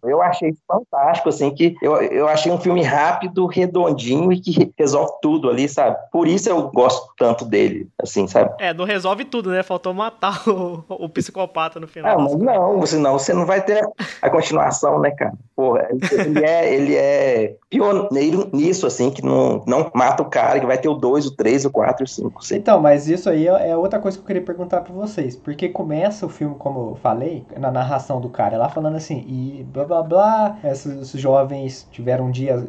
eu 0.03 0.21
achei 0.21 0.53
fantástico, 0.67 1.29
assim, 1.29 1.51
que 1.51 1.75
eu, 1.81 1.95
eu 1.97 2.27
achei 2.27 2.51
um 2.51 2.59
filme 2.59 2.81
rápido, 2.81 3.45
redondinho 3.45 4.31
e 4.31 4.39
que 4.39 4.73
resolve 4.77 5.13
tudo 5.21 5.49
ali, 5.49 5.67
sabe? 5.67 5.97
Por 6.11 6.27
isso 6.27 6.49
eu 6.49 6.69
gosto 6.69 7.11
tanto 7.17 7.45
dele, 7.45 7.87
assim, 8.01 8.27
sabe? 8.27 8.53
É, 8.59 8.73
não 8.73 8.85
resolve 8.85 9.25
tudo, 9.25 9.51
né? 9.51 9.63
Faltou 9.63 9.93
matar 9.93 10.41
o, 10.47 10.83
o 10.87 11.09
psicopata 11.09 11.79
no 11.79 11.87
final. 11.87 12.17
Ah, 12.17 12.21
mas 12.21 12.35
não, 12.35 12.85
senão 12.85 13.13
você 13.19 13.33
não 13.33 13.45
vai 13.45 13.61
ter 13.61 13.85
a 14.21 14.29
continuação, 14.29 14.99
né, 14.99 15.11
cara? 15.11 15.33
Porra, 15.55 15.87
ele 16.11 16.45
é, 16.45 16.73
ele 16.73 16.95
é 16.95 17.55
pioneiro 17.73 18.49
nisso, 18.53 18.85
assim, 18.85 19.09
que 19.09 19.23
não, 19.23 19.63
não 19.65 19.89
mata 19.95 20.21
o 20.21 20.29
cara, 20.29 20.59
que 20.59 20.65
vai 20.65 20.77
ter 20.77 20.87
o 20.87 20.93
2, 20.93 21.25
o 21.25 21.35
3, 21.35 21.65
o 21.65 21.71
4 21.71 22.03
e 22.03 22.05
o 22.05 22.07
5. 22.07 22.41
Então, 22.53 22.79
mas 22.79 23.07
isso 23.07 23.29
aí 23.29 23.47
é, 23.47 23.69
é 23.69 23.77
outra 23.77 23.99
coisa 23.99 24.17
que 24.17 24.23
eu 24.23 24.27
queria 24.27 24.41
perguntar 24.41 24.81
pra 24.81 24.93
vocês. 24.93 25.35
Porque 25.35 25.69
começa 25.69 26.25
o 26.25 26.29
filme, 26.29 26.55
como 26.55 26.91
eu 26.91 26.95
falei, 26.95 27.45
na 27.57 27.71
narração 27.71 28.21
do 28.21 28.29
cara, 28.29 28.57
lá 28.57 28.69
falando 28.69 28.95
assim, 28.95 29.25
e 29.27 29.63
blá 29.73 29.85
blá 29.85 30.03
blá, 30.03 30.57
esses 30.63 31.11
jovens 31.11 31.87
tiveram 31.91 32.27
um 32.27 32.31
dia 32.31 32.63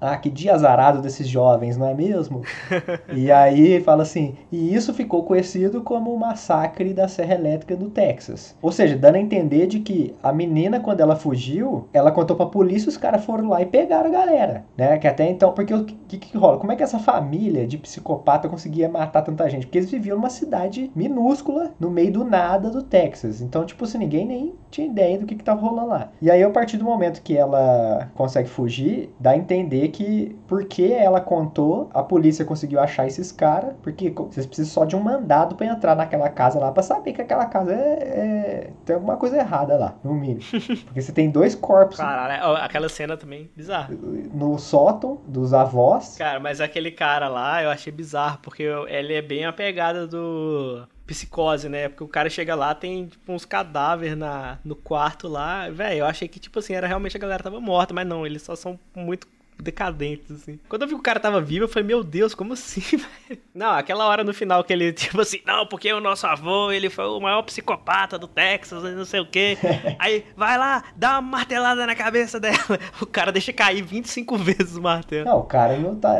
ah, 0.00 0.16
que 0.16 0.30
dia 0.30 0.54
azarado 0.54 1.00
desses 1.00 1.28
jovens, 1.28 1.76
não 1.76 1.88
é 1.88 1.94
mesmo? 1.94 2.42
e 3.14 3.30
aí 3.30 3.80
fala 3.80 4.02
assim, 4.02 4.36
e 4.50 4.74
isso 4.74 4.94
ficou 4.94 5.24
conhecido 5.24 5.82
como 5.82 6.12
o 6.12 6.18
massacre 6.18 6.92
da 6.92 7.08
Serra 7.08 7.34
Elétrica 7.34 7.76
do 7.76 7.90
Texas. 7.90 8.56
Ou 8.62 8.72
seja, 8.72 8.96
dando 8.96 9.16
a 9.16 9.20
entender 9.20 9.66
de 9.66 9.80
que 9.80 10.14
a 10.22 10.32
menina, 10.32 10.80
quando 10.80 11.00
ela 11.00 11.16
fugiu, 11.16 11.88
ela 11.92 12.12
contou 12.12 12.36
pra 12.36 12.46
polícia, 12.46 12.88
os 12.88 12.96
caras 12.96 13.24
foram 13.24 13.48
lá 13.48 13.62
e 13.62 13.66
pegaram 13.66 14.08
a 14.08 14.12
galera, 14.12 14.64
né? 14.76 14.98
Que 14.98 15.06
até 15.06 15.28
então, 15.28 15.52
porque 15.52 15.74
o 15.74 15.84
que, 15.84 16.18
que 16.18 16.36
rola? 16.36 16.58
Como 16.58 16.72
é 16.72 16.76
que 16.76 16.82
essa 16.82 16.98
família 16.98 17.66
de 17.66 17.78
psicopata 17.78 18.48
conseguia 18.48 18.88
matar 18.88 19.22
tanta 19.22 19.48
gente? 19.48 19.66
Porque 19.66 19.78
eles 19.78 19.90
viviam 19.90 20.16
numa 20.16 20.30
cidade 20.30 20.90
minúscula, 20.94 21.72
no 21.78 21.90
meio 21.90 22.12
do 22.12 22.24
nada 22.24 22.70
do 22.70 22.82
Texas. 22.82 23.40
Então, 23.40 23.64
tipo 23.64 23.84
assim, 23.84 23.98
ninguém 23.98 24.26
nem 24.26 24.54
tinha 24.70 24.86
ideia 24.86 25.18
do 25.18 25.26
que 25.26 25.34
que 25.34 25.44
tava 25.44 25.60
rolando 25.60 25.88
lá. 25.88 26.10
E 26.20 26.30
aí, 26.30 26.42
a 26.42 26.50
partir 26.50 26.76
do 26.76 26.84
momento 26.84 27.22
que 27.22 27.36
ela 27.36 28.10
consegue 28.14 28.48
fugir, 28.48 29.10
dá 29.18 29.30
a 29.30 29.36
entender 29.36 29.87
que 29.88 30.36
porque 30.46 30.84
ela 30.84 31.20
contou, 31.20 31.90
a 31.92 32.02
polícia 32.02 32.44
conseguiu 32.44 32.80
achar 32.80 33.06
esses 33.06 33.32
caras, 33.32 33.74
porque 33.82 34.10
vocês 34.10 34.46
precisam 34.46 34.72
só 34.72 34.84
de 34.84 34.96
um 34.96 35.00
mandado 35.00 35.54
para 35.54 35.66
entrar 35.66 35.94
naquela 35.94 36.28
casa 36.28 36.58
lá, 36.58 36.72
para 36.72 36.82
saber 36.82 37.12
que 37.12 37.22
aquela 37.22 37.46
casa 37.46 37.72
é, 37.72 37.76
é, 37.76 38.70
tem 38.84 38.94
alguma 38.94 39.16
coisa 39.16 39.36
errada 39.36 39.76
lá, 39.76 39.94
no 40.02 40.14
mínimo. 40.14 40.40
Porque 40.84 41.00
você 41.00 41.12
tem 41.12 41.30
dois 41.30 41.54
corpos. 41.54 41.96
Caralho, 41.96 42.56
aquela 42.56 42.88
cena 42.88 43.16
também 43.16 43.50
bizarra. 43.56 43.90
No 44.32 44.58
sótão 44.58 45.20
dos 45.26 45.52
avós. 45.52 46.16
Cara, 46.16 46.40
mas 46.40 46.60
aquele 46.60 46.90
cara 46.90 47.28
lá 47.28 47.62
eu 47.62 47.70
achei 47.70 47.92
bizarro, 47.92 48.38
porque 48.42 48.62
ele 48.88 49.14
é 49.14 49.22
bem 49.22 49.44
a 49.44 49.52
pegada 49.52 50.06
do 50.06 50.86
psicose, 51.08 51.68
né? 51.68 51.88
Porque 51.88 52.04
o 52.04 52.08
cara 52.08 52.28
chega 52.28 52.54
lá, 52.54 52.74
tem 52.74 53.06
tipo, 53.06 53.32
uns 53.32 53.46
cadáveres 53.46 54.16
na, 54.16 54.58
no 54.62 54.76
quarto 54.76 55.26
lá. 55.26 55.68
Velho, 55.70 56.00
eu 56.00 56.06
achei 56.06 56.28
que, 56.28 56.38
tipo 56.38 56.58
assim, 56.58 56.74
era 56.74 56.86
realmente 56.86 57.16
a 57.16 57.20
galera 57.20 57.42
tava 57.42 57.60
morta, 57.60 57.94
mas 57.94 58.06
não, 58.06 58.26
eles 58.26 58.42
só 58.42 58.54
são 58.54 58.78
muito 58.94 59.26
decadentes, 59.62 60.30
assim. 60.30 60.58
Quando 60.68 60.82
eu 60.82 60.88
vi 60.88 60.94
que 60.94 61.00
o 61.00 61.02
cara 61.02 61.20
tava 61.20 61.40
vivo, 61.40 61.64
eu 61.64 61.68
falei, 61.68 61.86
meu 61.86 62.02
Deus, 62.04 62.34
como 62.34 62.52
assim, 62.52 62.80
velho? 62.96 63.40
Não, 63.54 63.70
aquela 63.70 64.06
hora 64.06 64.22
no 64.22 64.32
final 64.32 64.62
que 64.64 64.72
ele, 64.72 64.92
tipo 64.94 65.20
assim, 65.20 65.40
não, 65.46 65.66
porque 65.66 65.92
o 65.92 66.00
nosso 66.00 66.26
avô, 66.26 66.70
ele 66.70 66.88
foi 66.88 67.04
o 67.06 67.20
maior 67.20 67.42
psicopata 67.42 68.18
do 68.18 68.26
Texas, 68.28 68.82
não 68.94 69.04
sei 69.04 69.20
o 69.20 69.26
quê. 69.26 69.58
Aí, 69.98 70.24
vai 70.36 70.56
lá, 70.56 70.84
dá 70.96 71.18
uma 71.18 71.22
martelada 71.22 71.86
na 71.86 71.94
cabeça 71.94 72.38
dela. 72.38 72.56
O 73.00 73.06
cara 73.06 73.32
deixa 73.32 73.52
cair 73.52 73.82
25 73.82 74.36
vezes 74.36 74.76
o 74.76 74.82
martelo. 74.82 75.24
Não, 75.24 75.40
o 75.40 75.44
cara 75.44 75.76
não 75.76 75.96
tá. 75.96 76.14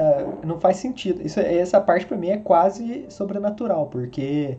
Não 0.44 0.60
faz 0.60 0.78
sentido. 0.78 1.24
Isso, 1.24 1.40
essa 1.40 1.80
parte 1.80 2.06
pra 2.06 2.16
mim 2.16 2.30
é 2.30 2.36
quase 2.36 3.06
sobrenatural, 3.08 3.86
porque 3.86 4.58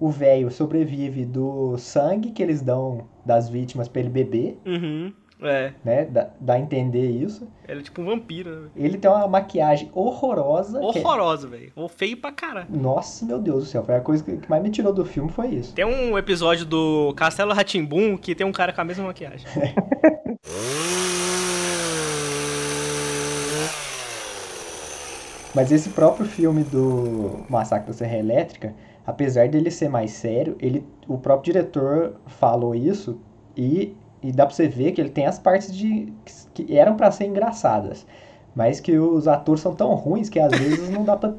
o 0.00 0.08
velho 0.08 0.50
sobrevive 0.50 1.26
do 1.26 1.76
sangue 1.76 2.30
que 2.30 2.42
eles 2.42 2.62
dão 2.62 3.06
das 3.24 3.48
vítimas 3.48 3.86
pra 3.86 4.00
ele 4.00 4.08
beber. 4.08 4.58
Uhum. 4.64 5.12
É. 5.42 5.72
Né? 5.84 6.04
Dá, 6.04 6.28
dá 6.40 6.54
a 6.54 6.58
entender 6.58 7.10
isso. 7.10 7.48
Ele 7.68 7.80
é 7.80 7.82
tipo 7.82 8.02
um 8.02 8.06
vampiro, 8.06 8.62
né? 8.62 8.68
Ele 8.76 8.98
tem 8.98 9.10
uma 9.10 9.26
maquiagem 9.26 9.90
horrorosa. 9.94 10.78
É 10.78 10.82
horrorosa, 10.82 11.48
velho. 11.48 11.72
Ou 11.74 11.88
feio 11.88 12.16
pra 12.16 12.32
caralho. 12.32 12.66
Nossa, 12.70 13.24
meu 13.24 13.38
Deus 13.38 13.64
do 13.64 13.70
céu. 13.70 13.84
Foi 13.84 13.94
a 13.94 14.00
coisa 14.00 14.22
que 14.24 14.50
mais 14.50 14.62
me 14.62 14.70
tirou 14.70 14.92
do 14.92 15.04
filme, 15.04 15.30
foi 15.30 15.48
isso. 15.48 15.74
Tem 15.74 15.84
um 15.84 16.16
episódio 16.18 16.66
do 16.66 17.14
Castelo 17.14 17.52
Ratimbum 17.52 18.16
que 18.16 18.34
tem 18.34 18.46
um 18.46 18.52
cara 18.52 18.72
com 18.72 18.80
a 18.80 18.84
mesma 18.84 19.04
maquiagem. 19.04 19.46
Mas 25.54 25.72
esse 25.72 25.88
próprio 25.90 26.26
filme 26.26 26.62
do 26.62 27.44
Massacre 27.48 27.88
da 27.88 27.92
Serra 27.92 28.18
Elétrica, 28.18 28.72
apesar 29.04 29.48
dele 29.48 29.70
ser 29.70 29.88
mais 29.88 30.12
sério, 30.12 30.56
ele, 30.60 30.86
o 31.08 31.18
próprio 31.18 31.52
diretor 31.52 32.14
falou 32.26 32.74
isso 32.74 33.20
e 33.56 33.96
e 34.22 34.32
dá 34.32 34.46
pra 34.46 34.54
você 34.54 34.68
ver 34.68 34.92
que 34.92 35.00
ele 35.00 35.10
tem 35.10 35.26
as 35.26 35.38
partes 35.38 35.74
de 35.74 36.12
que 36.54 36.76
eram 36.76 36.96
para 36.96 37.10
ser 37.10 37.26
engraçadas, 37.26 38.06
mas 38.54 38.80
que 38.80 38.98
os 38.98 39.26
atores 39.28 39.62
são 39.62 39.74
tão 39.74 39.94
ruins 39.94 40.28
que 40.28 40.38
às 40.38 40.50
vezes 40.52 40.90
não 40.90 41.04
dá 41.04 41.16
pra 41.16 41.32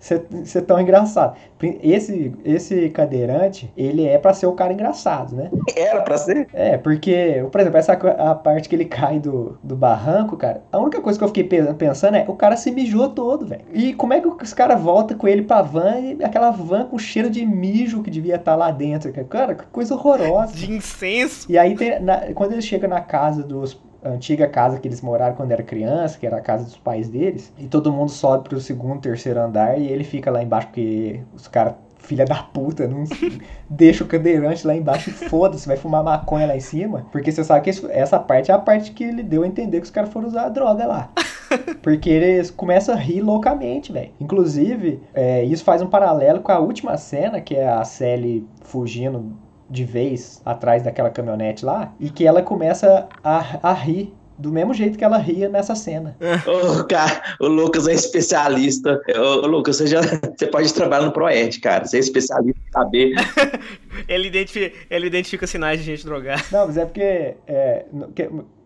ser, 0.00 0.26
ser 0.44 0.62
tão 0.62 0.80
engraçado. 0.80 1.36
Esse, 1.82 2.32
esse 2.42 2.88
cadeirante, 2.88 3.70
ele 3.76 4.06
é 4.06 4.18
para 4.18 4.32
ser 4.32 4.46
o 4.46 4.52
cara 4.52 4.72
engraçado, 4.72 5.36
né? 5.36 5.50
Era 5.76 6.00
para 6.00 6.16
ser? 6.16 6.48
É, 6.54 6.78
porque, 6.78 7.46
por 7.52 7.60
exemplo, 7.60 7.78
essa 7.78 7.92
a 7.92 8.34
parte 8.34 8.68
que 8.68 8.74
ele 8.74 8.86
cai 8.86 9.20
do, 9.20 9.58
do 9.62 9.76
barranco, 9.76 10.36
cara, 10.36 10.62
a 10.72 10.78
única 10.78 11.00
coisa 11.02 11.18
que 11.18 11.24
eu 11.24 11.28
fiquei 11.28 11.44
pensando 11.74 12.16
é 12.16 12.24
o 12.26 12.34
cara 12.34 12.56
se 12.56 12.70
mijou 12.70 13.10
todo, 13.10 13.46
velho. 13.46 13.62
E 13.72 13.92
como 13.92 14.14
é 14.14 14.20
que 14.20 14.28
os 14.28 14.54
caras 14.54 14.80
voltam 14.80 15.18
com 15.18 15.28
ele 15.28 15.42
pra 15.42 15.60
van 15.60 15.98
e 15.98 16.24
aquela 16.24 16.50
van 16.50 16.86
com 16.86 16.98
cheiro 16.98 17.28
de 17.28 17.44
mijo 17.44 18.02
que 18.02 18.10
devia 18.10 18.36
estar 18.36 18.52
tá 18.52 18.56
lá 18.56 18.70
dentro, 18.70 19.12
cara? 19.28 19.54
Que 19.54 19.66
coisa 19.66 19.94
horrorosa. 19.94 20.54
De 20.54 20.72
incenso. 20.72 21.46
E 21.50 21.58
aí, 21.58 21.74
tem, 21.74 22.00
na, 22.00 22.32
quando 22.32 22.52
ele 22.52 22.62
chega 22.62 22.88
na 22.88 23.02
casa 23.02 23.42
dos 23.42 23.78
antiga 24.04 24.48
casa 24.48 24.78
que 24.78 24.88
eles 24.88 25.00
moraram 25.00 25.34
quando 25.34 25.52
era 25.52 25.62
criança, 25.62 26.18
que 26.18 26.26
era 26.26 26.38
a 26.38 26.40
casa 26.40 26.64
dos 26.64 26.76
pais 26.76 27.08
deles, 27.08 27.52
e 27.58 27.66
todo 27.66 27.92
mundo 27.92 28.10
sobe 28.10 28.48
pro 28.48 28.60
segundo, 28.60 29.00
terceiro 29.00 29.40
andar 29.40 29.78
e 29.78 29.86
ele 29.88 30.04
fica 30.04 30.30
lá 30.30 30.42
embaixo 30.42 30.68
porque 30.68 31.20
os 31.34 31.48
caras 31.48 31.74
filha 31.98 32.24
da 32.24 32.42
puta, 32.42 32.88
não 32.88 33.04
deixa 33.68 34.02
o 34.02 34.06
cadeirante 34.06 34.66
lá 34.66 34.74
embaixo 34.74 35.10
e 35.10 35.12
foda-se, 35.12 35.66
vai 35.66 35.76
fumar 35.76 36.02
maconha 36.02 36.46
lá 36.46 36.56
em 36.56 36.60
cima. 36.60 37.06
Porque 37.12 37.30
você 37.30 37.44
sabe 37.44 37.62
que 37.62 37.70
isso, 37.70 37.88
essa 37.90 38.18
parte 38.18 38.50
é 38.50 38.54
a 38.54 38.58
parte 38.58 38.90
que 38.90 39.04
ele 39.04 39.22
deu 39.22 39.42
a 39.42 39.46
entender 39.46 39.78
que 39.78 39.84
os 39.84 39.90
caras 39.90 40.10
foram 40.10 40.28
usar 40.28 40.46
a 40.46 40.48
droga 40.48 40.86
lá. 40.86 41.10
Porque 41.82 42.10
eles 42.10 42.50
começam 42.50 42.94
a 42.94 42.98
rir 42.98 43.20
loucamente, 43.20 43.92
velho. 43.92 44.10
Inclusive, 44.20 45.00
é, 45.14 45.44
isso 45.44 45.64
faz 45.64 45.82
um 45.82 45.86
paralelo 45.86 46.40
com 46.40 46.52
a 46.52 46.58
última 46.58 46.96
cena, 46.96 47.40
que 47.40 47.54
é 47.54 47.68
a 47.68 47.84
Sally 47.84 48.46
fugindo 48.62 49.36
de 49.70 49.84
vez 49.84 50.42
atrás 50.44 50.82
daquela 50.82 51.10
caminhonete 51.10 51.64
lá 51.64 51.92
e 52.00 52.10
que 52.10 52.26
ela 52.26 52.42
começa 52.42 53.08
a, 53.22 53.70
a 53.70 53.72
rir 53.72 54.12
do 54.36 54.50
mesmo 54.50 54.72
jeito 54.72 54.96
que 54.96 55.04
ela 55.04 55.18
ria 55.18 55.48
nessa 55.48 55.74
cena. 55.74 56.16
o, 56.80 56.84
cara, 56.84 57.22
o 57.38 57.46
Lucas 57.46 57.86
é 57.86 57.92
especialista. 57.92 59.00
Ô, 59.14 59.46
Lucas, 59.46 59.76
você, 59.76 59.86
já, 59.86 60.00
você 60.00 60.46
pode 60.46 60.72
trabalhar 60.72 61.04
no 61.04 61.12
Proed, 61.12 61.60
cara. 61.60 61.84
Você 61.84 61.98
é 61.98 62.00
especialista 62.00 62.60
em 62.68 62.72
saber. 62.72 63.14
ele, 64.08 64.28
identifica, 64.28 64.76
ele 64.88 65.06
identifica 65.06 65.46
sinais 65.46 65.78
de 65.78 65.84
gente 65.84 66.04
drogada. 66.04 66.42
Não, 66.50 66.66
mas 66.66 66.76
é 66.76 66.84
porque 66.84 67.36
é, 67.46 67.86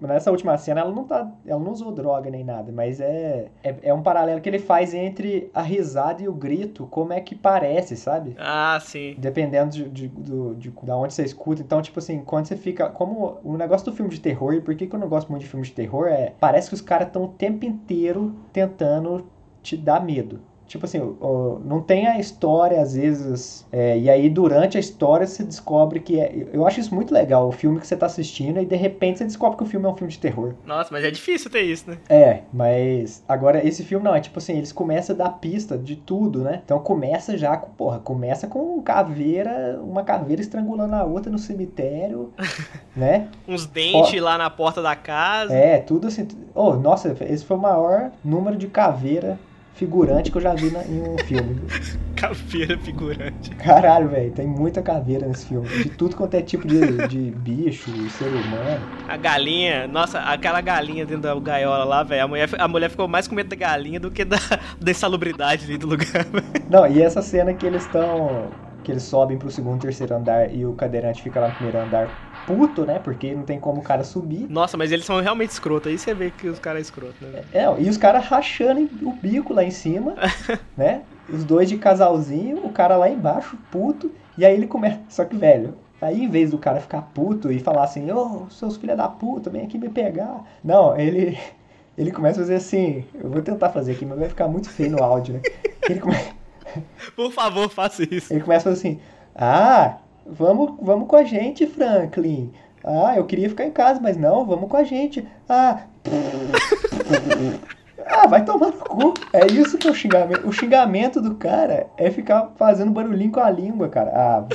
nessa 0.01 0.31
última 0.31 0.57
cena 0.59 0.81
ela 0.81 0.91
não 0.91 1.05
tá. 1.05 1.31
Ela 1.47 1.61
não 1.61 1.73
usou 1.73 1.93
droga 1.93 2.31
nem 2.31 2.45
nada, 2.45 2.71
mas 2.73 3.01
é, 3.01 3.49
é, 3.63 3.75
é, 3.83 3.95
um 3.95 4.03
paralelo 4.03 4.41
que 4.41 4.49
ele 4.49 4.59
faz 4.59 4.95
entre 4.95 5.51
a 5.55 5.63
risada 5.63 6.23
e 6.23 6.29
o 6.29 6.33
grito, 6.33 6.87
como 6.87 7.13
é 7.13 7.21
que 7.21 7.35
parece, 7.35 7.97
sabe? 7.97 8.35
Ah, 8.39 8.79
sim. 8.81 9.15
Dependendo 9.19 9.71
de, 9.71 9.89
de, 9.89 10.09
de, 10.09 10.55
de 10.57 10.73
da 10.83 10.97
onde 10.97 11.15
você 11.15 11.25
escuta. 11.25 11.63
Então, 11.63 11.81
tipo 11.81 11.99
assim, 11.99 12.21
quando 12.21 12.47
você 12.47 12.57
fica. 12.57 12.89
Como 12.89 13.39
o 13.43 13.57
negócio 13.57 13.91
do 13.91 13.97
filme 13.97 14.11
de 14.11 14.21
terror, 14.21 14.55
e 14.55 14.61
por 14.61 14.75
que, 14.75 14.87
que 14.87 14.95
eu 14.95 15.01
não 15.01 15.09
gosto 15.09 15.31
muito 15.31 15.43
de 15.43 15.49
filme 15.49 15.65
de 15.65 15.73
terror, 15.73 16.07
é. 16.09 16.35
Parece 16.39 16.69
que 16.69 16.75
os 16.75 16.81
caras 16.81 17.09
estão 17.09 17.25
o 17.25 17.29
tempo 17.29 17.65
inteiro 17.65 18.35
tentando 18.53 19.27
te 19.63 19.77
dar 19.77 20.05
medo. 20.05 20.41
Tipo 20.75 20.87
assim, 20.87 21.17
não 21.65 21.81
tem 21.81 22.09
a 22.09 22.19
história, 22.19 22.83
às 22.83 22.97
vezes, 22.97 23.65
é, 23.71 23.97
e 23.97 24.11
aí 24.11 24.29
durante 24.29 24.77
a 24.77 24.81
história 24.81 25.25
você 25.25 25.45
descobre 25.45 26.01
que 26.01 26.19
é. 26.19 26.49
Eu 26.53 26.67
acho 26.67 26.81
isso 26.81 26.93
muito 26.93 27.15
legal, 27.15 27.47
o 27.47 27.53
filme 27.53 27.79
que 27.79 27.87
você 27.87 27.97
tá 27.97 28.07
assistindo, 28.07 28.59
e 28.59 28.67
de 28.67 28.75
repente 28.75 29.19
você 29.19 29.25
descobre 29.25 29.57
que 29.57 29.63
o 29.63 29.67
filme 29.67 29.87
é 29.87 29.89
um 29.89 29.95
filme 29.95 30.13
de 30.13 30.19
terror. 30.19 30.55
Nossa, 30.67 30.89
mas 30.91 31.05
é 31.05 31.13
difícil 31.13 31.49
ter 31.49 31.61
isso, 31.61 31.89
né? 31.89 31.99
É, 32.09 32.41
mas. 32.53 33.23
Agora, 33.29 33.65
esse 33.65 33.85
filme 33.85 34.05
não, 34.05 34.17
é 34.17 34.21
tipo 34.21 34.37
assim, 34.37 34.55
eles 34.57 34.73
começam 34.73 35.15
a 35.15 35.19
dar 35.19 35.31
pista 35.39 35.79
de 35.79 35.95
tudo, 35.95 36.41
né? 36.41 36.61
Então 36.65 36.81
começa 36.81 37.39
já 37.39 37.57
com, 37.57 37.71
porra, 37.71 38.01
começa 38.01 38.49
com 38.49 38.83
caveira, 38.83 39.81
uma 39.81 40.03
caveira 40.03 40.43
estrangulando 40.43 40.97
a 40.97 41.05
outra 41.05 41.31
no 41.31 41.39
cemitério, 41.39 42.33
né? 42.97 43.29
Uns 43.47 43.65
dentes 43.65 44.21
lá 44.21 44.37
na 44.37 44.51
porta 44.51 44.83
da 44.83 44.97
casa. 44.97 45.55
É, 45.55 45.79
tudo 45.79 46.09
assim. 46.09 46.27
Oh, 46.53 46.73
nossa, 46.73 47.17
esse 47.21 47.45
foi 47.45 47.57
o 47.57 47.61
maior 47.61 48.11
número 48.25 48.57
de 48.57 48.67
caveira 48.67 49.39
figurante 49.75 50.31
que 50.31 50.39
eu 50.39 50.43
já 50.43 50.55
vi 50.55 50.71
na, 50.71 50.83
em 50.85 51.03
um 51.03 51.19
filme. 51.19 51.61
Caveira 52.17 52.79
figurante. 52.79 53.51
Caralho, 53.57 54.09
velho, 54.09 54.31
tem 54.33 54.47
muita 54.47 54.81
caveira 54.81 55.27
nesse 55.27 55.47
filme. 55.47 55.69
De 55.69 55.91
tudo 55.91 56.17
quanto 56.17 56.35
é 56.35 56.41
tipo 56.43 56.67
de, 56.67 57.07
de 57.09 57.31
bicho, 57.33 57.91
ser 58.11 58.29
humano. 58.29 58.81
A 59.07 59.17
galinha, 59.17 59.87
nossa, 59.87 60.21
aquela 60.21 60.61
galinha 60.61 61.05
dentro 61.05 61.23
da 61.23 61.35
gaiola 61.39 61.85
lá, 61.85 62.03
velho. 62.03 62.25
A 62.25 62.29
mulher, 62.29 62.49
a 62.57 62.69
mulher 62.69 62.89
ficou 62.89 63.07
mais 63.07 63.29
com 63.29 63.35
medo 63.35 63.51
da 63.51 63.57
galinha 63.57 64.01
do 64.01 64.11
que 64.11 64.25
da, 64.25 64.39
da 64.81 64.91
insalubridade 64.91 65.65
ali 65.65 65.77
do 65.77 65.87
lugar. 65.87 66.25
Véio. 66.25 66.45
Não, 66.71 66.87
e 66.87 67.03
essa 67.03 67.21
cena 67.21 67.53
que 67.53 67.67
eles 67.67 67.83
estão. 67.83 68.49
Que 68.83 68.93
eles 68.93 69.03
sobem 69.03 69.39
pro 69.39 69.51
segundo, 69.51 69.81
terceiro 69.81 70.15
andar 70.15 70.55
e 70.55 70.65
o 70.65 70.75
cadeirante 70.75 71.23
fica 71.23 71.41
lá 71.41 71.49
no 71.49 71.55
primeiro 71.55 71.79
andar 71.79 72.34
puto, 72.47 72.85
né? 72.85 72.99
Porque 72.99 73.35
não 73.35 73.43
tem 73.43 73.59
como 73.59 73.81
o 73.81 73.85
cara 73.85 74.05
subir. 74.05 74.47
Nossa, 74.49 74.77
mas 74.77 74.93
eles 74.93 75.05
são 75.05 75.21
realmente 75.21 75.51
escrotos. 75.51 75.91
Aí 75.91 75.99
você 75.99 76.15
vê 76.15 76.31
que 76.31 76.49
os 76.49 76.59
caras 76.59 76.79
é 76.79 76.83
escroto, 76.83 77.25
né? 77.25 77.43
É, 77.53 77.65
e 77.81 77.89
os 77.89 77.97
caras 77.97 78.25
rachando 78.27 78.89
o 79.03 79.13
bico 79.13 79.53
lá 79.53 79.65
em 79.65 79.71
cima, 79.71 80.15
né? 80.77 81.03
Os 81.29 81.45
dois 81.45 81.69
de 81.69 81.79
casalzinho, 81.79 82.59
o 82.65 82.71
cara 82.71 82.97
lá 82.97 83.09
embaixo, 83.09 83.57
puto. 83.71 84.11
E 84.37 84.45
aí 84.45 84.55
ele 84.55 84.67
começa. 84.67 85.01
Só 85.09 85.25
que, 85.25 85.37
velho, 85.37 85.75
Aí, 86.05 86.23
em 86.23 86.29
vez 86.29 86.51
do 86.51 86.59
cara 86.59 86.81
ficar 86.81 87.01
puto 87.01 87.51
e 87.51 87.59
falar 87.59 87.85
assim, 87.85 88.11
ô, 88.11 88.45
oh, 88.47 88.51
seus 88.51 88.77
filhos 88.77 88.97
da 88.97 89.09
puta, 89.09 89.49
vem 89.49 89.63
aqui 89.63 89.79
me 89.79 89.89
pegar. 89.89 90.45
Não, 90.63 90.99
ele, 90.99 91.39
ele 91.97 92.13
começa 92.13 92.41
a 92.41 92.43
fazer 92.43 92.57
assim, 92.57 93.05
eu 93.15 93.31
vou 93.31 93.41
tentar 93.41 93.71
fazer 93.71 93.93
aqui, 93.93 94.05
mas 94.05 94.19
vai 94.19 94.29
ficar 94.29 94.47
muito 94.47 94.69
feio 94.69 94.91
no 94.91 95.03
áudio, 95.03 95.35
né? 95.35 95.41
Ele 95.89 96.01
come... 96.01 96.17
Por 97.17 97.33
favor, 97.33 97.71
faça 97.71 98.03
isso. 98.03 98.33
Ele 98.33 98.43
começa 98.43 98.69
a 98.69 98.73
fazer 98.73 98.89
assim, 98.89 99.01
ah, 99.35 99.97
Vamos, 100.27 100.75
vamos 100.81 101.09
com 101.09 101.17
a 101.17 101.25
gente, 101.25 101.67
Franklin. 101.67 102.53
Ah, 102.83 103.15
eu 103.17 103.25
queria 103.25 103.49
ficar 103.49 103.65
em 103.65 103.71
casa, 103.71 104.01
mas 104.01 104.17
não, 104.17 104.45
vamos 104.45 104.69
com 104.69 104.77
a 104.77 104.85
gente. 104.85 105.27
Ah. 105.49 105.83
ah, 108.07 108.27
vai 108.27 108.45
tomar 108.45 108.69
no 108.69 108.73
cu. 108.73 109.14
É 109.33 109.47
isso 109.47 109.79
que 109.79 109.88
é 109.88 109.90
o 109.90 109.95
xingamento. 109.95 110.47
O 110.47 110.53
xingamento 110.53 111.21
do 111.21 111.35
cara 111.35 111.87
é 111.97 112.11
ficar 112.11 112.53
fazendo 112.57 112.90
barulhinho 112.90 113.33
com 113.33 113.40
a 113.40 113.51
língua, 113.51 113.88
cara. 113.88 114.11
Ah. 114.14 114.47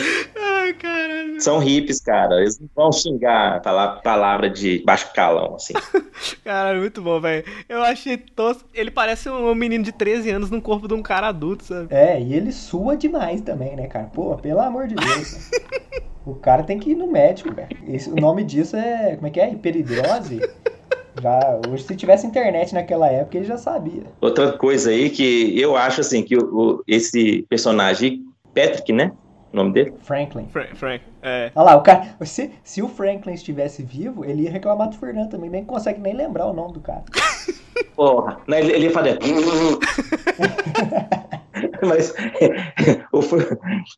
Ai, 0.70 0.74
caralho. 0.74 1.42
São 1.42 1.58
hippies, 1.60 2.00
cara. 2.00 2.42
Eles 2.42 2.60
não 2.60 2.70
vão 2.76 2.92
xingar 2.92 3.62
falar 3.64 4.02
palavra 4.02 4.50
de 4.50 4.84
baixo 4.86 5.12
calão, 5.14 5.56
assim. 5.56 5.74
Caralho, 6.44 6.82
muito 6.82 7.02
bom, 7.02 7.20
velho. 7.20 7.46
Eu 7.68 7.82
achei 7.82 8.18
tosco. 8.18 8.68
Ele 8.74 8.92
parece 8.92 9.30
um 9.30 9.56
menino 9.56 9.84
de 9.84 9.92
13 9.92 10.30
anos 10.32 10.52
no 10.52 10.62
corpo 10.62 10.88
de 10.88 10.94
um 10.94 11.02
cara 11.02 11.28
adulto, 11.28 11.64
sabe? 11.64 11.88
É, 11.90 12.20
e 12.22 12.34
ele 12.34 12.52
sua 12.52 12.96
demais 12.96 13.42
também, 13.42 13.76
né, 13.76 13.88
cara? 13.88 14.06
Pô, 14.14 14.36
pelo 14.36 14.60
amor 14.60 14.88
de 14.88 14.96
Deus. 14.96 15.50
o 16.26 16.36
cara 16.36 16.64
tem 16.64 16.78
que 16.78 16.92
ir 16.92 16.96
no 16.96 17.08
médico, 17.08 17.54
velho. 17.54 17.70
O 18.12 18.20
nome 18.20 18.44
disso 18.44 18.76
é. 18.76 19.16
Como 19.16 19.28
é 19.28 19.30
que 19.30 19.40
é? 19.40 19.50
Hiperidrose? 19.52 20.42
Já, 21.22 21.60
hoje, 21.70 21.84
se 21.84 21.96
tivesse 21.96 22.26
internet 22.26 22.74
naquela 22.74 23.08
época, 23.08 23.38
ele 23.38 23.46
já 23.46 23.58
sabia. 23.58 24.04
Outra 24.22 24.54
coisa 24.54 24.90
aí 24.90 25.10
que 25.10 25.60
eu 25.60 25.76
acho 25.76 26.02
assim, 26.02 26.24
que 26.24 26.38
o, 26.38 26.42
o 26.42 26.84
esse 26.88 27.46
personagem, 27.50 28.24
Patrick, 28.54 28.92
né? 28.94 29.12
o 29.52 29.56
nome 29.56 29.74
dele? 29.74 29.94
Franklin. 30.02 30.48
Frank, 30.48 30.76
Frank, 30.76 31.04
é. 31.22 31.52
Olha 31.56 31.66
lá, 31.66 31.76
o 31.76 31.82
cara. 31.82 32.16
Se, 32.24 32.52
se 32.64 32.82
o 32.82 32.88
Franklin 32.88 33.34
estivesse 33.34 33.84
vivo, 33.84 34.24
ele 34.24 34.44
ia 34.44 34.52
reclamar 34.52 34.90
do 34.90 34.98
Fernando 34.98 35.30
também, 35.30 35.50
nem 35.50 35.66
consegue 35.66 36.00
nem 36.00 36.14
lembrar 36.14 36.46
o 36.46 36.54
nome 36.54 36.74
do 36.74 36.80
cara. 36.80 37.04
Porra, 37.96 38.38
ele, 38.48 38.72
ele 38.72 38.86
ia 38.86 38.92
fazer. 38.92 39.18
Mas 41.86 42.14
o 43.12 43.22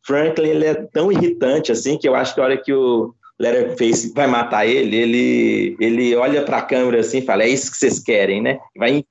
Franklin 0.03 0.49
ele 0.49 0.65
é 0.65 0.73
tão 0.73 1.11
irritante 1.11 1.71
assim 1.71 1.97
que 1.97 2.07
eu 2.07 2.15
acho 2.15 2.33
que 2.33 2.41
a 2.41 2.43
hora 2.43 2.57
que 2.57 2.73
o 2.73 3.13
Letterface 3.41 4.13
vai 4.13 4.27
matar 4.27 4.67
ele, 4.67 4.95
ele, 4.95 5.75
ele 5.79 6.15
olha 6.15 6.43
para 6.43 6.57
a 6.57 6.61
câmera 6.61 6.99
assim 6.99 7.17
e 7.17 7.25
fala: 7.25 7.43
É 7.43 7.49
isso 7.49 7.71
que 7.71 7.77
vocês 7.77 7.99
querem, 7.99 8.41
né? 8.41 8.59
Vai 8.77 9.03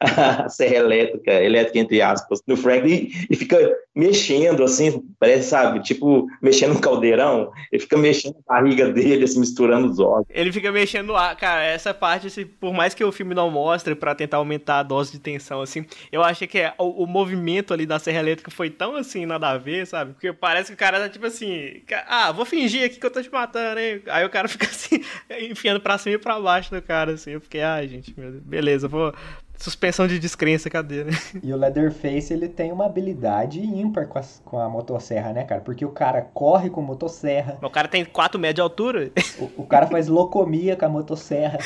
a 0.00 0.48
serra 0.48 0.76
elétrica, 0.76 1.32
elétrica 1.32 1.78
entre 1.78 2.02
aspas, 2.02 2.40
no 2.46 2.56
Franklin 2.56 3.10
e 3.30 3.36
fica 3.36 3.56
mexendo 3.94 4.64
assim, 4.64 5.04
parece, 5.20 5.50
sabe, 5.50 5.80
tipo, 5.80 6.26
mexendo 6.40 6.74
no 6.74 6.80
caldeirão, 6.80 7.52
ele 7.70 7.82
fica 7.82 7.96
mexendo 7.96 8.36
a 8.48 8.54
barriga 8.54 8.90
dele, 8.90 9.24
assim, 9.24 9.40
misturando 9.40 9.88
os 9.88 9.98
órgãos. 9.98 10.26
Ele 10.30 10.50
fica 10.50 10.72
mexendo 10.72 11.14
ar, 11.14 11.36
cara, 11.36 11.62
essa 11.62 11.92
parte, 11.92 12.28
assim, 12.28 12.46
por 12.46 12.72
mais 12.72 12.94
que 12.94 13.04
o 13.04 13.12
filme 13.12 13.34
não 13.34 13.50
mostre 13.50 13.94
para 13.94 14.14
tentar 14.14 14.38
aumentar 14.38 14.78
a 14.78 14.82
dose 14.82 15.12
de 15.12 15.18
tensão, 15.18 15.60
assim, 15.60 15.84
eu 16.10 16.22
achei 16.22 16.46
que 16.46 16.58
é, 16.58 16.74
o, 16.78 17.04
o, 17.04 17.06
movimento 17.06 17.74
ali 17.74 17.84
da 17.84 17.98
serra 17.98 18.20
elétrica 18.20 18.50
foi 18.50 18.70
tão, 18.70 18.96
assim, 18.96 19.26
nada 19.26 19.50
a 19.50 19.58
ver, 19.58 19.86
sabe, 19.86 20.12
porque 20.14 20.32
parece 20.32 20.68
que 20.68 20.74
o 20.74 20.78
cara 20.78 20.98
tá, 20.98 21.08
tipo 21.08 21.26
assim, 21.26 21.82
ah, 22.08 22.32
vou 22.32 22.46
fingir 22.46 22.84
aqui 22.84 22.98
que 22.98 23.06
eu 23.06 23.10
tô 23.10 23.22
te 23.22 23.30
matando, 23.30 23.78
hein, 23.78 24.02
aí 24.06 24.24
o 24.24 24.30
cara 24.30 24.48
fica, 24.48 24.66
assim, 24.66 25.02
enfiando 25.50 25.80
pra 25.80 25.98
cima 25.98 26.16
e 26.16 26.18
pra 26.18 26.40
baixo 26.40 26.74
do 26.74 26.80
cara, 26.80 27.12
assim, 27.12 27.32
eu 27.32 27.40
fiquei, 27.40 27.62
ai, 27.62 27.86
gente, 27.88 28.14
beleza, 28.14 28.88
vou 28.88 29.12
Suspensão 29.62 30.08
de 30.08 30.18
descrença, 30.18 30.68
cadê, 30.68 31.04
né? 31.04 31.12
E 31.40 31.52
o 31.52 31.56
Leatherface, 31.56 32.32
ele 32.32 32.48
tem 32.48 32.72
uma 32.72 32.84
habilidade 32.84 33.60
ímpar 33.60 34.08
com 34.08 34.18
a, 34.18 34.22
com 34.44 34.58
a 34.58 34.68
motosserra, 34.68 35.32
né, 35.32 35.44
cara? 35.44 35.60
Porque 35.60 35.84
o 35.84 35.90
cara 35.90 36.20
corre 36.20 36.68
com 36.68 36.82
motosserra. 36.82 37.58
O 37.62 37.70
cara 37.70 37.86
tem 37.86 38.04
4 38.04 38.40
metros 38.40 38.56
de 38.56 38.60
altura. 38.60 39.12
O, 39.38 39.62
o 39.62 39.66
cara 39.66 39.86
faz 39.86 40.08
locomia 40.08 40.74
com 40.74 40.84
a 40.84 40.88
motosserra. 40.88 41.58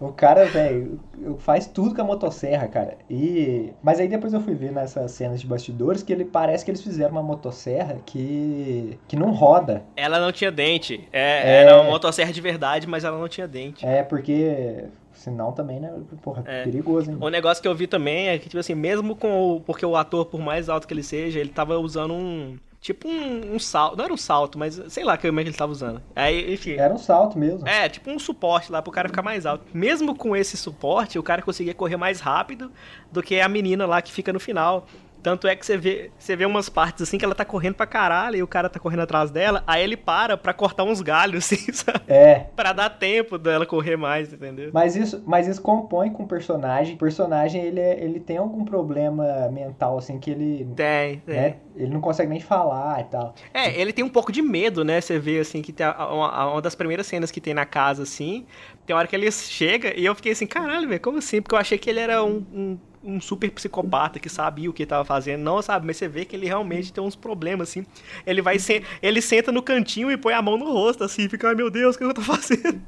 O 0.00 0.12
cara, 0.12 0.44
velho, 0.46 1.00
faz 1.38 1.66
tudo 1.66 1.94
com 1.94 2.02
a 2.02 2.04
motosserra, 2.04 2.66
cara. 2.66 2.98
E 3.08 3.72
mas 3.82 4.00
aí 4.00 4.08
depois 4.08 4.34
eu 4.34 4.40
fui 4.40 4.54
ver 4.54 4.72
nessas 4.72 5.12
cenas 5.12 5.40
de 5.40 5.46
bastidores 5.46 6.02
que 6.02 6.12
ele 6.12 6.24
parece 6.24 6.64
que 6.64 6.70
eles 6.70 6.82
fizeram 6.82 7.12
uma 7.12 7.22
motosserra 7.22 7.98
que 8.04 8.98
que 9.06 9.16
não 9.16 9.30
roda. 9.30 9.84
Ela 9.96 10.18
não 10.18 10.32
tinha 10.32 10.50
dente. 10.50 11.08
É, 11.12 11.20
é... 11.20 11.62
Era 11.62 11.80
uma 11.80 11.90
motosserra 11.90 12.32
de 12.32 12.40
verdade, 12.40 12.86
mas 12.86 13.04
ela 13.04 13.16
não 13.16 13.28
tinha 13.28 13.46
dente. 13.46 13.86
É 13.86 14.02
porque 14.02 14.84
Senão 15.24 15.52
também, 15.52 15.80
né? 15.80 15.90
Porra, 16.20 16.44
é. 16.46 16.64
perigoso, 16.64 17.10
hein? 17.10 17.16
O 17.18 17.30
negócio 17.30 17.62
que 17.62 17.66
eu 17.66 17.74
vi 17.74 17.86
também 17.86 18.28
é 18.28 18.38
que, 18.38 18.46
tipo 18.46 18.60
assim, 18.60 18.74
mesmo 18.74 19.16
com 19.16 19.56
o. 19.56 19.60
Porque 19.62 19.84
o 19.86 19.96
ator, 19.96 20.26
por 20.26 20.38
mais 20.38 20.68
alto 20.68 20.86
que 20.86 20.92
ele 20.92 21.02
seja, 21.02 21.40
ele 21.40 21.48
tava 21.48 21.78
usando 21.78 22.12
um. 22.12 22.58
Tipo 22.78 23.08
um, 23.08 23.54
um 23.54 23.58
salto. 23.58 23.96
Não 23.96 24.04
era 24.04 24.12
um 24.12 24.18
salto, 24.18 24.58
mas 24.58 24.78
sei 24.88 25.02
lá 25.02 25.16
como 25.16 25.40
é 25.40 25.42
que 25.42 25.48
ele 25.48 25.56
tava 25.56 25.72
usando. 25.72 26.02
Aí, 26.14 26.52
enfim. 26.52 26.72
Era 26.72 26.92
um 26.92 26.98
salto 26.98 27.38
mesmo. 27.38 27.66
É, 27.66 27.88
tipo 27.88 28.10
um 28.10 28.18
suporte 28.18 28.70
lá 28.70 28.82
pro 28.82 28.92
cara 28.92 29.08
ficar 29.08 29.22
mais 29.22 29.46
alto. 29.46 29.64
Mesmo 29.72 30.14
com 30.14 30.36
esse 30.36 30.58
suporte, 30.58 31.18
o 31.18 31.22
cara 31.22 31.40
conseguia 31.40 31.72
correr 31.72 31.96
mais 31.96 32.20
rápido 32.20 32.70
do 33.10 33.22
que 33.22 33.40
a 33.40 33.48
menina 33.48 33.86
lá 33.86 34.02
que 34.02 34.12
fica 34.12 34.30
no 34.30 34.38
final. 34.38 34.86
Tanto 35.24 35.48
é 35.48 35.56
que 35.56 35.64
você 35.64 35.78
vê, 35.78 36.10
você 36.18 36.36
vê 36.36 36.44
umas 36.44 36.68
partes 36.68 37.02
assim 37.02 37.16
que 37.16 37.24
ela 37.24 37.34
tá 37.34 37.46
correndo 37.46 37.76
pra 37.76 37.86
caralho 37.86 38.36
e 38.36 38.42
o 38.42 38.46
cara 38.46 38.68
tá 38.68 38.78
correndo 38.78 39.00
atrás 39.00 39.30
dela, 39.30 39.64
aí 39.66 39.82
ele 39.82 39.96
para 39.96 40.36
pra 40.36 40.52
cortar 40.52 40.84
uns 40.84 41.00
galhos, 41.00 41.50
assim, 41.50 41.72
sabe? 41.72 42.02
É. 42.06 42.40
Pra 42.54 42.74
dar 42.74 42.90
tempo 42.90 43.38
dela 43.38 43.64
correr 43.64 43.96
mais, 43.96 44.30
entendeu? 44.30 44.70
Mas 44.74 44.94
isso, 44.94 45.24
mas 45.26 45.48
isso 45.48 45.62
compõe 45.62 46.10
com 46.10 46.24
o 46.24 46.28
personagem. 46.28 46.96
O 46.96 46.98
personagem, 46.98 47.64
ele, 47.64 47.80
é, 47.80 48.04
ele 48.04 48.20
tem 48.20 48.36
algum 48.36 48.66
problema 48.66 49.48
mental, 49.50 49.96
assim, 49.96 50.18
que 50.18 50.30
ele... 50.30 50.68
Tem, 50.76 51.20
tem. 51.20 51.34
Né? 51.34 51.56
Ele 51.74 51.90
não 51.90 52.02
consegue 52.02 52.28
nem 52.28 52.40
falar 52.40 53.00
e 53.00 53.04
tal. 53.04 53.34
É, 53.54 53.80
ele 53.80 53.94
tem 53.94 54.04
um 54.04 54.10
pouco 54.10 54.30
de 54.30 54.42
medo, 54.42 54.84
né? 54.84 55.00
Você 55.00 55.18
vê, 55.18 55.38
assim, 55.38 55.62
que 55.62 55.72
tem 55.72 55.86
uma, 55.86 56.52
uma 56.52 56.60
das 56.60 56.74
primeiras 56.74 57.06
cenas 57.06 57.30
que 57.30 57.40
tem 57.40 57.54
na 57.54 57.64
casa, 57.64 58.02
assim, 58.02 58.44
tem 58.84 58.94
hora 58.94 59.08
que 59.08 59.16
ele 59.16 59.30
chega 59.32 59.98
e 59.98 60.04
eu 60.04 60.14
fiquei 60.14 60.32
assim, 60.32 60.46
caralho, 60.46 60.86
velho, 60.86 61.00
como 61.00 61.16
assim? 61.16 61.40
Porque 61.40 61.54
eu 61.54 61.58
achei 61.58 61.78
que 61.78 61.88
ele 61.88 62.00
era 62.00 62.22
um, 62.22 62.44
um 62.52 62.78
um 63.04 63.20
super 63.20 63.50
psicopata 63.50 64.18
que 64.18 64.28
sabia 64.28 64.70
o 64.70 64.72
que 64.72 64.82
estava 64.82 65.04
fazendo, 65.04 65.42
não, 65.42 65.60
sabe? 65.60 65.86
Mas 65.86 65.96
você 65.96 66.08
vê 66.08 66.24
que 66.24 66.34
ele 66.34 66.46
realmente 66.46 66.92
tem 66.92 67.04
uns 67.04 67.14
problemas, 67.14 67.68
assim. 67.68 67.86
Ele 68.26 68.40
vai, 68.40 68.58
se... 68.58 68.82
ele 69.02 69.20
senta 69.20 69.52
no 69.52 69.62
cantinho 69.62 70.10
e 70.10 70.16
põe 70.16 70.32
a 70.32 70.42
mão 70.42 70.56
no 70.56 70.72
rosto, 70.72 71.04
assim, 71.04 71.28
fica, 71.28 71.48
ai 71.48 71.54
meu 71.54 71.70
Deus, 71.70 71.94
o 71.94 71.98
que 71.98 72.04
eu 72.04 72.14
tô 72.14 72.22
fazendo? 72.22 72.80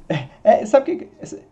É, 0.43 0.65
sabe 0.65 0.93
o 0.93 0.97
que. 0.97 1.07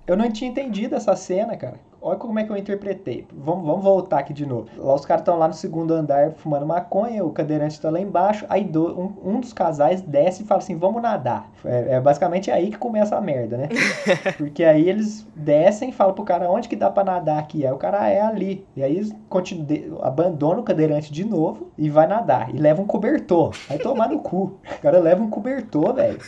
Eu 0.08 0.18
não 0.18 0.32
tinha 0.32 0.50
entendido 0.50 0.96
essa 0.96 1.16
cena, 1.16 1.56
cara. 1.56 1.80
Olha 2.08 2.20
como 2.20 2.38
é 2.38 2.44
que 2.44 2.52
eu 2.52 2.56
interpretei. 2.56 3.26
Vamos, 3.34 3.66
vamos 3.66 3.84
voltar 3.84 4.20
aqui 4.20 4.32
de 4.32 4.46
novo. 4.46 4.68
Lá 4.78 4.94
os 4.94 5.04
caras 5.04 5.22
estão 5.22 5.40
lá 5.40 5.48
no 5.48 5.56
segundo 5.56 5.92
andar 5.92 6.34
fumando 6.34 6.64
maconha, 6.64 7.26
o 7.26 7.32
cadeirante 7.32 7.74
está 7.74 7.90
lá 7.90 8.00
embaixo. 8.00 8.46
Aí 8.48 8.64
do, 8.64 8.96
um, 8.96 9.32
um, 9.32 9.40
dos 9.40 9.52
casais 9.52 10.04
desce 10.04 10.44
e 10.44 10.46
fala 10.46 10.62
assim: 10.62 10.78
vamos 10.78 11.02
nadar. 11.02 11.50
É, 11.66 11.96
é, 11.96 12.00
basicamente 12.00 12.52
aí 12.52 12.70
que 12.70 12.78
começa 12.78 13.16
a 13.16 13.22
merda, 13.22 13.58
né? 13.58 13.70
Porque 14.38 14.64
aí 14.64 14.88
eles 14.88 15.26
descem 15.36 15.90
e 15.90 15.92
falam 15.92 16.14
pro 16.14 16.24
cara 16.24 16.48
onde 16.48 16.70
que 16.70 16.76
dá 16.76 16.92
pra 16.92 17.04
nadar 17.04 17.40
aqui. 17.40 17.66
Aí 17.66 17.74
o 17.74 17.78
cara 17.78 18.08
é 18.08 18.22
ali. 18.22 18.64
E 18.76 18.84
aí 18.84 19.12
continua, 19.28 20.06
abandona 20.06 20.60
o 20.60 20.64
cadeirante 20.64 21.12
de 21.12 21.26
novo 21.26 21.72
e 21.76 21.90
vai 21.90 22.06
nadar. 22.06 22.54
E 22.54 22.60
leva 22.60 22.84
um 22.84 22.86
cobertor. 22.86 23.56
Aí 23.68 23.80
tomar 23.80 24.10
no 24.10 24.20
cu. 24.20 24.60
O 24.76 24.82
cara 24.86 25.00
leva 25.00 25.24
um 25.24 25.30
cobertor, 25.30 25.96
velho. 25.96 26.20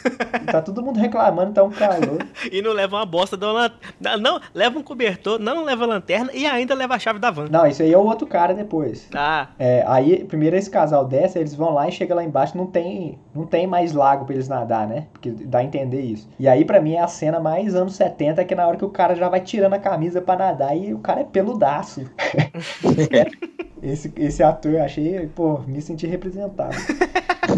Tá 0.51 0.61
todo 0.61 0.81
mundo 0.81 0.97
reclamando, 0.97 1.53
tá 1.53 1.63
um 1.63 1.69
calor. 1.69 2.25
e 2.51 2.59
não 2.61 2.71
leva 2.71 2.95
uma 2.95 3.05
bosta, 3.05 3.37
não, 3.37 3.53
não 4.19 4.41
leva 4.53 4.79
um 4.79 4.81
cobertor, 4.81 5.37
não 5.37 5.66
leva 5.67 5.83
a 5.83 5.87
lanterna 5.87 6.31
e 6.33 6.45
ainda 6.45 6.73
leva 6.73 6.95
a 6.95 6.99
chave 6.99 7.19
da 7.19 7.29
van. 7.29 7.47
Não, 7.49 7.67
isso 7.67 7.83
aí 7.83 7.93
é 7.93 7.97
o 7.97 8.05
outro 8.05 8.25
cara 8.25 8.53
depois. 8.53 9.07
Ah. 9.13 9.49
É, 9.59 9.83
aí, 9.87 10.23
primeiro 10.23 10.55
esse 10.55 10.69
casal 10.69 11.05
desce, 11.05 11.37
eles 11.37 11.53
vão 11.53 11.73
lá 11.73 11.87
e 11.87 11.91
chega 11.91 12.15
lá 12.15 12.23
embaixo, 12.23 12.57
não 12.57 12.65
tem, 12.65 13.19
não 13.35 13.45
tem 13.45 13.67
mais 13.67 13.93
lago 13.93 14.25
pra 14.25 14.33
eles 14.33 14.47
nadar, 14.47 14.87
né? 14.87 15.07
Porque 15.11 15.29
dá 15.29 15.59
a 15.59 15.63
entender 15.63 16.01
isso. 16.01 16.27
E 16.39 16.47
aí, 16.47 16.65
pra 16.65 16.81
mim, 16.81 16.93
é 16.93 17.01
a 17.01 17.07
cena 17.07 17.39
mais 17.39 17.75
anos 17.75 17.95
70, 17.95 18.43
que 18.45 18.53
é 18.53 18.57
na 18.57 18.67
hora 18.67 18.77
que 18.77 18.85
o 18.85 18.89
cara 18.89 19.15
já 19.15 19.29
vai 19.29 19.41
tirando 19.41 19.73
a 19.73 19.79
camisa 19.79 20.21
pra 20.21 20.35
nadar 20.35 20.75
e 20.75 20.93
o 20.93 20.99
cara 20.99 21.21
é 21.21 21.25
peludaço. 21.25 22.09
esse, 23.81 24.11
esse 24.17 24.43
ator, 24.43 24.73
eu 24.73 24.83
achei, 24.83 25.27
pô, 25.27 25.59
me 25.67 25.81
senti 25.81 26.07
representado. 26.07 26.75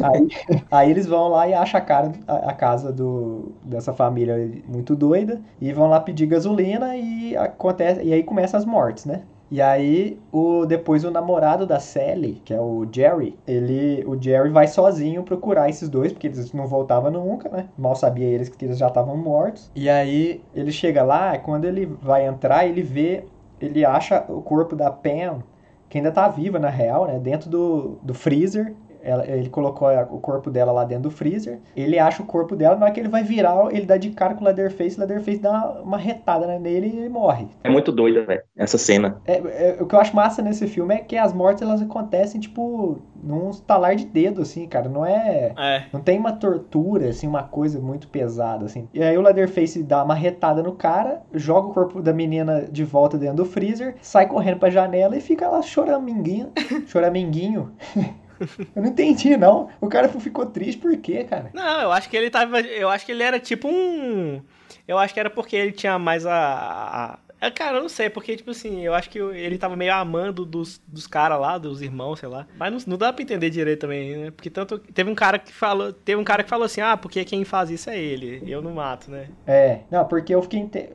Aí, 0.04 0.28
aí, 0.70 0.92
eles 0.92 1.08
vão 1.08 1.30
lá 1.30 1.48
e 1.48 1.54
acham 1.54 1.80
a, 1.80 1.82
cara, 1.82 2.12
a, 2.28 2.52
a, 2.52 2.54
casa 2.54 2.92
do, 2.92 3.52
dessa 3.64 3.92
família 3.92 4.52
muito 4.68 4.96
doida 4.96 5.42
e 5.60 5.74
vão 5.74 5.90
lá 5.90 6.00
pedir 6.00 6.28
gasolina 6.28 6.96
e 6.96 7.36
acontece 7.36 7.99
e 8.02 8.14
aí 8.14 8.24
começam 8.24 8.58
as 8.58 8.66
mortes, 8.66 9.06
né? 9.06 9.24
E 9.52 9.62
aí, 9.62 10.20
o, 10.32 10.64
depois 10.66 11.04
o 11.04 11.10
namorado 11.10 11.66
da 11.66 11.80
Sally, 11.80 12.40
que 12.46 12.54
é 12.54 12.62
o 12.62 12.88
Jerry, 12.92 13.36
ele, 13.48 14.06
o 14.06 14.22
Jerry 14.22 14.50
vai 14.52 14.68
sozinho 14.68 15.24
procurar 15.24 15.68
esses 15.68 15.90
dois, 15.90 16.12
porque 16.12 16.28
eles 16.28 16.54
não 16.54 16.68
voltavam 16.68 17.10
nunca, 17.10 17.50
né? 17.50 17.68
Mal 17.76 17.96
sabia 17.96 18.28
eles 18.28 18.48
que 18.48 18.64
eles 18.64 18.78
já 18.78 18.88
estavam 18.88 19.18
mortos. 19.18 19.72
E 19.74 19.90
aí, 19.90 20.44
ele 20.54 20.72
chega 20.72 21.02
lá, 21.02 21.36
quando 21.40 21.66
ele 21.66 21.88
vai 22.00 22.28
entrar, 22.28 22.68
ele 22.68 22.84
vê, 22.84 23.26
ele 23.60 23.84
acha 23.84 24.24
o 24.30 24.40
corpo 24.40 24.76
da 24.76 24.92
Pam, 24.92 25.42
que 25.90 25.98
ainda 25.98 26.12
tá 26.12 26.28
viva 26.28 26.60
na 26.60 26.70
real, 26.70 27.08
né? 27.08 27.18
Dentro 27.18 27.50
do, 27.50 27.98
do 28.04 28.14
freezer 28.14 28.76
ela, 29.10 29.28
ele 29.28 29.50
colocou 29.50 29.88
o 30.12 30.20
corpo 30.20 30.50
dela 30.50 30.72
lá 30.72 30.84
dentro 30.84 31.04
do 31.04 31.12
freezer. 31.12 31.60
Ele 31.76 31.98
acha 31.98 32.22
o 32.22 32.26
corpo 32.26 32.56
dela, 32.56 32.76
na 32.76 32.86
hora 32.86 32.94
que 32.94 33.00
ele 33.00 33.10
vai 33.10 33.24
virar, 33.24 33.68
ele 33.72 33.86
dá 33.86 33.98
de 33.98 34.12
cara 34.12 34.34
com 34.34 34.42
o 34.42 34.46
Leatherface, 34.46 34.98
o 34.98 35.00
Leatherface 35.00 35.40
dá 35.40 35.82
uma 35.84 35.98
retada 35.98 36.46
né, 36.46 36.60
nele 36.60 36.88
e 36.88 37.00
ele 37.00 37.10
morre. 37.10 37.48
É 37.64 37.70
muito 37.70 37.92
doida, 37.92 38.24
velho, 38.24 38.42
essa 38.56 38.78
cena. 38.78 39.22
É, 39.26 39.34
é, 39.34 39.78
o 39.80 39.86
que 39.86 39.96
eu 39.96 40.00
acho 40.00 40.16
massa 40.16 40.42
nesse 40.42 40.68
filme 40.68 40.96
é 40.96 41.00
que 41.00 41.18
as 41.18 41.34
mortes 41.34 41.62
elas 41.62 41.82
acontecem, 41.82 42.40
tipo, 42.40 43.00
num 43.22 43.50
estalar 43.50 43.96
de 43.96 44.06
dedo, 44.06 44.42
assim, 44.42 44.68
cara. 44.68 44.90
Não 44.90 45.06
é, 45.06 45.54
é. 45.58 45.86
Não 45.92 46.02
tem 46.02 46.20
uma 46.20 46.34
tortura, 46.34 47.10
assim, 47.10 47.28
uma 47.28 47.44
coisa 47.44 47.80
muito 47.80 48.08
pesada, 48.08 48.66
assim. 48.66 48.88
E 48.94 49.04
aí 49.04 49.18
o 49.18 49.22
Leatherface 49.22 49.84
dá 49.84 50.04
uma 50.04 50.16
retada 50.16 50.62
no 50.62 50.74
cara, 50.74 51.22
joga 51.34 51.68
o 51.68 51.74
corpo 51.74 52.02
da 52.02 52.14
menina 52.14 52.66
de 52.70 52.84
volta 52.84 53.18
dentro 53.18 53.38
do 53.38 53.46
freezer, 53.46 53.96
sai 54.02 54.28
correndo 54.28 54.60
pra 54.60 54.70
janela 54.70 55.16
e 55.16 55.22
fica 55.22 55.48
lá 55.48 55.62
choraminguinho. 55.62 56.52
choraminguinho. 56.88 57.72
Eu 58.76 58.82
não 58.82 58.90
entendi, 58.90 59.36
não. 59.38 59.70
O 59.82 59.88
cara 59.88 60.08
ficou 60.10 60.46
triste 60.46 60.80
por 60.80 60.96
quê, 60.98 61.24
cara? 61.24 61.50
Não, 61.54 61.82
eu 61.82 61.92
acho 61.92 62.10
que 62.10 62.18
ele 62.18 62.30
tava. 62.30 62.60
Eu 62.62 62.90
acho 62.90 63.06
que 63.06 63.12
ele 63.12 63.24
era 63.24 63.40
tipo 63.40 63.68
um. 63.68 64.42
Eu 64.88 64.98
acho 64.98 65.14
que 65.14 65.20
era 65.20 65.30
porque 65.30 65.56
ele 65.56 65.72
tinha 65.72 66.00
mais 66.00 66.26
a. 66.26 67.20
a... 67.42 67.52
Cara, 67.52 67.78
eu 67.78 67.82
não 67.82 67.88
sei, 67.90 68.10
porque, 68.10 68.36
tipo 68.36 68.52
assim, 68.52 68.82
eu 68.82 68.94
acho 68.94 69.10
que 69.10 69.18
ele 69.18 69.58
tava 69.58 69.74
meio 69.74 69.94
amando 69.94 70.46
dos, 70.46 70.82
dos 70.86 71.08
caras 71.08 71.40
lá, 71.40 71.58
dos 71.58 71.82
irmãos, 71.82 72.20
sei 72.20 72.28
lá. 72.28 72.46
Mas 72.58 72.72
não, 72.74 72.80
não 72.86 72.98
dá 72.98 73.14
pra 73.14 73.24
entender 73.24 73.50
direito 73.50 73.80
também, 73.80 74.18
né? 74.18 74.32
Porque 74.32 74.50
tanto. 74.50 74.78
Teve 74.78 75.10
um 75.10 75.16
cara 75.16 75.40
que 75.40 75.54
falou. 75.54 75.94
Teve 75.94 76.20
um 76.20 76.24
cara 76.24 76.44
que 76.44 76.50
falou 76.50 76.66
assim, 76.66 76.82
ah, 76.82 76.98
porque 76.98 77.24
quem 77.24 77.46
faz 77.46 77.70
isso 77.70 77.90
é 77.90 77.98
ele. 77.98 78.44
Eu 78.46 78.62
não 78.62 78.74
mato, 78.74 79.10
né? 79.10 79.30
É, 79.48 79.80
não, 79.90 80.06
porque 80.06 80.36
eu 80.36 80.42
fiquei 80.42 80.60
era 80.60 80.90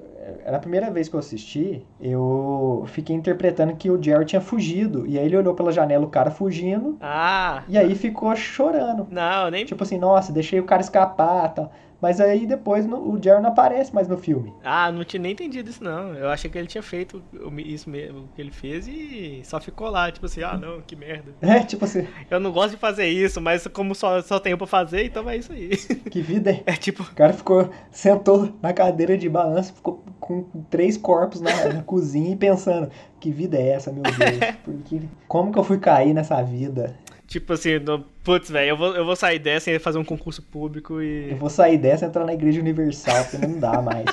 a 0.47 0.59
primeira 0.59 0.91
vez 0.91 1.09
que 1.09 1.15
eu 1.15 1.21
assisti, 1.21 1.85
eu 2.01 2.85
fiquei 2.89 3.15
interpretando 3.15 3.75
que 3.77 3.91
o 3.91 4.03
Jerry 4.03 4.25
tinha 4.25 4.41
fugido. 4.41 5.07
E 5.07 5.19
aí 5.19 5.27
ele 5.27 5.37
olhou 5.37 5.55
pela 5.55 5.73
janela 5.73 6.05
o 6.05 6.11
cara 6.11 6.31
fugindo. 6.31 6.97
Ah! 7.01 7.63
E 7.69 7.77
aí 7.77 7.95
ficou 7.95 8.35
chorando. 8.37 9.07
Não, 9.11 9.51
nem. 9.51 9.65
Tipo 9.65 9.83
assim, 9.83 9.99
nossa, 9.99 10.33
deixei 10.33 10.61
o 10.61 10.65
cara 10.65 10.83
escapar 10.83 11.55
tal. 11.55 11.73
Mas 12.05 12.21
aí 12.21 12.47
depois 12.47 12.85
no, 12.85 12.99
o 12.99 13.19
Jerry 13.23 13.41
não 13.41 13.49
aparece 13.49 13.95
mais 13.95 14.07
no 14.07 14.19
filme. 14.19 14.53
Ah, 14.63 14.93
não 14.93 15.05
tinha 15.05 15.23
nem 15.23 15.33
entendido 15.33 15.71
isso 15.71 15.83
não. 15.83 16.13
Eu 16.13 16.29
achei 16.29 16.51
que 16.51 16.59
ele 16.59 16.67
tinha 16.67 16.83
feito 16.83 17.23
isso 17.57 17.89
mesmo 17.89 18.29
que 18.37 18.43
ele 18.43 18.51
fez 18.51 18.87
e 18.87 19.41
só 19.43 19.59
ficou 19.59 19.89
lá, 19.89 20.13
tipo 20.13 20.27
assim, 20.27 20.43
ah 20.43 20.55
não, 20.55 20.83
que 20.83 20.95
merda. 20.95 21.33
É, 21.41 21.61
tipo 21.61 21.87
assim. 21.87 22.07
Eu 22.31 22.39
não 22.41 22.53
gosto 22.53 22.73
de 22.73 22.77
fazer 22.77 23.07
isso, 23.07 23.41
mas 23.41 23.67
como 23.69 23.95
só, 23.95 24.21
só 24.21 24.39
tenho 24.39 24.59
pra 24.59 24.67
fazer, 24.67 25.07
então 25.07 25.31
é 25.31 25.39
isso 25.39 25.51
aí. 25.51 25.71
Que 26.11 26.21
vida 26.21 26.51
é? 26.51 26.63
É 26.67 26.73
tipo. 26.75 27.03
O 27.03 27.15
cara 27.15 27.33
ficou, 27.33 27.71
sentou 27.91 28.53
na 28.61 28.75
cadeira 28.75 29.17
de 29.17 29.27
balanço, 29.29 29.73
ficou 29.73 30.05
com 30.21 30.45
três 30.69 30.99
corpos 30.99 31.41
na, 31.41 31.73
na 31.73 31.83
cozinha 31.83 32.33
e 32.33 32.37
pensando, 32.37 32.91
que 33.19 33.31
vida 33.31 33.57
é 33.57 33.71
essa, 33.71 33.91
meu 33.91 34.03
Deus? 34.03 34.55
Porque, 34.63 35.01
como 35.27 35.51
que 35.51 35.59
eu 35.59 35.65
fui 35.65 35.79
cair 35.79 36.13
nessa 36.13 36.43
vida? 36.43 36.95
Tipo 37.27 37.55
assim, 37.55 37.79
no, 37.79 38.01
putz, 38.23 38.51
velho, 38.51 38.71
eu 38.71 38.77
vou, 38.77 38.95
eu 38.95 39.05
vou 39.05 39.17
sair 39.17 39.39
dessa 39.39 39.71
e 39.71 39.79
fazer 39.79 39.99
um 39.99 40.05
concurso 40.05 40.43
público 40.43 41.01
e. 41.01 41.31
Eu 41.31 41.37
vou 41.37 41.51
sair 41.51 41.79
dessa 41.79 42.05
e 42.05 42.09
entrar 42.09 42.25
na 42.25 42.35
Igreja 42.35 42.61
Universal, 42.61 43.25
porque 43.25 43.47
não 43.47 43.59
dá 43.59 43.81
mais. 43.81 44.05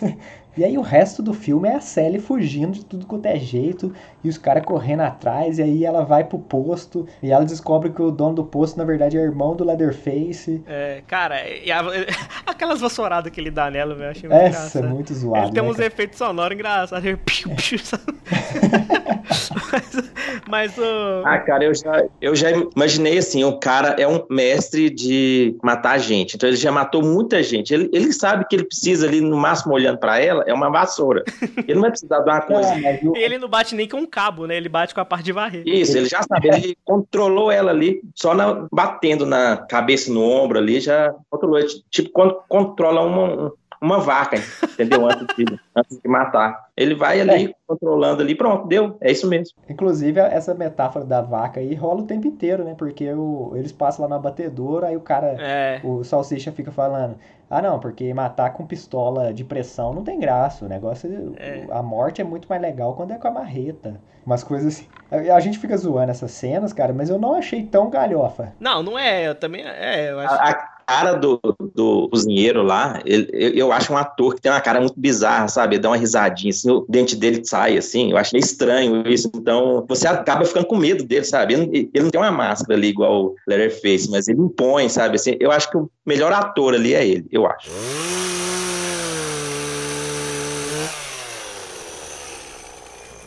E 0.56 0.64
aí 0.64 0.78
o 0.78 0.80
resto 0.80 1.22
do 1.22 1.34
filme 1.34 1.68
é 1.68 1.74
a 1.74 1.80
Sally 1.82 2.18
fugindo 2.18 2.72
de 2.72 2.84
tudo 2.84 3.04
quanto 3.04 3.26
é 3.26 3.38
jeito 3.38 3.92
e 4.24 4.28
os 4.28 4.38
caras 4.38 4.64
correndo 4.64 5.00
atrás, 5.00 5.58
e 5.58 5.62
aí 5.62 5.84
ela 5.84 6.02
vai 6.02 6.24
pro 6.24 6.38
posto 6.38 7.06
e 7.22 7.30
ela 7.30 7.44
descobre 7.44 7.90
que 7.90 8.00
o 8.00 8.10
dono 8.10 8.36
do 8.36 8.44
posto 8.44 8.78
na 8.78 8.84
verdade 8.84 9.18
é 9.18 9.20
irmão 9.20 9.54
do 9.54 9.64
Leatherface. 9.64 10.62
É, 10.66 11.02
cara, 11.06 11.46
e 11.46 11.70
a, 11.70 11.82
aquelas 12.46 12.80
vassouradas 12.80 13.30
que 13.30 13.38
ele 13.38 13.50
dá 13.50 13.70
nela, 13.70 13.94
eu 13.94 14.10
achei 14.10 14.30
muito 14.30 14.42
Essa 14.42 14.78
é 14.78 14.82
muito 14.82 15.12
zoado. 15.12 15.48
Ele 15.48 15.52
tem 15.52 15.62
né, 15.62 15.68
uns 15.68 15.76
cara? 15.76 15.88
efeitos 15.88 16.16
sonoros 16.16 16.54
engraçados. 16.54 17.04
mas, 19.72 20.12
mas 20.48 20.78
o. 20.78 21.22
Ah, 21.24 21.38
cara, 21.38 21.64
eu 21.64 21.74
já, 21.74 22.04
eu 22.20 22.36
já 22.36 22.50
imaginei 22.50 23.18
assim: 23.18 23.44
o 23.44 23.58
cara 23.58 23.96
é 23.98 24.06
um 24.06 24.24
mestre 24.30 24.88
de 24.90 25.56
matar 25.62 25.98
gente. 25.98 26.36
Então 26.36 26.48
ele 26.48 26.56
já 26.56 26.70
matou 26.70 27.02
muita 27.02 27.42
gente. 27.42 27.74
Ele, 27.74 27.90
ele 27.92 28.12
sabe 28.12 28.46
que 28.48 28.54
ele 28.54 28.64
precisa 28.64 29.06
ali, 29.06 29.20
no 29.20 29.36
máximo, 29.36 29.74
olhando 29.74 29.98
pra 29.98 30.20
ela, 30.20 30.44
é 30.46 30.54
uma 30.54 30.70
vassoura. 30.70 31.24
Ele 31.56 31.74
não 31.74 31.82
vai 31.82 31.90
precisar 31.90 32.20
de 32.20 32.30
uma 32.30 32.40
coisa. 32.40 32.74
É, 32.74 33.00
e 33.02 33.18
ele 33.18 33.38
não 33.38 33.48
bate 33.48 33.74
nem 33.74 33.88
com 33.88 33.98
um 33.98 34.06
cabo, 34.06 34.46
né? 34.46 34.56
Ele 34.56 34.68
bate 34.68 34.94
com 34.94 35.00
a 35.00 35.04
parte 35.04 35.24
de 35.24 35.32
varrer. 35.32 35.62
Isso, 35.66 35.96
ele 35.96 36.08
já 36.08 36.22
sabe. 36.22 36.48
Ele 36.48 36.78
controlou 36.84 37.50
ela 37.50 37.70
ali, 37.70 38.00
só 38.14 38.34
na, 38.34 38.66
batendo 38.72 39.26
na 39.26 39.56
cabeça, 39.56 40.12
no 40.12 40.22
ombro 40.22 40.58
ali, 40.58 40.80
já 40.80 41.14
controlou. 41.30 41.60
Tipo, 41.90 42.10
quando 42.10 42.36
controla 42.48 43.02
uma, 43.02 43.52
uma 43.80 43.98
vaca, 44.00 44.36
entendeu? 44.62 45.06
Antes 45.06 45.26
de, 45.36 45.60
antes 45.74 45.98
de 46.00 46.08
matar. 46.08 46.66
Ele 46.76 46.94
vai 46.94 47.20
ali 47.20 47.46
É. 47.46 47.54
controlando 47.66 48.22
ali, 48.22 48.34
pronto, 48.34 48.66
deu. 48.68 48.96
É 49.00 49.10
isso 49.10 49.28
mesmo. 49.28 49.56
Inclusive, 49.68 50.20
essa 50.20 50.54
metáfora 50.54 51.04
da 51.04 51.20
vaca 51.20 51.60
aí 51.60 51.74
rola 51.74 52.00
o 52.00 52.06
tempo 52.06 52.26
inteiro, 52.26 52.64
né? 52.64 52.74
Porque 52.76 53.10
o, 53.12 53.52
eles 53.54 53.72
passam 53.72 54.04
lá 54.04 54.08
na 54.08 54.18
batedora, 54.18 54.88
aí 54.88 54.96
o 54.96 55.00
cara, 55.00 55.36
É. 55.40 55.80
o 55.84 56.04
salsicha 56.04 56.52
fica 56.52 56.70
falando: 56.70 57.16
Ah, 57.50 57.62
não, 57.62 57.78
porque 57.78 58.12
matar 58.12 58.52
com 58.52 58.66
pistola 58.66 59.32
de 59.32 59.44
pressão 59.44 59.92
não 59.94 60.02
tem 60.04 60.18
graça. 60.18 60.64
O 60.64 60.68
negócio, 60.68 61.34
É. 61.38 61.64
a 61.70 61.82
morte 61.82 62.20
é 62.20 62.24
muito 62.24 62.48
mais 62.48 62.60
legal 62.60 62.94
quando 62.94 63.12
é 63.12 63.18
com 63.18 63.28
a 63.28 63.30
marreta. 63.30 64.00
Umas 64.24 64.42
coisas 64.42 64.74
assim. 64.74 64.86
A, 65.08 65.36
a 65.36 65.40
gente 65.40 65.56
fica 65.58 65.76
zoando 65.76 66.10
essas 66.10 66.32
cenas, 66.32 66.72
cara, 66.72 66.92
mas 66.92 67.08
eu 67.08 67.16
não 67.18 67.34
achei 67.34 67.62
tão 67.64 67.88
galhofa. 67.88 68.52
Não, 68.58 68.82
não 68.82 68.98
é. 68.98 69.28
Eu 69.28 69.34
também. 69.36 69.62
É, 69.64 70.10
eu 70.10 70.18
acho. 70.18 70.34
A, 70.34 70.50
a 70.50 70.75
cara 70.86 71.14
do, 71.14 71.40
do 71.74 72.08
cozinheiro 72.08 72.62
lá, 72.62 73.00
ele- 73.04 73.28
eu, 73.32 73.50
eu 73.50 73.72
acho 73.72 73.92
um 73.92 73.96
ator 73.96 74.34
que 74.34 74.40
tem 74.40 74.52
uma 74.52 74.60
cara 74.60 74.80
muito 74.80 74.98
bizarra, 74.98 75.48
sabe? 75.48 75.74
Ele 75.74 75.82
dá 75.82 75.88
uma 75.90 75.96
risadinha, 75.96 76.50
assim, 76.50 76.70
o 76.70 76.86
dente 76.88 77.16
dele 77.16 77.42
sai, 77.44 77.76
assim. 77.76 78.12
Eu 78.12 78.16
acho 78.16 78.32
meio 78.32 78.44
estranho 78.44 79.06
isso. 79.08 79.30
Então, 79.34 79.84
você 79.88 80.06
acaba 80.06 80.44
ficando 80.44 80.66
com 80.66 80.76
medo 80.76 81.04
dele, 81.04 81.24
sabe? 81.24 81.54
Ele, 81.54 81.90
ele 81.92 82.04
não 82.04 82.10
tem 82.10 82.20
uma 82.20 82.30
máscara 82.30 82.74
ali 82.74 82.88
igual 82.88 83.26
o 83.26 83.34
Leatherface, 83.48 84.10
mas 84.10 84.28
ele 84.28 84.40
impõe, 84.40 84.88
sabe? 84.88 85.16
Assim, 85.16 85.36
eu 85.40 85.50
acho 85.50 85.70
que 85.70 85.76
o 85.76 85.90
melhor 86.06 86.32
ator 86.32 86.74
ali 86.74 86.94
é 86.94 87.06
ele, 87.06 87.26
eu 87.32 87.46
acho. 87.46 87.68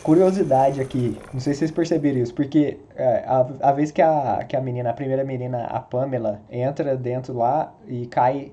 Curiosidade 0.02 0.80
aqui, 0.80 1.18
não 1.32 1.40
sei 1.40 1.52
se 1.52 1.60
vocês 1.60 1.70
perceberam 1.70 2.18
isso, 2.20 2.34
porque 2.34 2.78
é, 2.96 3.22
a, 3.26 3.68
a 3.68 3.72
vez 3.72 3.90
que 3.90 4.00
a, 4.00 4.44
que 4.48 4.56
a 4.56 4.60
menina, 4.60 4.90
a 4.90 4.92
primeira 4.94 5.22
menina, 5.24 5.64
a 5.64 5.78
Pamela, 5.78 6.40
entra 6.50 6.96
dentro 6.96 7.36
lá 7.36 7.74
e 7.86 8.06
cai. 8.06 8.52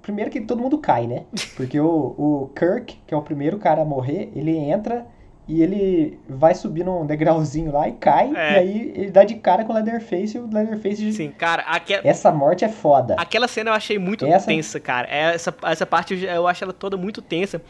Primeiro 0.00 0.30
que 0.30 0.40
todo 0.40 0.62
mundo 0.62 0.78
cai, 0.78 1.06
né? 1.06 1.24
Porque 1.56 1.78
o, 1.78 2.14
o 2.16 2.50
Kirk, 2.56 3.02
que 3.06 3.12
é 3.12 3.16
o 3.16 3.20
primeiro 3.20 3.58
cara 3.58 3.82
a 3.82 3.84
morrer, 3.84 4.32
ele 4.34 4.56
entra 4.56 5.06
e 5.52 5.62
ele 5.62 6.18
vai 6.28 6.54
subir 6.54 6.84
num 6.84 7.04
degrauzinho 7.04 7.70
lá 7.72 7.88
e 7.88 7.92
cai. 7.92 8.32
É. 8.34 8.52
E 8.54 8.58
aí 8.58 8.92
ele 8.96 9.10
dá 9.10 9.24
de 9.24 9.34
cara 9.34 9.64
com 9.64 9.72
o 9.72 9.74
Leatherface 9.76 10.36
e 10.36 10.40
o 10.40 10.48
Leatherface. 10.52 11.12
Sim, 11.12 11.30
cara, 11.30 11.62
aque... 11.66 11.94
Essa 12.04 12.32
morte 12.32 12.64
é 12.64 12.68
foda. 12.68 13.14
aquela 13.18 13.46
cena 13.46 13.70
eu 13.70 13.74
achei 13.74 13.98
muito 13.98 14.24
Essa- 14.24 14.46
tensa, 14.46 14.80
cara. 14.80 15.08
Essa, 15.10 15.54
essa 15.64 15.84
parte 15.86 16.14
eu- 16.24 16.46
acho 16.48 16.64
ela 16.64 16.72
toda 16.72 16.96
muito 16.96 17.20
tensa. 17.20 17.60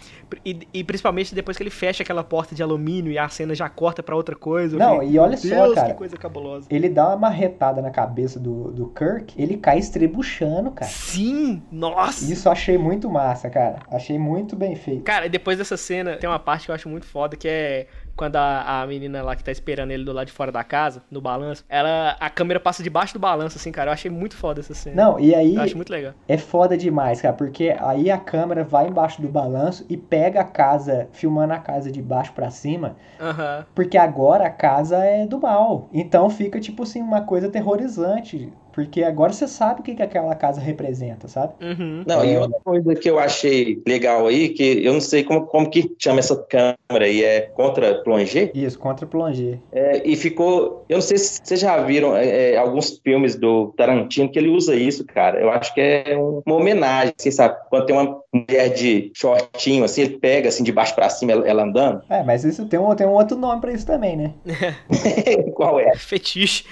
E, 0.45 0.61
e 0.73 0.85
principalmente 0.85 1.35
depois 1.35 1.57
que 1.57 1.63
ele 1.63 1.71
fecha 1.71 2.03
aquela 2.03 2.23
porta 2.25 2.55
de 2.55 2.63
alumínio 2.63 3.13
e 3.13 3.19
a 3.19 3.29
cena 3.29 3.55
já 3.55 3.69
corta 3.69 4.03
pra 4.03 4.15
outra 4.17 4.35
coisa. 4.37 4.77
Não, 4.77 5.03
e 5.03 5.19
olha 5.19 5.31
"Meu 5.31 5.39
só, 5.57 5.65
Deus, 5.65 5.75
cara. 5.75 5.89
que 5.89 5.95
coisa 5.95 6.17
cabulosa. 6.17 6.67
Ele 6.71 6.89
dá 6.89 7.09
uma 7.09 7.17
marretada 7.17 7.83
na 7.83 7.91
cabeça 7.91 8.39
do, 8.39 8.71
do 8.71 8.87
Kirk, 8.89 9.35
ele 9.41 9.57
cai 9.57 9.79
estrebuchando, 9.79 10.71
cara. 10.71 10.91
Sim, 10.91 11.63
nossa. 11.71 12.31
Isso 12.33 12.49
eu 12.49 12.53
achei 12.53 12.79
muito 12.79 13.11
massa, 13.11 13.49
cara. 13.51 13.77
Achei 13.91 14.19
muito 14.19 14.55
bem 14.57 14.75
feito. 14.77 15.03
Cara, 15.03 15.27
e 15.27 15.29
depois 15.29 15.59
dessa 15.59 15.77
cena, 15.77 16.17
tem 16.17 16.29
uma 16.29 16.39
parte 16.39 16.67
que 16.67 16.71
eu 16.71 16.75
acho 16.75 16.89
muito 16.89 17.07
foda, 17.07 17.37
que 17.37 17.49
é 17.49 17.72
quando 18.15 18.37
a, 18.37 18.83
a 18.83 18.87
menina 18.87 19.23
lá 19.23 19.35
que 19.35 19.43
tá 19.43 19.51
esperando 19.51 19.91
ele 19.91 20.05
do 20.05 20.13
lado 20.13 20.27
de 20.27 20.33
fora 20.33 20.53
da 20.53 20.63
casa, 20.63 21.03
no 21.11 21.21
balanço, 21.21 21.65
ela, 21.69 22.17
a 22.21 22.29
câmera 22.29 22.61
passa 22.61 22.83
debaixo 22.83 23.15
do 23.15 23.19
balanço, 23.21 23.57
assim, 23.57 23.73
cara. 23.73 23.89
Eu 23.91 23.95
achei 23.95 24.11
muito 24.11 24.37
foda 24.37 24.61
essa 24.61 24.75
cena. 24.75 24.95
Não, 25.03 25.19
e 25.19 25.35
aí 25.35 25.57
Eu 25.57 25.63
acho 25.63 25.77
muito 25.77 25.91
legal. 25.91 26.13
é 26.29 26.37
foda 26.37 26.77
demais, 26.77 27.21
cara, 27.23 27.35
porque 27.35 27.75
aí 27.81 28.11
a 28.11 28.19
câmera 28.19 28.65
vai 28.65 28.87
embaixo 28.89 29.21
do 29.23 29.29
balanço 29.29 29.85
e 29.89 29.97
pega 29.97 30.41
a 30.41 30.45
casa, 30.45 31.09
filmando 31.13 31.55
a 31.55 31.59
casa 31.59 31.91
de 31.91 32.03
baixo 32.03 32.33
pra 32.35 32.51
cima, 32.51 32.97
Aham. 33.21 33.65
porque 33.75 33.97
agora 33.97 34.47
a 34.47 34.51
casa 34.51 34.99
é 35.05 35.27
do 35.27 35.41
mal. 35.41 35.89
Então 35.93 36.29
fica 36.29 36.61
tipo 36.61 36.83
assim 36.83 37.01
uma 37.01 37.23
coisa 37.23 37.47
aterrorizante, 37.49 38.53
porque 38.73 39.03
agora 39.03 39.33
você 39.33 39.47
sabe 39.47 39.81
o 39.81 39.83
que, 39.85 39.95
que 39.95 40.03
aquela 40.03 40.35
casa 40.35 40.61
representa, 40.61 41.29
sabe? 41.29 41.53
Uhum. 41.63 42.03
Não, 42.07 42.25
e 42.25 42.35
É. 42.35 42.41
outra 42.41 42.59
coisa 42.65 42.95
que 42.95 43.09
eu 43.11 43.19
achei 43.19 43.83
legal 43.87 44.27
aí, 44.27 44.49
que 44.51 44.85
eu 44.85 44.93
não 44.93 45.01
sei 45.01 45.23
como, 45.25 45.47
como 45.47 45.69
que 45.71 45.95
chama 45.99 46.19
essa 46.21 46.37
câmera 46.37 46.77
aí, 47.07 47.23
é 47.23 47.43
contra 47.43 48.03
plongé? 48.03 48.51
Isso, 48.55 48.79
contra 48.79 49.07
plonger. 49.07 49.59
É, 49.73 50.03
e 50.07 50.17
ficou. 50.17 50.85
Eu 50.89 50.97
não 50.97 51.03
sei 51.03 51.19
se 51.19 51.41
vocês 51.43 51.61
já 51.61 51.77
viram 51.83 52.17
é, 52.17 52.53
é, 52.53 52.57
alguns 52.57 52.99
filmes 53.05 53.35
do 53.37 53.73
Tarantino 53.77 54.31
que 54.31 54.39
ele 54.39 54.49
usa 54.49 54.75
isso, 54.75 55.05
cara. 55.05 55.41
Eu 55.41 55.51
acho 55.51 55.73
que 55.75 55.81
é 55.81 56.17
um- 56.17 56.43
uma 56.47 56.57
homenagem, 56.57 57.13
assim, 57.19 57.31
sabe? 57.31 57.57
Quando 57.69 57.87
tem 57.87 57.97
uma 57.97 58.21
mulher 58.33 58.71
de 58.71 59.11
shortinho, 59.15 59.85
assim, 59.85 60.03
ele 60.03 60.19
pega 60.19 60.49
assim 60.49 60.65
de 60.65 60.73
baixo 60.73 60.95
pra 60.95 61.09
cima, 61.11 61.33
ela, 61.33 61.47
ela 61.49 61.63
andando. 61.65 62.03
É, 62.09 62.23
mas 62.23 62.45
isso 62.45 62.67
tem 62.67 62.79
um, 62.79 62.95
tem 62.95 63.07
um 63.07 63.13
outro 63.13 63.37
nome 63.37 63.61
pra 63.61 63.73
isso 63.73 63.87
também, 63.87 64.17
né? 64.17 64.35
Qual 65.55 65.79
é? 65.79 65.95
Fetiche. 65.97 66.65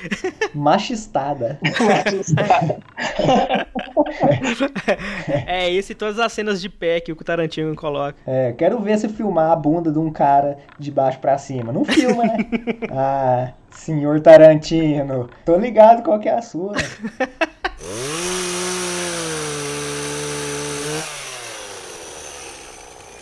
Machistada. 0.55 1.59
É 5.47 5.73
esse 5.73 5.93
e 5.93 5.95
todas 5.95 6.19
as 6.19 6.33
cenas 6.33 6.61
de 6.61 6.69
pé 6.69 7.01
que 7.01 7.13
o 7.13 7.17
Tarantino 7.17 7.75
coloca. 7.75 8.17
É, 8.27 8.53
quero 8.53 8.79
ver 8.81 8.99
se 8.99 9.09
filmar 9.09 9.51
a 9.51 9.57
bunda 9.57 9.91
de 9.91 9.99
um 9.99 10.11
cara 10.11 10.59
de 10.79 10.91
baixo 10.91 11.19
pra 11.19 11.39
cima. 11.39 11.73
Não 11.73 11.85
filma, 11.85 12.25
né? 12.25 12.39
Ah, 12.93 13.53
senhor 13.71 14.21
Tarantino, 14.21 15.29
tô 15.45 15.57
ligado 15.57 16.03
qual 16.03 16.19
que 16.19 16.29
é 16.29 16.35
a 16.35 16.43
sua. 16.43 16.75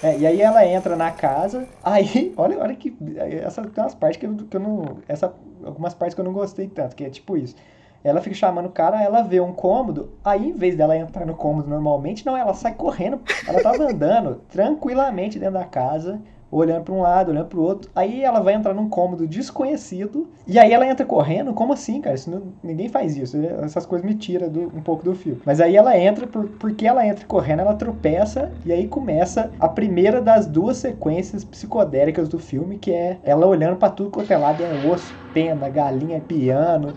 É, 0.02 0.16
e 0.16 0.26
aí 0.26 0.40
ela 0.40 0.64
entra 0.64 0.94
na 0.94 1.10
casa, 1.10 1.66
aí, 1.82 2.32
olha, 2.36 2.58
olha 2.60 2.74
que. 2.76 2.96
Essa, 3.42 3.62
tem 3.62 3.82
umas 3.82 3.94
partes 3.94 4.18
que 4.18 4.26
eu, 4.26 4.36
que 4.36 4.56
eu 4.56 4.60
não. 4.60 4.98
Essa, 5.08 5.34
algumas 5.64 5.92
partes 5.92 6.14
que 6.14 6.20
eu 6.20 6.24
não 6.24 6.32
gostei 6.32 6.68
tanto, 6.68 6.94
que 6.94 7.04
é 7.04 7.10
tipo 7.10 7.36
isso. 7.36 7.56
Ela 8.04 8.20
fica 8.20 8.34
chamando 8.36 8.66
o 8.66 8.70
cara, 8.72 9.02
ela 9.02 9.22
vê 9.22 9.40
um 9.40 9.52
cômodo, 9.52 10.10
aí 10.24 10.48
em 10.50 10.52
vez 10.52 10.76
dela 10.76 10.96
entrar 10.96 11.26
no 11.26 11.34
cômodo 11.34 11.68
normalmente, 11.68 12.24
não, 12.24 12.36
ela 12.36 12.54
sai 12.54 12.74
correndo. 12.74 13.20
Ela 13.46 13.60
tava 13.60 13.84
andando 13.90 14.40
tranquilamente 14.50 15.38
dentro 15.38 15.54
da 15.54 15.64
casa, 15.64 16.20
olhando 16.50 16.84
pra 16.84 16.94
um 16.94 17.02
lado, 17.02 17.30
olhando 17.30 17.46
pro 17.48 17.60
outro. 17.62 17.90
Aí 17.94 18.22
ela 18.22 18.40
vai 18.40 18.54
entrar 18.54 18.72
num 18.72 18.88
cômodo 18.88 19.26
desconhecido, 19.26 20.28
e 20.46 20.58
aí 20.58 20.72
ela 20.72 20.86
entra 20.86 21.04
correndo? 21.04 21.52
Como 21.52 21.72
assim, 21.74 22.00
cara? 22.00 22.14
Isso 22.14 22.30
não- 22.30 22.54
ninguém 22.62 22.88
faz 22.88 23.16
isso. 23.16 23.36
Essas 23.62 23.84
coisas 23.84 24.06
me 24.08 24.14
tiram 24.14 24.48
do- 24.48 24.62
um 24.74 24.80
pouco 24.80 25.04
do 25.04 25.14
filme. 25.14 25.42
Mas 25.44 25.60
aí 25.60 25.76
ela 25.76 25.98
entra, 25.98 26.26
por, 26.26 26.46
porque 26.58 26.86
ela 26.86 27.06
entra 27.06 27.26
correndo, 27.26 27.60
ela 27.60 27.74
tropeça, 27.74 28.50
e 28.64 28.72
aí 28.72 28.86
começa 28.88 29.50
a 29.60 29.68
primeira 29.68 30.22
das 30.22 30.46
duas 30.46 30.78
sequências 30.78 31.44
psicodélicas 31.44 32.28
do 32.28 32.38
filme, 32.38 32.78
que 32.78 32.92
é 32.92 33.18
ela 33.22 33.46
olhando 33.46 33.76
pra 33.76 33.90
tudo 33.90 34.10
quanto 34.10 34.30
é 34.30 34.38
lado, 34.38 34.62
é 34.64 34.74
osso, 34.74 35.14
pena, 35.34 35.68
galinha, 35.68 36.20
piano. 36.20 36.94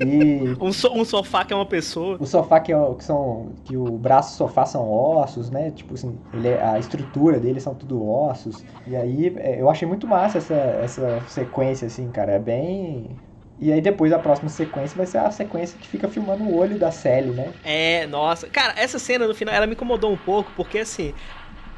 E 0.00 0.60
Um, 0.60 0.72
so- 0.72 0.92
um 0.94 1.04
sofá 1.04 1.44
que 1.44 1.52
é 1.52 1.56
uma 1.56 1.66
pessoa. 1.68 2.20
o 2.20 2.26
sofá 2.26 2.60
que, 2.60 2.72
é 2.72 2.76
que 2.96 3.04
são 3.04 3.54
que 3.64 3.76
o 3.76 3.98
braço 3.98 4.36
sofá 4.36 4.64
são 4.66 4.88
ossos, 4.88 5.50
né? 5.50 5.70
Tipo 5.72 5.94
assim, 5.94 6.24
ele 6.32 6.48
é- 6.48 6.62
a 6.62 6.78
estrutura 6.78 7.40
dele 7.40 7.60
são 7.60 7.74
tudo 7.74 8.04
ossos. 8.06 8.64
E 8.86 8.94
aí 8.96 9.28
é, 9.38 9.60
eu 9.60 9.68
achei 9.70 9.86
muito 9.86 10.06
massa 10.06 10.38
essa, 10.38 10.54
essa 10.54 11.24
sequência 11.26 11.86
assim, 11.86 12.10
cara, 12.10 12.32
é 12.32 12.38
bem 12.38 13.20
e 13.58 13.72
aí 13.72 13.80
depois 13.80 14.12
a 14.12 14.18
próxima 14.18 14.48
sequência 14.48 14.96
vai 14.96 15.06
ser 15.06 15.18
a 15.18 15.30
sequência 15.30 15.78
que 15.78 15.88
fica 15.88 16.08
filmando 16.08 16.44
o 16.44 16.54
olho 16.54 16.78
da 16.78 16.90
Sally, 16.90 17.32
né? 17.32 17.54
É, 17.62 18.06
nossa. 18.06 18.48
Cara, 18.50 18.74
essa 18.78 18.98
cena 18.98 19.26
no 19.26 19.34
final, 19.34 19.54
ela 19.54 19.66
me 19.66 19.72
incomodou 19.74 20.12
um 20.12 20.18
pouco, 20.18 20.52
porque 20.52 20.78
assim, 20.78 21.14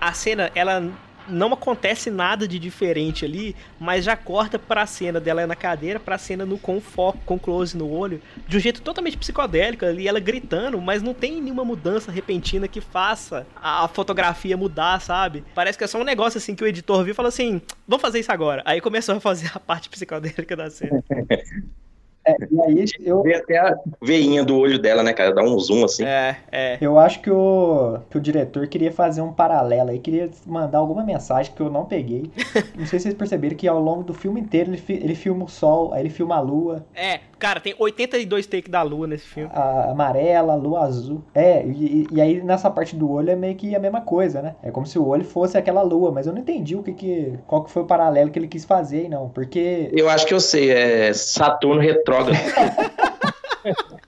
a 0.00 0.12
cena, 0.14 0.50
ela 0.54 0.80
não 1.28 1.52
acontece 1.52 2.10
nada 2.10 2.46
de 2.46 2.58
diferente 2.58 3.24
ali, 3.24 3.54
mas 3.78 4.04
já 4.04 4.16
corta 4.16 4.58
pra 4.58 4.86
cena 4.86 5.20
dela 5.20 5.46
na 5.46 5.56
cadeira, 5.56 6.00
pra 6.00 6.18
cena 6.18 6.44
no 6.44 6.58
com 6.58 6.80
foco, 6.80 7.18
com 7.24 7.38
close 7.38 7.76
no 7.76 7.90
olho, 7.90 8.20
de 8.46 8.56
um 8.56 8.60
jeito 8.60 8.82
totalmente 8.82 9.16
psicodélico 9.16 9.84
ali, 9.84 10.08
ela 10.08 10.20
gritando, 10.20 10.80
mas 10.80 11.02
não 11.02 11.14
tem 11.14 11.40
nenhuma 11.40 11.64
mudança 11.64 12.10
repentina 12.10 12.68
que 12.68 12.80
faça 12.80 13.46
a, 13.54 13.84
a 13.84 13.88
fotografia 13.88 14.56
mudar, 14.56 15.00
sabe? 15.00 15.44
Parece 15.54 15.78
que 15.78 15.84
é 15.84 15.86
só 15.86 16.00
um 16.00 16.04
negócio 16.04 16.38
assim 16.38 16.54
que 16.54 16.64
o 16.64 16.66
editor 16.66 17.04
viu 17.04 17.12
e 17.12 17.14
falou 17.14 17.28
assim: 17.28 17.60
vamos 17.86 18.02
fazer 18.02 18.20
isso 18.20 18.32
agora. 18.32 18.62
Aí 18.64 18.80
começou 18.80 19.16
a 19.16 19.20
fazer 19.20 19.50
a 19.54 19.60
parte 19.60 19.88
psicodélica 19.88 20.56
da 20.56 20.70
cena. 20.70 21.02
É, 22.26 22.36
e 22.50 22.60
aí 22.60 22.84
eu 23.04 23.22
Vê 23.22 23.34
até 23.36 23.56
a 23.58 23.76
veinha 24.02 24.44
do 24.44 24.58
olho 24.58 24.78
dela, 24.78 25.02
né, 25.02 25.12
cara? 25.12 25.32
Dá 25.32 25.42
um 25.42 25.58
zoom 25.58 25.84
assim. 25.84 26.04
É, 26.04 26.36
é. 26.50 26.78
Eu 26.80 26.98
acho 26.98 27.20
que 27.20 27.30
o, 27.30 27.98
que 28.10 28.18
o 28.18 28.20
diretor 28.20 28.66
queria 28.66 28.90
fazer 28.92 29.20
um 29.20 29.32
paralelo 29.32 29.90
aí, 29.90 29.98
queria 29.98 30.28
mandar 30.46 30.78
alguma 30.78 31.04
mensagem 31.04 31.52
que 31.54 31.60
eu 31.60 31.70
não 31.70 31.84
peguei. 31.84 32.30
Não 32.76 32.84
sei 32.86 32.98
se 32.98 33.04
vocês 33.04 33.14
perceberam 33.14 33.56
que 33.56 33.66
ao 33.68 33.80
longo 33.80 34.02
do 34.02 34.12
filme 34.12 34.40
inteiro 34.40 34.70
ele, 34.70 34.76
fi- 34.76 35.00
ele 35.02 35.14
filma 35.14 35.44
o 35.44 35.48
sol, 35.48 35.92
aí 35.92 36.02
ele 36.02 36.10
filma 36.10 36.36
a 36.36 36.40
lua, 36.40 36.84
É, 36.94 37.20
cara, 37.38 37.58
tem 37.60 37.74
82 37.78 38.46
takes 38.46 38.70
da 38.70 38.82
lua 38.82 39.06
nesse 39.06 39.26
filme. 39.26 39.50
a 39.54 39.90
amarela, 39.90 40.52
a 40.52 40.56
lua 40.56 40.80
azul. 40.84 41.22
É, 41.34 41.64
e, 41.64 42.06
e 42.10 42.20
aí 42.20 42.42
nessa 42.42 42.70
parte 42.70 42.94
do 42.96 43.10
olho 43.10 43.30
é 43.30 43.36
meio 43.36 43.54
que 43.54 43.74
a 43.74 43.78
mesma 43.78 44.00
coisa, 44.00 44.42
né? 44.42 44.54
É 44.62 44.70
como 44.70 44.86
se 44.86 44.98
o 44.98 45.06
olho 45.06 45.24
fosse 45.24 45.56
aquela 45.56 45.82
lua, 45.82 46.10
mas 46.10 46.26
eu 46.26 46.32
não 46.32 46.40
entendi 46.40 46.74
o 46.76 46.82
que 46.82 46.92
que, 46.92 47.38
qual 47.46 47.64
que 47.64 47.70
foi 47.70 47.82
o 47.82 47.86
paralelo 47.86 48.30
que 48.30 48.38
ele 48.38 48.48
quis 48.48 48.64
fazer 48.64 49.00
aí, 49.02 49.08
não. 49.08 49.28
Porque 49.28 49.88
Eu 49.92 50.08
acho 50.08 50.26
que 50.26 50.34
eu 50.34 50.40
sei, 50.40 50.70
é 50.70 51.12
Saturno 51.12 51.80
retrógrado. 51.80 52.15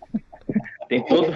Tem 0.89 1.05
todo. 1.05 1.33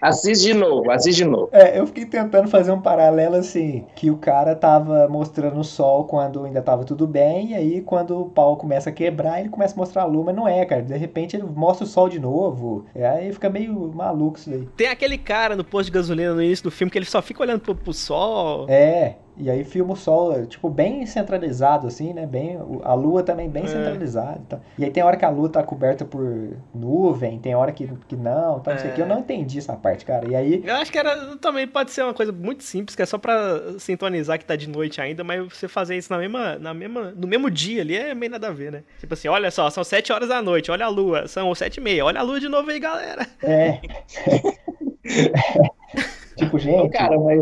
assiste 0.00 0.48
de 0.48 0.54
novo, 0.54 0.90
assiste 0.90 1.18
de 1.18 1.24
novo. 1.24 1.48
É, 1.50 1.78
eu 1.78 1.86
fiquei 1.86 2.04
tentando 2.04 2.48
fazer 2.48 2.70
um 2.70 2.80
paralelo 2.80 3.36
assim, 3.36 3.86
que 3.94 4.10
o 4.10 4.18
cara 4.18 4.54
tava 4.54 5.08
mostrando 5.08 5.58
o 5.58 5.64
sol 5.64 6.04
quando 6.04 6.44
ainda 6.44 6.60
tava 6.60 6.84
tudo 6.84 7.06
bem, 7.06 7.52
e 7.52 7.54
aí 7.54 7.80
quando 7.80 8.20
o 8.20 8.26
pau 8.26 8.56
começa 8.56 8.90
a 8.90 8.92
quebrar, 8.92 9.40
ele 9.40 9.48
começa 9.48 9.74
a 9.74 9.78
mostrar 9.78 10.02
a 10.02 10.06
lua, 10.06 10.24
mas 10.24 10.36
não 10.36 10.46
é, 10.46 10.64
cara. 10.66 10.82
De 10.82 10.96
repente 10.96 11.36
ele 11.36 11.44
mostra 11.44 11.84
o 11.84 11.88
sol 11.88 12.08
de 12.08 12.18
novo. 12.18 12.84
É, 12.94 13.06
aí 13.06 13.32
fica 13.32 13.48
meio 13.48 13.90
maluco 13.94 14.38
isso 14.38 14.50
daí. 14.50 14.68
Tem 14.76 14.88
aquele 14.88 15.16
cara 15.16 15.56
no 15.56 15.64
posto 15.64 15.86
de 15.86 15.92
gasolina 15.92 16.34
no 16.34 16.42
início 16.42 16.64
do 16.64 16.70
filme 16.70 16.90
que 16.90 16.98
ele 16.98 17.06
só 17.06 17.22
fica 17.22 17.42
olhando 17.42 17.60
pro, 17.60 17.74
pro 17.74 17.92
sol. 17.94 18.66
É, 18.68 19.14
e 19.38 19.50
aí 19.50 19.64
filma 19.64 19.92
o 19.92 19.96
sol, 19.96 20.46
tipo, 20.46 20.68
bem 20.70 21.04
centralizado, 21.06 21.86
assim, 21.86 22.12
né? 22.12 22.26
Bem, 22.26 22.58
a 22.82 22.94
lua 22.94 23.22
também 23.22 23.48
bem 23.48 23.64
É. 23.64 23.66
centralizada. 23.66 24.40
e 24.42 24.46
tal. 24.48 24.60
E 24.78 24.84
aí 24.84 24.90
tem 24.90 25.02
hora 25.02 25.16
que 25.16 25.24
a 25.24 25.28
lua 25.30 25.48
tá 25.48 25.62
coberta 25.62 26.04
por 26.04 26.56
nuvem, 26.74 27.38
tem 27.38 27.54
hora 27.54 27.72
que, 27.72 27.86
que 28.08 28.16
não, 28.16 28.60
tal, 28.60 28.74
não 28.74 28.80
sei 28.80 28.90
o 28.90 28.94
que. 28.94 29.00
Eu 29.00 29.04
É. 29.06 29.08
não 29.08 29.18
entendi 29.20 29.58
essa 29.58 29.74
parte, 29.74 30.04
cara. 30.04 30.26
E 30.28 30.34
aí, 30.34 30.62
Eu 30.64 30.74
acho 30.76 30.90
que 30.90 30.98
era 30.98 31.36
também 31.36 31.66
pode 31.66 31.90
ser 31.90 32.02
uma 32.02 32.14
coisa 32.14 32.32
muito 32.32 32.62
simples, 32.64 32.94
que 32.96 33.02
é 33.02 33.06
só 33.06 33.18
pra 33.18 33.60
sintonizar 33.78 34.38
que 34.38 34.44
tá 34.44 34.56
de 34.56 34.68
noite 34.68 35.00
ainda, 35.00 35.22
mas 35.22 35.52
você 35.52 35.68
fazer 35.68 35.96
isso 35.96 36.12
na 36.12 36.18
mesma, 36.18 36.58
na 36.58 36.72
mesma, 36.74 37.12
no 37.16 37.26
mesmo 37.26 37.50
dia 37.50 37.82
ali 37.82 37.96
é 37.96 38.14
meio 38.14 38.32
nada 38.32 38.48
a 38.48 38.52
ver, 38.52 38.72
né? 38.72 38.82
Tipo 38.98 39.14
assim, 39.14 39.28
olha 39.28 39.50
só, 39.50 39.68
são 39.70 39.84
7 39.84 40.12
horas 40.12 40.28
da 40.28 40.40
noite, 40.42 40.70
olha 40.70 40.84
a 40.86 40.88
lua, 40.88 41.26
são 41.28 41.54
7 41.54 41.76
e 41.76 41.80
meia, 41.80 42.04
olha 42.04 42.20
a 42.20 42.22
lua 42.22 42.40
de 42.40 42.48
novo 42.48 42.70
aí, 42.70 42.78
galera. 42.80 43.26
é. 43.42 43.80
tipo, 46.36 46.58
gente. 46.58 46.90
Cara, 46.90 47.18
mas, 47.18 47.40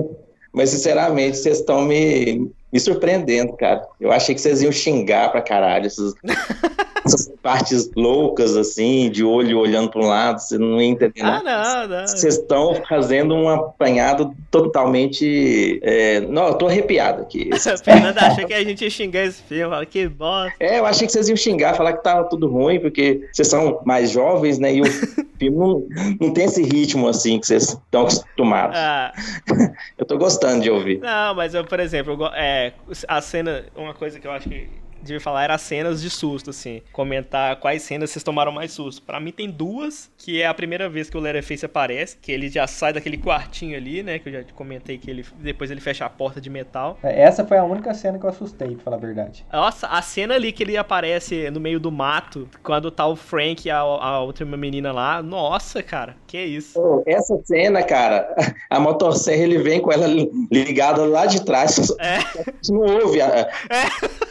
mas 0.55 0.71
sinceramente, 0.71 1.37
vocês 1.37 1.59
estão 1.59 1.83
me, 1.83 2.51
me 2.75 2.81
surpreendendo, 2.81 3.53
cara. 3.53 3.87
Eu 4.01 4.11
achei 4.11 4.35
que 4.35 4.41
vocês 4.41 4.61
iam 4.61 4.73
xingar 4.73 5.31
pra 5.31 5.41
caralho 5.41 5.87
essas, 5.87 6.13
essas 7.07 7.31
partes 7.41 7.89
loucas, 7.95 8.57
assim, 8.57 9.09
de 9.11 9.23
olho 9.23 9.61
olhando 9.61 9.89
pra 9.91 10.01
um 10.03 10.07
lado, 10.09 10.41
você 10.41 10.59
não 10.59 10.81
ia 10.83 10.89
entender 10.89 11.21
Ah, 11.23 11.41
nada. 11.43 11.89
não, 11.89 11.97
não. 12.01 12.07
Vocês 12.09 12.35
estão 12.37 12.75
fazendo 12.89 13.33
um 13.33 13.49
apanhado 13.49 14.35
totalmente. 14.51 15.79
é, 15.85 16.19
Não, 16.21 16.49
eu 16.49 16.55
tô 16.55 16.67
arrepiado 16.67 17.23
aqui. 17.23 17.49
Fernanda 17.85 18.21
achou 18.23 18.45
que 18.47 18.55
a 18.55 18.65
gente 18.65 18.83
ia 18.83 18.91
xingar 18.91 19.25
esse 19.25 19.41
filme, 19.43 19.71
fala, 19.71 19.87
que 19.87 20.09
bosta. 20.09 20.55
É, 20.59 20.79
eu 20.81 20.87
achei 20.87 21.07
que 21.07 21.13
vocês 21.13 21.29
iam 21.29 21.37
xingar, 21.37 21.75
falar 21.75 21.93
que 21.93 22.03
tava 22.03 22.25
tudo 22.29 22.49
ruim, 22.49 22.81
porque 22.81 23.29
vocês 23.33 23.47
são 23.47 23.81
mais 23.85 24.11
jovens, 24.11 24.59
né? 24.59 24.75
E 24.75 24.81
o 24.81 24.85
filme 25.39 25.57
não, 25.57 25.87
não 26.21 26.33
tem 26.33 26.47
esse 26.47 26.63
ritmo 26.63 27.07
assim 27.09 27.39
que 27.39 27.47
vocês 27.47 27.69
estão 27.69 28.03
acostumados. 28.03 28.77
Ah, 28.77 29.13
Eu 29.99 30.05
tô 30.07 30.17
gostando 30.19 30.63
de 30.63 30.71
ouvir. 30.71 30.99
não, 31.01 31.35
mas 31.35 31.55
eu, 31.55 31.65
por 31.65 31.79
exemplo, 31.81 32.15
eu, 32.19 32.27
é, 32.35 32.64
É, 32.65 32.73
a 33.09 33.21
cena, 33.21 33.67
uma 33.75 33.93
coisa 33.95 34.19
que 34.19 34.27
eu 34.27 34.33
acho 34.33 34.49
que 34.49 34.69
devia 35.05 35.21
falar 35.21 35.45
era 35.45 35.59
cenas 35.59 36.01
de 36.03 36.11
susto, 36.11 36.51
assim. 36.51 36.83
Comentar 36.93 37.57
quais 37.57 37.83
cenas 37.83 38.11
vocês 38.11 38.23
tomaram 38.23 38.53
mais 38.53 38.73
susto. 38.73 39.03
Para 39.03 39.21
mim 39.21 39.31
tem 39.31 39.51
duas, 39.51 40.11
que 40.17 40.41
é 40.41 40.47
a 40.47 40.55
primeira 40.55 40.89
vez 40.89 41.09
que 41.09 41.17
o 41.17 41.21
Leatherface 41.21 41.65
aparece, 41.65 42.17
que 42.17 42.33
ele 42.33 42.49
já 42.49 42.67
sai 42.67 42.93
daquele 42.93 43.19
quartinho 43.19 43.77
ali, 43.77 44.03
né? 44.03 44.19
Que 44.19 44.29
eu 44.29 44.33
já 44.33 44.45
comentei 44.55 44.99
que 44.99 45.11
ele 45.11 45.25
depois 45.39 45.71
ele 45.71 45.81
fecha 45.81 46.05
a 46.05 46.11
porta 46.11 46.41
de 46.41 46.51
metal. 46.51 46.99
É, 47.03 47.23
essa 47.23 47.45
foi 47.45 47.59
a 47.59 47.65
única 47.65 47.93
cena 47.95 48.19
que 48.19 48.25
eu 48.25 48.31
assustei, 48.31 48.75
pra 48.75 48.85
falar 48.85 48.97
a 48.97 49.01
verdade. 49.01 49.45
Nossa, 49.53 49.87
a 49.87 50.03
cena 50.03 50.35
ali 50.35 50.53
que 50.53 50.63
ele 50.63 50.77
aparece 50.77 51.51
no 51.51 51.61
meio 51.61 51.79
do 51.79 51.93
mato, 51.93 52.49
quando 52.63 52.91
tá 52.91 53.07
o 53.07 53.17
Frank 53.17 53.67
e 53.67 53.71
a, 53.71 53.79
a 53.79 54.21
outra 54.21 54.45
menina 54.45 54.93
lá, 54.93 55.23
nossa, 55.23 55.83
cara, 55.83 56.17
que 56.27 56.39
isso. 56.43 57.03
essa 57.07 57.39
cena, 57.45 57.83
cara, 57.83 58.35
a 58.71 58.81
motosserra 58.81 59.43
ele 59.43 59.59
vem 59.59 59.81
com 59.81 59.93
ela 59.93 60.07
ligada 60.51 61.05
lá 61.05 61.27
de 61.27 61.45
trás. 61.45 61.91
É. 61.99 62.19
Não 62.71 62.81
ouve. 62.81 63.21
A... 63.21 63.49
É. 63.71 64.25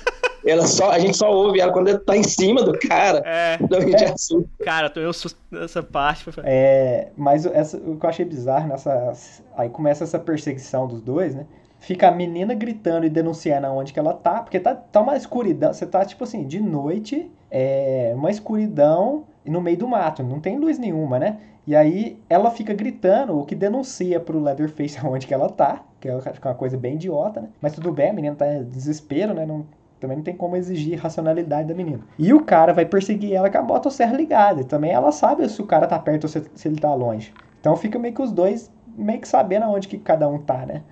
Ela 0.45 0.67
só, 0.67 0.91
a 0.91 0.99
gente 0.99 1.15
só 1.15 1.31
ouve 1.31 1.59
ela 1.59 1.71
quando 1.71 1.97
tá 1.99 2.17
em 2.17 2.23
cima 2.23 2.63
do 2.63 2.77
cara. 2.77 3.21
É. 3.25 3.57
Então 3.61 3.77
a 3.77 3.81
gente 3.81 4.03
é. 4.03 4.11
assusta. 4.11 4.49
Cara, 4.63 4.89
tô 4.89 4.99
eu 4.99 5.13
susto 5.13 5.39
nessa 5.49 5.81
parte. 5.81 6.25
É, 6.43 7.09
mas 7.15 7.45
essa, 7.45 7.77
o 7.77 7.97
que 7.97 8.05
eu 8.05 8.09
achei 8.09 8.25
bizarro 8.25 8.67
nessa. 8.67 9.13
Aí 9.55 9.69
começa 9.69 10.03
essa 10.03 10.19
perseguição 10.19 10.87
dos 10.87 11.01
dois, 11.01 11.33
né? 11.33 11.45
Fica 11.79 12.07
a 12.07 12.11
menina 12.11 12.53
gritando 12.53 13.05
e 13.05 13.09
denunciando 13.09 13.67
aonde 13.67 13.91
que 13.91 13.99
ela 13.99 14.13
tá, 14.13 14.41
porque 14.41 14.59
tá, 14.59 14.73
tá 14.73 15.01
uma 15.01 15.17
escuridão. 15.17 15.73
Você 15.73 15.85
tá, 15.85 16.05
tipo 16.05 16.23
assim, 16.23 16.47
de 16.47 16.61
noite, 16.61 17.29
é, 17.51 18.13
uma 18.15 18.31
escuridão 18.31 19.25
e 19.45 19.49
no 19.49 19.61
meio 19.61 19.77
do 19.77 19.87
mato, 19.87 20.23
não 20.23 20.39
tem 20.39 20.57
luz 20.57 20.79
nenhuma, 20.79 21.19
né? 21.19 21.39
E 21.65 21.75
aí 21.75 22.19
ela 22.29 22.51
fica 22.51 22.73
gritando, 22.73 23.37
o 23.37 23.45
que 23.45 23.55
denuncia 23.55 24.19
pro 24.19 24.41
Leatherface 24.41 24.97
aonde 25.03 25.27
que 25.27 25.33
ela 25.33 25.49
tá, 25.49 25.83
que 25.99 26.09
é 26.09 26.15
uma 26.15 26.55
coisa 26.55 26.77
bem 26.77 26.95
idiota, 26.95 27.41
né? 27.41 27.49
Mas 27.61 27.73
tudo 27.73 27.91
bem, 27.91 28.09
a 28.09 28.13
menina 28.13 28.35
tá 28.35 28.53
em 28.53 28.63
desespero, 28.63 29.33
né? 29.33 29.45
Não, 29.45 29.65
também 30.03 30.17
não 30.17 30.23
tem 30.23 30.35
como 30.35 30.57
exigir 30.57 30.99
racionalidade 30.99 31.69
da 31.69 31.73
menina. 31.73 32.01
E 32.19 32.33
o 32.33 32.43
cara 32.43 32.73
vai 32.73 32.85
perseguir 32.85 33.33
ela 33.33 33.49
com 33.49 33.57
a 33.57 33.61
motosserra 33.61 34.17
ligada. 34.17 34.59
E 34.59 34.65
também 34.65 34.91
ela 34.91 35.13
sabe 35.13 35.47
se 35.47 35.61
o 35.61 35.65
cara 35.65 35.87
tá 35.87 35.97
perto 35.97 36.25
ou 36.25 36.29
se, 36.29 36.43
se 36.53 36.67
ele 36.67 36.77
tá 36.77 36.93
longe. 36.93 37.33
Então 37.61 37.77
fica 37.77 37.97
meio 37.97 38.13
que 38.13 38.21
os 38.21 38.31
dois 38.31 38.69
meio 38.97 39.21
que 39.21 39.27
sabendo 39.27 39.63
aonde 39.63 39.87
que 39.87 39.97
cada 39.97 40.27
um 40.27 40.37
tá, 40.37 40.65
né? 40.65 40.83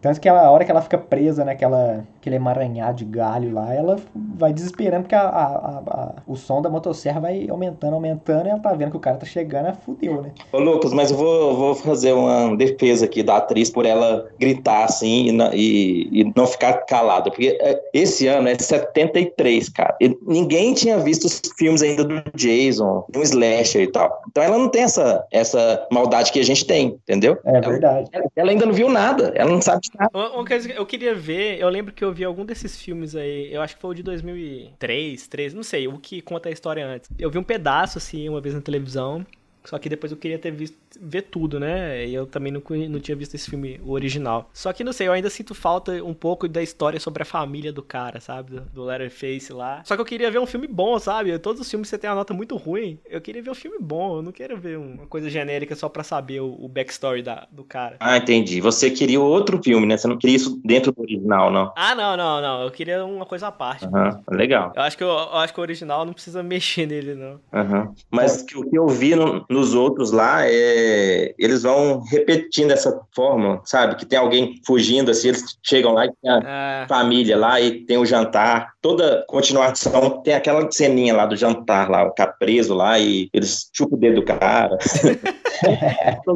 Tanto 0.00 0.20
que 0.20 0.28
a 0.28 0.50
hora 0.50 0.64
que 0.64 0.70
ela 0.70 0.82
fica 0.82 0.98
presa 0.98 1.44
naquela 1.44 2.04
aquele 2.28 2.36
emaranhado 2.36 2.98
de 2.98 3.04
galho 3.04 3.52
lá, 3.52 3.74
ela 3.74 3.96
vai 4.14 4.52
desesperando 4.52 5.02
porque 5.02 5.14
a, 5.14 5.22
a, 5.22 5.82
a, 5.86 6.12
o 6.26 6.36
som 6.36 6.60
da 6.60 6.68
motosserra 6.68 7.20
vai 7.20 7.48
aumentando, 7.48 7.94
aumentando, 7.94 8.46
e 8.46 8.50
ela 8.50 8.60
tá 8.60 8.72
vendo 8.74 8.90
que 8.90 8.96
o 8.96 9.00
cara 9.00 9.16
tá 9.16 9.26
chegando, 9.26 9.66
ela 9.66 9.74
fudeu, 9.74 10.20
né? 10.22 10.32
Ô 10.52 10.58
Lucas, 10.58 10.92
mas 10.92 11.10
eu 11.10 11.16
vou, 11.16 11.56
vou 11.56 11.74
fazer 11.74 12.12
uma 12.12 12.54
defesa 12.56 13.06
aqui 13.06 13.22
da 13.22 13.38
atriz 13.38 13.70
por 13.70 13.86
ela 13.86 14.28
gritar 14.38 14.84
assim 14.84 15.30
e, 15.30 15.40
e, 15.54 16.20
e 16.20 16.32
não 16.36 16.46
ficar 16.46 16.74
calada, 16.84 17.30
porque 17.30 17.56
é, 17.60 17.80
esse 17.94 18.26
ano 18.26 18.48
é 18.48 18.58
73, 18.58 19.68
cara. 19.70 19.96
E 20.00 20.16
ninguém 20.26 20.74
tinha 20.74 20.98
visto 20.98 21.24
os 21.24 21.40
filmes 21.56 21.82
ainda 21.82 22.04
do 22.04 22.22
Jason, 22.34 23.04
do 23.08 23.22
slasher 23.22 23.82
e 23.82 23.86
tal. 23.86 24.22
Então 24.30 24.42
ela 24.42 24.58
não 24.58 24.68
tem 24.68 24.82
essa, 24.82 25.24
essa 25.30 25.86
maldade 25.90 26.30
que 26.30 26.40
a 26.40 26.44
gente 26.44 26.66
tem, 26.66 26.98
entendeu? 27.04 27.38
É 27.44 27.60
verdade. 27.60 28.08
Ela, 28.12 28.24
ela 28.36 28.50
ainda 28.50 28.66
não 28.66 28.72
viu 28.72 28.88
nada, 28.88 29.32
ela 29.34 29.50
não 29.50 29.62
sabe 29.62 29.87
nada. 29.96 30.10
Uma 30.12 30.44
coisa 30.44 30.68
que 30.68 30.78
eu 30.78 30.86
queria 30.86 31.14
ver, 31.14 31.60
eu 31.60 31.68
lembro 31.68 31.92
que 31.92 32.04
eu 32.04 32.12
vi 32.12 32.24
algum 32.24 32.44
desses 32.44 32.80
filmes 32.80 33.14
aí, 33.14 33.52
eu 33.52 33.62
acho 33.62 33.76
que 33.76 33.80
foi 33.80 33.90
o 33.90 33.94
de 33.94 34.02
2003, 34.02 35.26
3, 35.28 35.54
não 35.54 35.62
sei, 35.62 35.86
o 35.88 35.98
que 35.98 36.20
conta 36.20 36.48
a 36.48 36.52
história 36.52 36.86
antes. 36.86 37.10
Eu 37.18 37.30
vi 37.30 37.38
um 37.38 37.42
pedaço, 37.42 37.98
assim, 37.98 38.28
uma 38.28 38.40
vez 38.40 38.54
na 38.54 38.60
televisão, 38.60 39.24
só 39.68 39.78
que 39.78 39.88
depois 39.88 40.10
eu 40.10 40.16
queria 40.16 40.38
ter 40.38 40.50
visto 40.50 40.78
ver 40.98 41.22
tudo, 41.22 41.60
né? 41.60 42.06
E 42.06 42.14
eu 42.14 42.26
também 42.26 42.50
não, 42.50 42.62
não 42.88 42.98
tinha 43.00 43.14
visto 43.14 43.34
esse 43.34 43.50
filme 43.50 43.78
original. 43.84 44.48
Só 44.54 44.72
que 44.72 44.82
não 44.82 44.94
sei, 44.94 45.08
eu 45.08 45.12
ainda 45.12 45.28
sinto 45.28 45.54
falta 45.54 46.02
um 46.02 46.14
pouco 46.14 46.48
da 46.48 46.62
história 46.62 46.98
sobre 46.98 47.22
a 47.22 47.26
família 47.26 47.70
do 47.70 47.82
cara, 47.82 48.18
sabe? 48.18 48.52
Do, 48.52 48.60
do 48.62 48.84
Letterface 48.84 49.52
lá. 49.52 49.82
Só 49.84 49.94
que 49.94 50.00
eu 50.00 50.06
queria 50.06 50.30
ver 50.30 50.38
um 50.38 50.46
filme 50.46 50.66
bom, 50.66 50.98
sabe? 50.98 51.38
Todos 51.38 51.60
os 51.60 51.70
filmes 51.70 51.86
você 51.86 51.98
tem 51.98 52.08
uma 52.08 52.16
nota 52.16 52.32
muito 52.32 52.56
ruim. 52.56 52.98
Eu 53.10 53.20
queria 53.20 53.42
ver 53.42 53.50
um 53.50 53.54
filme 53.54 53.76
bom, 53.78 54.16
eu 54.16 54.22
não 54.22 54.32
quero 54.32 54.56
ver 54.56 54.78
uma 54.78 55.06
coisa 55.06 55.28
genérica 55.28 55.76
só 55.76 55.86
pra 55.86 56.02
saber 56.02 56.40
o, 56.40 56.56
o 56.64 56.66
backstory 56.66 57.20
da, 57.22 57.46
do 57.52 57.62
cara. 57.62 57.96
Ah, 58.00 58.16
entendi. 58.16 58.62
Você 58.62 58.90
queria 58.90 59.20
outro 59.20 59.62
filme, 59.62 59.86
né? 59.86 59.98
Você 59.98 60.08
não 60.08 60.16
queria 60.16 60.36
isso 60.36 60.58
dentro 60.64 60.92
do 60.92 61.02
original, 61.02 61.50
não? 61.50 61.74
Ah, 61.76 61.94
não, 61.94 62.16
não, 62.16 62.40
não. 62.40 62.62
Eu 62.62 62.70
queria 62.70 63.04
uma 63.04 63.26
coisa 63.26 63.48
à 63.48 63.52
parte. 63.52 63.84
Aham, 63.84 64.22
legal. 64.30 64.72
Eu 64.74 64.80
acho, 64.80 64.96
que 64.96 65.04
eu, 65.04 65.08
eu, 65.08 65.36
acho 65.36 65.52
que 65.52 65.60
o 65.60 65.62
original 65.62 66.06
não 66.06 66.14
precisa 66.14 66.42
mexer 66.48 66.86
nele, 66.86 67.14
não. 67.14 67.38
Aham. 67.52 67.92
Mas 68.10 68.46
o 68.54 68.64
que 68.66 68.78
eu 68.78 68.88
vi 68.88 69.14
no, 69.14 69.44
nos 69.58 69.74
outros 69.74 70.12
lá 70.12 70.46
é. 70.46 71.34
Eles 71.38 71.62
vão 71.62 72.00
repetindo 72.10 72.70
essa 72.70 73.00
forma, 73.14 73.60
sabe? 73.64 73.96
Que 73.96 74.06
tem 74.06 74.18
alguém 74.18 74.54
fugindo, 74.66 75.10
assim, 75.10 75.28
eles 75.28 75.44
chegam 75.62 75.92
lá 75.92 76.06
e 76.06 76.12
tem 76.22 76.30
a 76.30 76.82
é. 76.82 76.86
família 76.88 77.36
lá 77.36 77.60
e 77.60 77.84
tem 77.84 77.98
o 77.98 78.06
jantar. 78.06 78.72
Toda 78.80 79.24
continuação 79.28 80.22
tem 80.22 80.34
aquela 80.34 80.70
ceninha 80.70 81.14
lá 81.14 81.26
do 81.26 81.36
jantar 81.36 81.90
lá, 81.90 82.04
o 82.04 82.14
cara 82.14 82.32
preso 82.38 82.74
lá 82.74 82.98
e 82.98 83.28
eles 83.32 83.68
chupam 83.74 83.96
o 83.96 83.98
dedo 83.98 84.16
do 84.16 84.24
cara. 84.24 84.78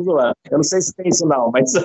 Eu 0.50 0.58
não 0.58 0.62
sei 0.62 0.80
se 0.80 0.94
tem 0.94 1.08
isso 1.08 1.26
não, 1.26 1.50
mas... 1.50 1.72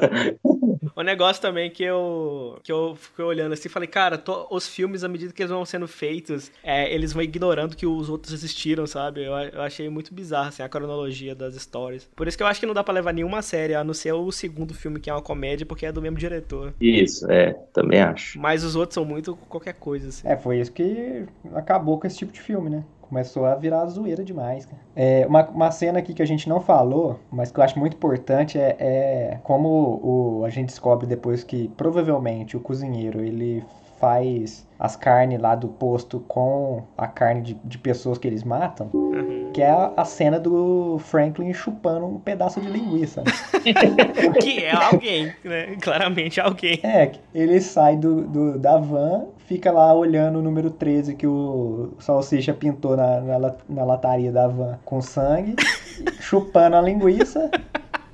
o 0.96 1.02
negócio 1.02 1.42
também 1.42 1.70
que 1.70 1.84
eu, 1.84 2.60
que 2.64 2.72
eu 2.72 2.96
fiquei 2.96 3.24
olhando 3.24 3.54
assim, 3.54 3.70
falei, 3.70 3.88
cara, 3.88 4.18
tô, 4.18 4.48
os 4.52 4.68
filmes, 4.68 5.04
à 5.04 5.08
medida 5.08 5.32
que 5.32 5.42
eles 5.42 5.52
vão 5.52 5.64
sendo 5.66 5.88
feitos, 5.88 6.52
é, 6.64 6.94
eles 6.94 7.14
vão 7.14 7.22
ignorando 7.22 7.76
que 7.76 7.86
os 7.86 8.10
outros 8.10 8.34
existiram, 8.34 8.86
sabe? 8.88 9.24
Eu, 9.24 9.34
eu 9.34 9.62
achei 9.62 9.90
muito 9.90 10.14
bizarro, 10.14 10.50
assim, 10.50 10.64
a 10.64 10.70
cronologia 10.70 11.36
das 11.36 11.56
histórias. 11.56 12.10
Por 12.16 12.28
isso 12.28 12.36
que 12.36 12.44
eu 12.44 12.48
acho 12.48 12.60
que 12.60 12.66
não 12.66 12.74
dá 12.74 12.84
pra 12.84 12.94
levar 12.94 13.14
nenhuma 13.14 13.28
nenhuma 13.38 13.42
série, 13.42 13.76
a 13.76 13.84
não 13.84 13.94
ser 13.94 14.14
o 14.14 14.32
segundo 14.32 14.74
filme 14.74 15.00
que 15.00 15.10
é 15.10 15.14
uma 15.14 15.22
comédia, 15.22 15.66
porque 15.66 15.86
é 15.86 15.92
do 15.92 16.02
mesmo 16.02 16.18
diretor. 16.18 16.74
Isso, 16.80 17.30
é, 17.30 17.54
também 17.74 18.00
acho. 18.00 18.40
Mas 18.40 18.64
os 18.64 18.76
outros 18.76 18.96
são 18.96 19.06
muito 19.06 19.36
qualquer 19.50 19.74
coisa, 19.74 20.10
assim. 20.10 20.28
É, 20.28 20.38
foi 20.38 20.60
isso 20.60 20.72
que 20.72 21.26
acabou 21.54 22.00
com 22.00 22.08
esse 22.08 22.18
tipo 22.18 22.32
de 22.32 22.42
filme, 22.42 22.70
né? 22.70 22.84
Começou 23.10 23.46
a 23.46 23.56
virar 23.56 23.86
zoeira 23.86 24.24
demais, 24.24 24.66
cara. 24.66 24.82
É, 24.96 25.26
uma, 25.28 25.48
uma 25.48 25.72
cena 25.72 26.00
aqui 26.00 26.14
que 26.14 26.22
a 26.22 26.26
gente 26.26 26.50
não 26.50 26.60
falou, 26.60 27.20
mas 27.32 27.52
que 27.52 27.60
eu 27.60 27.64
acho 27.64 27.80
muito 27.80 27.96
importante, 27.96 28.60
é, 28.60 28.76
é 28.80 29.40
como 29.44 29.70
o, 29.70 30.46
a 30.46 30.50
gente 30.50 30.68
descobre 30.68 31.08
depois 31.08 31.44
que 31.44 31.70
provavelmente 31.70 32.58
o 32.58 32.60
cozinheiro, 32.60 33.24
ele 33.24 33.64
faz 34.00 34.68
as 34.80 34.96
carnes 34.96 35.40
lá 35.40 35.56
do 35.56 35.68
posto 35.68 36.20
com 36.28 36.84
a 36.98 37.08
carne 37.08 37.42
de, 37.42 37.54
de 37.64 37.78
pessoas 37.78 38.18
que 38.18 38.28
eles 38.28 38.44
matam, 38.44 38.90
uhum. 38.94 39.50
que 39.52 39.62
é 39.62 39.70
a, 39.70 39.92
a, 39.98 40.06
cena 40.06 40.40
do 40.40 41.00
Franklin 41.00 41.52
chupando 41.52 42.06
um 42.06 42.20
pedaço 42.20 42.62
de 42.62 42.70
linguiça. 42.70 43.24
que 44.40 44.64
é 44.64 44.72
alguém, 44.72 45.34
né? 45.44 45.76
Claramente 45.82 46.40
alguém. 46.40 46.80
É, 46.84 47.12
ele 47.34 47.60
sai 47.60 47.98
do, 47.98 48.22
do, 48.28 48.60
da 48.60 48.78
van, 48.78 49.26
fica 49.48 49.72
lá 49.72 49.94
olhando 49.94 50.40
o 50.40 50.42
número 50.42 50.70
13 50.70 51.16
que 51.16 51.26
o 51.26 51.94
Salsicha 52.00 52.54
pintou 52.54 52.96
na, 52.96 53.22
na, 53.22 53.56
na 53.68 53.84
lataria 53.86 54.32
da 54.32 54.48
van 54.48 54.78
com 54.86 55.02
sangue, 55.02 55.56
chupando 56.20 56.76
a 56.76 56.82
linguiça 56.82 57.50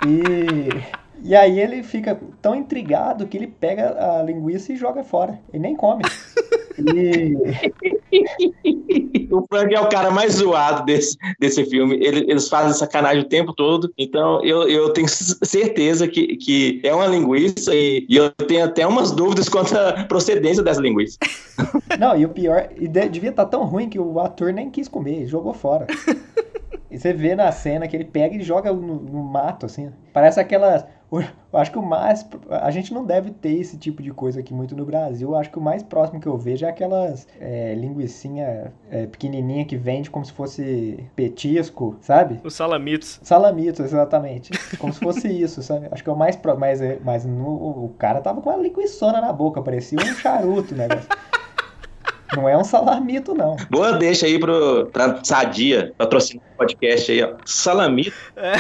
e 0.08 1.04
e 1.26 1.38
aí 1.38 1.58
ele 1.58 1.84
fica 1.84 2.20
tão 2.42 2.54
intrigado 2.54 3.26
que 3.26 3.38
ele 3.38 3.48
pega 3.48 4.20
a 4.20 4.22
linguiça 4.22 4.74
e 4.74 4.76
joga 4.76 5.06
fora. 5.06 5.40
E 5.54 5.58
nem 5.58 5.74
come. 5.74 6.04
E... 6.80 7.36
o 9.32 9.46
Frank 9.48 9.74
é 9.74 9.80
o 9.80 9.90
cara 9.90 10.12
mais 10.12 10.34
zoado 10.34 10.86
desse, 10.86 11.18
desse 11.40 11.66
filme. 11.66 11.96
Ele, 11.96 12.26
eles 12.30 12.48
fazem 12.48 12.74
sacanagem 12.74 13.22
o 13.22 13.28
tempo 13.28 13.54
todo. 13.54 13.92
Então 13.98 14.44
eu, 14.44 14.68
eu 14.68 14.90
tenho 14.92 15.08
certeza 15.08 16.08
que, 16.08 16.38
que 16.38 16.82
é 16.84 16.94
uma 16.94 17.08
linguiça 17.08 17.74
e, 17.74 18.06
e 18.10 18.18
eu 18.18 18.30
tenho 18.32 18.66
até 18.66 18.86
umas 18.86 19.12
dúvidas 19.12 19.50
quanto 19.50 19.78
à 19.78 20.04
procedência 20.06 20.64
dessa 20.64 20.82
linguiça. 20.82 21.18
Não, 22.00 22.18
e 22.18 22.26
o 22.26 22.30
pior, 22.30 22.70
e 22.76 22.88
devia 22.88 23.30
estar 23.30 23.46
tá 23.46 23.50
tão 23.50 23.64
ruim 23.66 23.90
que 23.90 24.00
o 24.00 24.20
ator 24.20 24.52
nem 24.54 24.70
quis 24.70 24.88
comer, 24.88 25.28
jogou 25.28 25.54
fora. 25.54 25.88
E 26.94 27.00
você 27.00 27.12
vê 27.12 27.34
na 27.34 27.52
cena 27.52 27.88
que 27.88 27.98
ele 27.98 28.06
pega 28.06 28.36
e 28.36 28.44
joga 28.44 28.72
no, 28.72 29.00
no 29.00 29.24
mato, 29.24 29.66
assim. 29.66 29.92
Parece 30.14 30.40
aquelas. 30.40 30.86
Eu 31.22 31.60
acho 31.60 31.72
que 31.72 31.78
o 31.78 31.82
mais. 31.82 32.26
A 32.50 32.72
gente 32.72 32.94
não 32.94 33.06
deve 33.06 33.32
ter 33.32 33.54
esse 33.54 33.78
tipo 33.78 34.02
de 34.02 34.12
coisa 34.12 34.40
aqui 34.40 34.54
muito 34.54 34.76
no 34.76 34.86
Brasil. 34.86 35.30
Eu 35.30 35.36
acho 35.36 35.52
que 35.52 35.60
o 35.60 35.62
mais 35.62 35.84
próximo 35.84 36.20
que 36.20 36.28
eu 36.28 36.38
vejo 36.38 36.66
é 36.66 36.70
aquelas 36.70 37.28
é, 37.40 37.76
linguicinha 37.76 38.74
é, 38.90 39.06
pequenininha 39.06 39.66
que 39.66 39.78
vende 39.78 40.10
como 40.10 40.26
se 40.26 40.32
fosse 40.32 41.08
petisco, 41.16 41.96
sabe? 42.02 42.40
Os 42.44 42.56
salamitos. 42.56 43.20
Salamitos, 43.22 43.86
exatamente. 43.86 44.52
Como 44.78 44.92
se 44.92 45.00
fosse 45.00 45.28
isso, 45.30 45.62
sabe? 45.62 45.88
Acho 45.92 46.04
que 46.04 46.10
é 46.10 46.14
o 46.14 46.18
mais 46.18 46.36
próximo. 46.36 46.62
Mas, 46.62 46.82
é, 46.82 47.00
mas 47.04 47.26
no, 47.26 47.86
o 47.86 47.94
cara 48.00 48.22
tava 48.22 48.42
com 48.42 48.50
uma 48.50 48.58
linguiçona 48.58 49.22
na 49.22 49.32
boca, 49.32 49.62
parecia 49.62 50.00
um 50.00 50.16
charuto 50.16 50.74
o 50.74 50.78
negócio. 50.78 51.10
Não 52.36 52.50
é 52.50 52.58
um 52.58 52.64
salamito, 52.64 53.34
não. 53.34 53.56
Boa 53.70 53.94
deixa 53.94 54.26
aí 54.26 54.40
pro, 54.40 54.88
pra 54.88 55.24
Sadia, 55.24 55.94
patrocinar 55.98 56.46
o 56.54 56.58
podcast 56.58 57.12
aí, 57.12 57.24
ó. 57.24 57.36
Salamito. 57.46 58.16
É. 58.36 58.54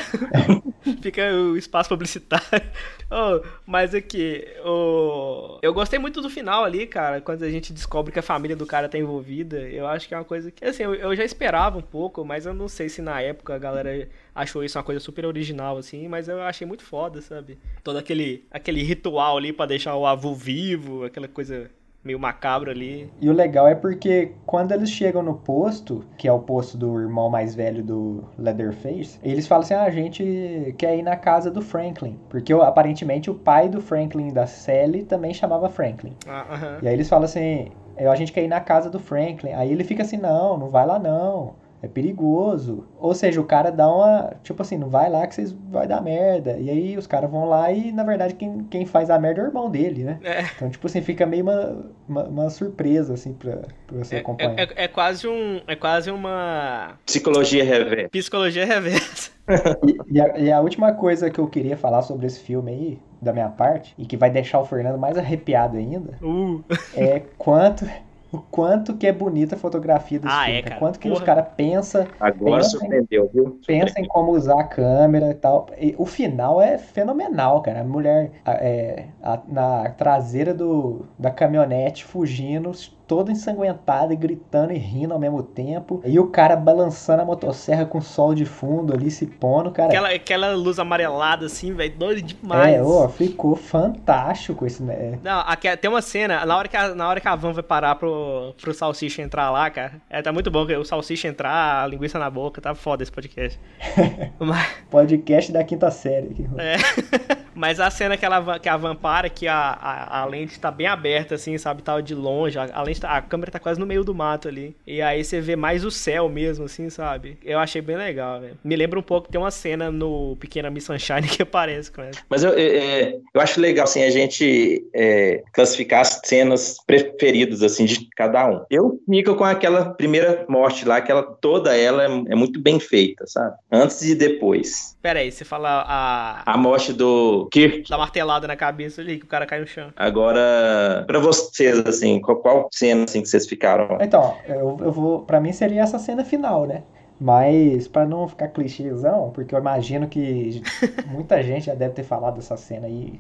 Fica 1.01 1.33
o 1.33 1.57
espaço 1.57 1.89
publicitário. 1.89 2.45
Oh, 3.15 3.43
mas 3.63 3.93
aqui, 3.93 4.43
oh, 4.65 5.59
eu 5.61 5.71
gostei 5.71 5.99
muito 5.99 6.19
do 6.19 6.31
final 6.31 6.63
ali, 6.63 6.87
cara, 6.87 7.21
quando 7.21 7.43
a 7.43 7.51
gente 7.51 7.71
descobre 7.71 8.11
que 8.11 8.17
a 8.17 8.23
família 8.23 8.55
do 8.55 8.65
cara 8.65 8.89
tá 8.89 8.97
envolvida. 8.97 9.59
Eu 9.59 9.85
acho 9.85 10.07
que 10.07 10.15
é 10.15 10.17
uma 10.17 10.23
coisa 10.23 10.49
que, 10.49 10.65
assim, 10.65 10.81
eu, 10.81 10.95
eu 10.95 11.15
já 11.15 11.23
esperava 11.23 11.77
um 11.77 11.81
pouco, 11.81 12.25
mas 12.25 12.47
eu 12.47 12.55
não 12.55 12.67
sei 12.67 12.89
se 12.89 13.03
na 13.03 13.21
época 13.21 13.53
a 13.53 13.59
galera 13.59 14.09
achou 14.33 14.63
isso 14.63 14.79
uma 14.79 14.83
coisa 14.83 14.99
super 14.99 15.27
original, 15.27 15.77
assim, 15.77 16.07
mas 16.07 16.27
eu 16.27 16.41
achei 16.41 16.65
muito 16.65 16.83
foda, 16.83 17.21
sabe? 17.21 17.59
Todo 17.83 17.99
aquele, 17.99 18.45
aquele 18.49 18.81
ritual 18.81 19.37
ali 19.37 19.53
para 19.53 19.67
deixar 19.67 19.95
o 19.95 20.07
avô 20.07 20.33
vivo, 20.33 21.03
aquela 21.03 21.27
coisa 21.27 21.69
meio 22.03 22.19
macabro 22.19 22.69
ali. 22.69 23.11
E 23.21 23.29
o 23.29 23.33
legal 23.33 23.67
é 23.67 23.75
porque 23.75 24.33
quando 24.45 24.71
eles 24.71 24.89
chegam 24.89 25.23
no 25.23 25.35
posto, 25.35 26.03
que 26.17 26.27
é 26.27 26.31
o 26.31 26.39
posto 26.39 26.77
do 26.77 26.99
irmão 26.99 27.29
mais 27.29 27.55
velho 27.55 27.83
do 27.83 28.23
Leatherface, 28.37 29.19
eles 29.23 29.47
falam 29.47 29.63
assim: 29.63 29.73
ah, 29.73 29.83
a 29.83 29.91
gente 29.91 30.75
quer 30.77 30.97
ir 30.97 31.01
na 31.03 31.15
casa 31.15 31.49
do 31.49 31.61
Franklin. 31.61 32.19
Porque 32.29 32.51
aparentemente 32.53 33.29
o 33.29 33.35
pai 33.35 33.69
do 33.69 33.81
Franklin 33.81 34.33
da 34.33 34.45
Sally 34.45 35.03
também 35.03 35.33
chamava 35.33 35.69
Franklin. 35.69 36.15
Ah, 36.27 36.45
aham. 36.51 36.79
E 36.81 36.87
aí 36.87 36.93
eles 36.93 37.07
falam 37.09 37.25
assim: 37.25 37.69
"É, 37.95 38.07
a 38.07 38.15
gente 38.15 38.31
quer 38.31 38.43
ir 38.43 38.47
na 38.47 38.59
casa 38.59 38.89
do 38.89 38.99
Franklin. 38.99 39.53
Aí 39.53 39.71
ele 39.71 39.83
fica 39.83 40.03
assim: 40.03 40.17
não, 40.17 40.57
não 40.57 40.69
vai 40.69 40.85
lá 40.85 40.99
não. 40.99 41.55
É 41.83 41.87
perigoso. 41.89 42.85
Ou 42.97 43.13
seja, 43.13 43.41
o 43.41 43.43
cara 43.43 43.69
dá 43.69 43.93
uma. 43.93 44.33
Tipo 44.41 44.61
assim, 44.61 44.77
não 44.77 44.87
vai 44.87 45.09
lá 45.09 45.27
que 45.27 45.35
vocês 45.35 45.51
vai 45.69 45.85
dar 45.85 46.01
merda. 46.01 46.57
E 46.57 46.69
aí 46.69 46.97
os 46.97 47.05
caras 47.05 47.29
vão 47.29 47.43
lá 47.43 47.73
e, 47.73 47.91
na 47.91 48.05
verdade, 48.05 48.35
quem, 48.35 48.63
quem 48.71 48.85
faz 48.85 49.09
a 49.09 49.19
merda 49.19 49.41
é 49.41 49.43
o 49.43 49.47
irmão 49.47 49.69
dele, 49.69 50.05
né? 50.05 50.17
É. 50.23 50.43
Então, 50.55 50.69
tipo 50.69 50.87
assim, 50.87 51.01
fica 51.01 51.25
meio 51.25 51.43
uma, 51.43 51.85
uma, 52.07 52.23
uma 52.23 52.49
surpresa, 52.49 53.13
assim, 53.15 53.33
pra, 53.33 53.57
pra 53.85 53.97
você 53.97 54.15
É, 54.15 54.19
acompanhar. 54.19 54.57
é- 54.57 54.63
é- 54.63 54.83
é 54.85 54.87
quase 54.87 55.27
um. 55.27 55.59
É 55.67 55.75
quase 55.75 56.09
uma 56.09 56.93
Psicologia 57.05 57.65
reversa. 57.65 58.09
psicologia 58.09 58.65
reversa. 58.65 59.31
E, 59.85 59.97
e 60.15 60.21
a, 60.21 60.39
e 60.39 60.51
a 60.53 60.61
última 60.61 60.93
coisa 60.93 61.29
que 61.29 61.37
eu 61.37 61.47
queria 61.49 61.75
falar 61.75 62.01
sobre 62.01 62.25
esse 62.27 62.39
filme 62.39 62.71
aí, 62.71 62.99
da 63.21 63.33
minha 63.33 63.49
parte, 63.49 63.93
e 63.97 64.05
que 64.05 64.15
vai 64.15 64.29
deixar 64.29 64.57
o 64.61 64.65
Fernando 64.65 64.97
mais 64.97 65.17
arrepiado 65.17 65.75
ainda, 65.75 66.17
Uh. 66.21 66.63
é 66.95 67.21
quanto. 67.37 67.85
O 68.33 68.39
quanto 68.39 68.95
que 68.97 69.05
é 69.05 69.11
bonita 69.13 69.55
a 69.55 69.57
fotografia 69.59 70.19
desse 70.19 70.33
Ah, 70.33 70.45
filme. 70.45 70.59
é, 70.59 70.61
cara. 70.63 70.79
Quanto 70.79 70.97
que 70.99 71.07
os 71.07 71.13
Porra. 71.13 71.25
caras 71.25 71.45
pensam 71.55 72.07
Agora 72.19 72.57
Pensa 72.57 72.67
em- 72.75 72.79
surpreendeu, 72.79 73.29
viu? 73.31 73.59
pensa 73.65 73.99
em 73.99 74.07
como 74.07 74.31
usar 74.31 74.59
a 74.59 74.63
câmera 74.63 75.29
e 75.29 75.35
tal. 75.35 75.67
E 75.79 75.93
o 75.99 76.05
final 76.05 76.59
é 76.59 76.77
fenomenal, 76.79 77.61
cara. 77.61 77.81
A 77.81 77.83
mulher 77.83 78.31
é, 78.45 79.05
a- 79.21 79.39
na 79.47 79.89
traseira 79.91 80.53
do, 80.53 81.05
da 81.19 81.29
caminhonete 81.29 82.03
fugindo, 82.03 82.71
toda 83.07 83.31
ensanguentada 83.31 84.13
e 84.13 84.15
gritando 84.15 84.73
e 84.73 84.77
rindo 84.77 85.13
ao 85.13 85.19
mesmo 85.19 85.43
tempo. 85.43 86.01
E 86.05 86.19
o 86.19 86.27
cara 86.27 86.55
balançando 86.55 87.21
a 87.21 87.25
motosserra 87.25 87.85
com 87.85 87.97
o 87.97 88.01
sol 88.01 88.33
de 88.33 88.45
fundo 88.45 88.93
ali, 88.93 89.09
se 89.11 89.25
pondo, 89.25 89.71
cara. 89.71 89.89
Aquela, 89.89 90.09
aquela 90.09 90.55
luz 90.55 90.79
amarelada 90.79 91.45
assim, 91.45 91.73
velho, 91.73 91.95
doido 91.95 92.21
demais. 92.21 92.75
É, 92.75 92.83
ó, 92.83 93.07
ficou 93.07 93.55
fantástico 93.55 94.65
esse, 94.65 94.81
né? 94.81 95.19
Não, 95.23 95.39
aqui, 95.41 95.75
tem 95.77 95.89
uma 95.89 96.01
cena, 96.01 96.45
na 96.45 96.57
hora, 96.57 96.67
que 96.67 96.77
a, 96.77 96.95
na 96.95 97.07
hora 97.07 97.19
que 97.19 97.27
a 97.27 97.35
van 97.35 97.53
vai 97.53 97.63
parar 97.63 97.95
pro, 97.95 98.53
pro 98.61 98.73
Salsicha 98.73 99.21
entrar 99.21 99.49
lá, 99.51 99.69
cara, 99.69 99.93
é, 100.09 100.21
tá 100.21 100.31
muito 100.31 100.49
bom 100.49 100.65
que 100.65 100.75
o 100.75 100.85
Salsicha 100.85 101.27
entrar, 101.27 101.83
a 101.83 101.87
linguiça 101.87 102.17
na 102.19 102.29
boca, 102.29 102.61
tá 102.61 102.73
foda 102.73 103.03
esse 103.03 103.11
podcast. 103.11 103.59
Mas, 104.39 104.67
Podcast 104.89 105.51
da 105.51 105.63
quinta 105.63 105.89
série. 105.91 106.27
aqui. 106.27 106.47
é, 106.57 106.75
mas 107.55 107.79
a 107.79 107.89
cena 107.89 108.17
que, 108.17 108.25
ela, 108.25 108.59
que 108.59 108.67
a 108.67 108.77
van 108.77 108.95
para, 108.95 109.29
que 109.29 109.47
a, 109.47 109.55
a, 109.55 110.21
a 110.21 110.25
lente 110.25 110.59
tá 110.59 110.71
bem 110.71 110.87
aberta, 110.87 111.35
assim, 111.35 111.57
sabe, 111.57 111.81
tá 111.81 111.99
de 112.01 112.15
longe, 112.15 112.57
a, 112.57 112.69
a 112.73 112.81
lente 112.81 112.92
tá- 112.99 113.17
a 113.17 113.21
câmera 113.21 113.51
tá 113.51 113.59
quase 113.59 113.79
no 113.79 113.85
meio 113.85 114.03
do 114.03 114.13
mato 114.13 114.47
ali. 114.47 114.75
E 114.85 115.01
aí 115.01 115.23
você 115.23 115.39
vê 115.41 115.55
mais 115.55 115.85
o 115.85 115.91
céu 115.91 116.29
mesmo, 116.29 116.65
assim, 116.65 116.89
sabe? 116.89 117.37
Eu 117.43 117.59
achei 117.59 117.81
bem 117.81 117.95
legal, 117.95 118.41
velho. 118.41 118.57
Me 118.63 118.75
lembra 118.75 118.99
um 118.99 119.03
pouco, 119.03 119.29
tem 119.29 119.39
uma 119.39 119.51
cena 119.51 119.91
no 119.91 120.35
Pequena 120.39 120.69
Miss 120.69 120.85
Sunshine 120.85 121.27
que 121.27 121.43
aparece 121.43 121.91
com 121.91 122.01
ela. 122.01 122.11
Mas 122.29 122.43
eu, 122.43 122.53
é, 122.53 122.61
é, 122.61 123.19
eu 123.33 123.41
acho 123.41 123.59
legal 123.59 123.83
assim, 123.83 124.03
a 124.03 124.09
gente 124.09 124.85
é, 124.93 125.43
classificar 125.53 126.01
as 126.01 126.21
cenas 126.23 126.77
preferidas 126.85 127.61
assim, 127.63 127.85
de 127.85 128.07
cada 128.15 128.47
um. 128.47 128.65
Eu 128.69 128.99
fico 129.09 129.35
com 129.35 129.43
aquela 129.43 129.93
primeira 129.93 130.45
morte 130.47 130.85
lá, 130.85 131.01
que 131.01 131.11
ela, 131.11 131.23
toda 131.23 131.75
ela 131.75 132.03
é, 132.03 132.07
é 132.07 132.35
muito 132.35 132.59
bem 132.59 132.79
feita, 132.79 133.25
sabe? 133.27 133.55
Antes 133.71 134.01
e 134.03 134.15
depois. 134.15 134.97
Pera 135.01 135.19
aí, 135.19 135.31
você 135.31 135.43
fala 135.43 135.83
a... 135.87 136.53
A 136.53 136.57
morte 136.57 136.93
do 136.93 137.47
Kirk. 137.51 137.89
Da 137.89 137.97
martelada 137.97 138.47
na 138.47 138.55
cabeça 138.55 139.01
ali, 139.01 139.17
que 139.17 139.25
o 139.25 139.27
cara 139.27 139.45
cai 139.45 139.59
no 139.59 139.67
chão. 139.67 139.89
Agora, 139.95 141.03
pra 141.05 141.19
vocês, 141.19 141.79
assim, 141.85 142.21
qual, 142.21 142.37
qual 142.37 142.69
cena 142.83 143.03
assim, 143.05 143.21
que 143.21 143.29
vocês 143.29 143.47
ficaram? 143.47 143.97
Então, 144.01 144.35
eu, 144.45 144.77
eu 144.81 144.91
vou. 144.91 145.21
Pra 145.21 145.39
mim 145.39 145.53
seria 145.53 145.81
essa 145.81 145.97
cena 145.97 146.23
final, 146.25 146.65
né? 146.65 146.83
Mas, 147.19 147.87
pra 147.87 148.05
não 148.05 148.27
ficar 148.27 148.49
clichêzão, 148.49 149.31
porque 149.31 149.55
eu 149.55 149.59
imagino 149.59 150.07
que 150.07 150.61
muita 151.07 151.41
gente 151.41 151.67
já 151.67 151.73
deve 151.73 151.93
ter 151.93 152.03
falado 152.03 152.35
dessa 152.35 152.57
cena 152.57 152.87
aí. 152.87 153.19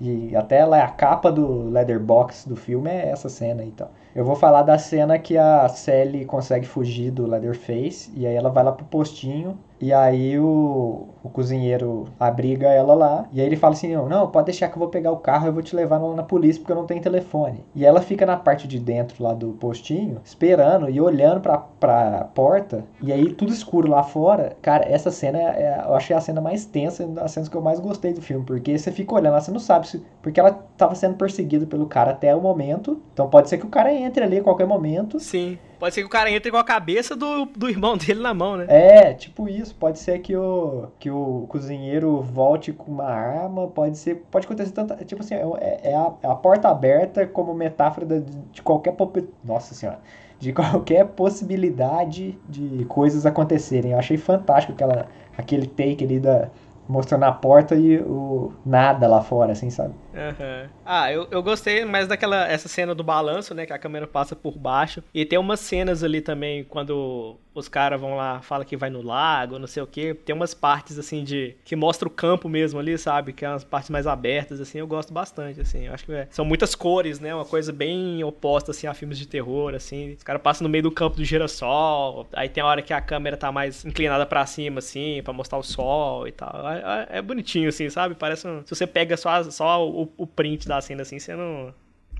E 0.00 0.34
até 0.34 0.58
ela 0.58 0.78
é 0.78 0.82
a 0.82 0.88
capa 0.88 1.30
do 1.30 1.68
Leatherbox 1.68 2.46
do 2.46 2.56
filme, 2.56 2.90
é 2.90 3.10
essa 3.10 3.28
cena 3.28 3.62
aí, 3.62 3.68
então. 3.68 3.88
Eu 4.14 4.24
vou 4.24 4.34
falar 4.34 4.62
da 4.62 4.76
cena 4.78 5.18
que 5.18 5.36
a 5.36 5.68
Sally 5.68 6.24
consegue 6.24 6.66
fugir 6.66 7.10
do 7.10 7.26
Leatherface, 7.26 8.10
e 8.16 8.26
aí 8.26 8.34
ela 8.34 8.50
vai 8.50 8.64
lá 8.64 8.72
pro 8.72 8.84
postinho, 8.86 9.56
e 9.82 9.92
aí 9.92 10.38
o, 10.38 11.08
o 11.24 11.28
cozinheiro 11.28 12.06
abriga 12.18 12.68
ela 12.68 12.94
lá, 12.94 13.26
e 13.32 13.40
aí 13.40 13.46
ele 13.46 13.56
fala 13.56 13.74
assim, 13.74 13.96
não, 13.96 14.28
pode 14.28 14.46
deixar 14.46 14.68
que 14.68 14.74
eu 14.74 14.78
vou 14.78 14.88
pegar 14.88 15.10
o 15.10 15.16
carro, 15.16 15.48
eu 15.48 15.52
vou 15.52 15.60
te 15.60 15.74
levar 15.74 15.98
na 15.98 16.22
polícia 16.22 16.60
porque 16.60 16.70
eu 16.70 16.76
não 16.76 16.86
tenho 16.86 17.02
telefone. 17.02 17.64
E 17.74 17.84
ela 17.84 18.00
fica 18.00 18.24
na 18.24 18.36
parte 18.36 18.68
de 18.68 18.78
dentro 18.78 19.20
lá 19.24 19.34
do 19.34 19.48
postinho, 19.54 20.20
esperando 20.24 20.88
e 20.88 21.00
olhando 21.00 21.40
pra, 21.40 21.58
pra 21.58 22.28
porta, 22.32 22.84
e 23.02 23.12
aí 23.12 23.32
tudo 23.34 23.52
escuro 23.52 23.88
lá 23.88 24.04
fora. 24.04 24.56
Cara, 24.62 24.84
essa 24.88 25.10
cena, 25.10 25.38
é, 25.38 25.42
é- 25.42 25.82
eu 25.84 25.94
achei 25.96 26.14
a 26.14 26.20
cena 26.20 26.40
mais 26.40 26.64
tensa, 26.64 27.04
das 27.08 27.32
cenas 27.32 27.48
que 27.48 27.56
eu 27.56 27.60
mais 27.60 27.80
gostei 27.80 28.12
do 28.12 28.22
filme, 28.22 28.44
porque 28.46 28.78
você 28.78 28.92
fica 28.92 29.14
olhando 29.16 29.32
lá, 29.32 29.40
você 29.40 29.50
não 29.50 29.58
sabe 29.58 29.88
se... 29.88 30.00
Porque 30.22 30.38
ela 30.38 30.52
tava 30.76 30.94
sendo 30.94 31.16
perseguida 31.16 31.66
pelo 31.66 31.86
cara 31.86 32.12
até 32.12 32.32
o 32.36 32.40
momento, 32.40 33.02
então 33.12 33.28
pode 33.28 33.48
ser 33.48 33.58
que 33.58 33.66
o 33.66 33.68
cara 33.68 33.92
entre 33.92 34.22
ali 34.22 34.38
a 34.38 34.42
qualquer 34.44 34.66
momento, 34.68 35.18
Sim. 35.18 35.58
Pode 35.82 35.96
ser 35.96 36.02
que 36.02 36.06
o 36.06 36.10
cara 36.10 36.30
entre 36.30 36.48
com 36.48 36.56
a 36.56 36.62
cabeça 36.62 37.16
do, 37.16 37.44
do 37.44 37.68
irmão 37.68 37.96
dele 37.98 38.20
na 38.20 38.32
mão, 38.32 38.56
né? 38.56 38.66
É, 38.68 39.14
tipo 39.14 39.48
isso. 39.48 39.74
Pode 39.74 39.98
ser 39.98 40.20
que 40.20 40.36
o, 40.36 40.86
que 41.00 41.10
o 41.10 41.44
cozinheiro 41.48 42.22
volte 42.22 42.72
com 42.72 42.92
uma 42.92 43.06
arma, 43.06 43.66
pode 43.66 43.98
ser. 43.98 44.22
Pode 44.30 44.46
acontecer 44.46 44.70
tanta. 44.70 44.94
Tipo 45.04 45.22
assim, 45.22 45.34
é, 45.34 45.80
é 45.90 45.92
a, 45.96 46.12
é 46.22 46.28
a 46.28 46.36
porta 46.36 46.68
aberta 46.68 47.26
como 47.26 47.52
metáfora 47.52 48.06
da- 48.06 48.20
de, 48.52 48.62
qualquer. 48.62 48.94
Nossa 49.42 49.74
senhora. 49.74 49.98
De 50.38 50.52
qualquer 50.54 51.04
possibilidade 51.04 52.38
de 52.48 52.84
coisas 52.84 53.26
acontecerem. 53.26 53.90
Eu 53.90 53.98
achei 53.98 54.16
fantástico 54.16 54.74
aquela, 54.74 55.08
aquele 55.36 55.66
take 55.66 56.04
ali 56.04 56.20
da. 56.20 56.48
Mostrando 56.88 57.24
a 57.24 57.32
porta 57.32 57.74
e 57.74 57.98
o 57.98 58.52
nada 58.64 59.08
lá 59.08 59.20
fora, 59.20 59.50
assim, 59.50 59.68
sabe? 59.68 59.94
Aham. 60.14 60.70
Ah, 60.84 61.10
eu, 61.10 61.26
eu 61.30 61.42
gostei 61.42 61.84
mais 61.86 62.06
daquela 62.06 62.46
essa 62.46 62.68
cena 62.68 62.94
do 62.94 63.02
balanço, 63.02 63.54
né? 63.54 63.64
Que 63.64 63.72
a 63.72 63.78
câmera 63.78 64.06
passa 64.06 64.36
por 64.36 64.58
baixo. 64.58 65.02
E 65.14 65.24
tem 65.24 65.38
umas 65.38 65.60
cenas 65.60 66.04
ali 66.04 66.20
também, 66.20 66.64
quando 66.64 67.38
os 67.54 67.68
caras 67.68 68.00
vão 68.00 68.14
lá, 68.16 68.40
fala 68.42 68.64
que 68.64 68.76
vai 68.76 68.90
no 68.90 69.00
lago, 69.02 69.58
não 69.58 69.66
sei 69.66 69.82
o 69.82 69.86
quê. 69.86 70.12
Tem 70.14 70.34
umas 70.34 70.52
partes, 70.52 70.98
assim, 70.98 71.24
de. 71.24 71.56
que 71.64 71.74
mostra 71.74 72.06
o 72.06 72.10
campo 72.10 72.46
mesmo 72.48 72.78
ali, 72.78 72.98
sabe? 72.98 73.32
Que 73.32 73.44
é 73.44 73.48
umas 73.48 73.64
partes 73.64 73.88
mais 73.88 74.06
abertas, 74.06 74.60
assim. 74.60 74.78
Eu 74.78 74.86
gosto 74.86 75.14
bastante, 75.14 75.60
assim. 75.62 75.86
Eu 75.86 75.94
acho 75.94 76.04
que 76.04 76.12
é- 76.12 76.28
são 76.30 76.44
muitas 76.44 76.74
cores, 76.74 77.18
né? 77.18 77.34
Uma 77.34 77.44
coisa 77.46 77.72
bem 77.72 78.22
oposta, 78.22 78.70
assim, 78.70 78.86
a 78.86 78.92
filmes 78.92 79.18
de 79.18 79.26
terror, 79.26 79.74
assim. 79.74 80.12
Os 80.12 80.22
caras 80.22 80.42
passam 80.42 80.64
no 80.66 80.68
meio 80.70 80.82
do 80.82 80.90
campo 80.90 81.16
do 81.16 81.24
girassol. 81.24 82.26
Aí 82.34 82.50
tem 82.50 82.62
a 82.62 82.66
hora 82.66 82.82
que 82.82 82.92
a 82.92 83.00
câmera 83.00 83.36
tá 83.36 83.50
mais 83.50 83.82
inclinada 83.84 84.26
pra 84.26 84.44
cima, 84.44 84.78
assim, 84.80 85.22
pra 85.24 85.32
mostrar 85.32 85.56
o 85.58 85.62
sol 85.62 86.28
e 86.28 86.32
tal. 86.32 86.68
É, 86.68 87.06
é- 87.12 87.18
é 87.18 87.22
bonitinho, 87.22 87.68
assim, 87.70 87.88
sabe? 87.88 88.14
Parece 88.14 88.46
um... 88.46 88.62
Se 88.66 88.74
você 88.74 88.86
pega 88.86 89.16
só, 89.16 89.42
só 89.44 89.86
o, 89.88 90.01
o 90.16 90.26
print 90.26 90.68
da 90.68 90.80
cena, 90.80 91.02
assim, 91.02 91.18
você 91.18 91.34
não... 91.34 91.72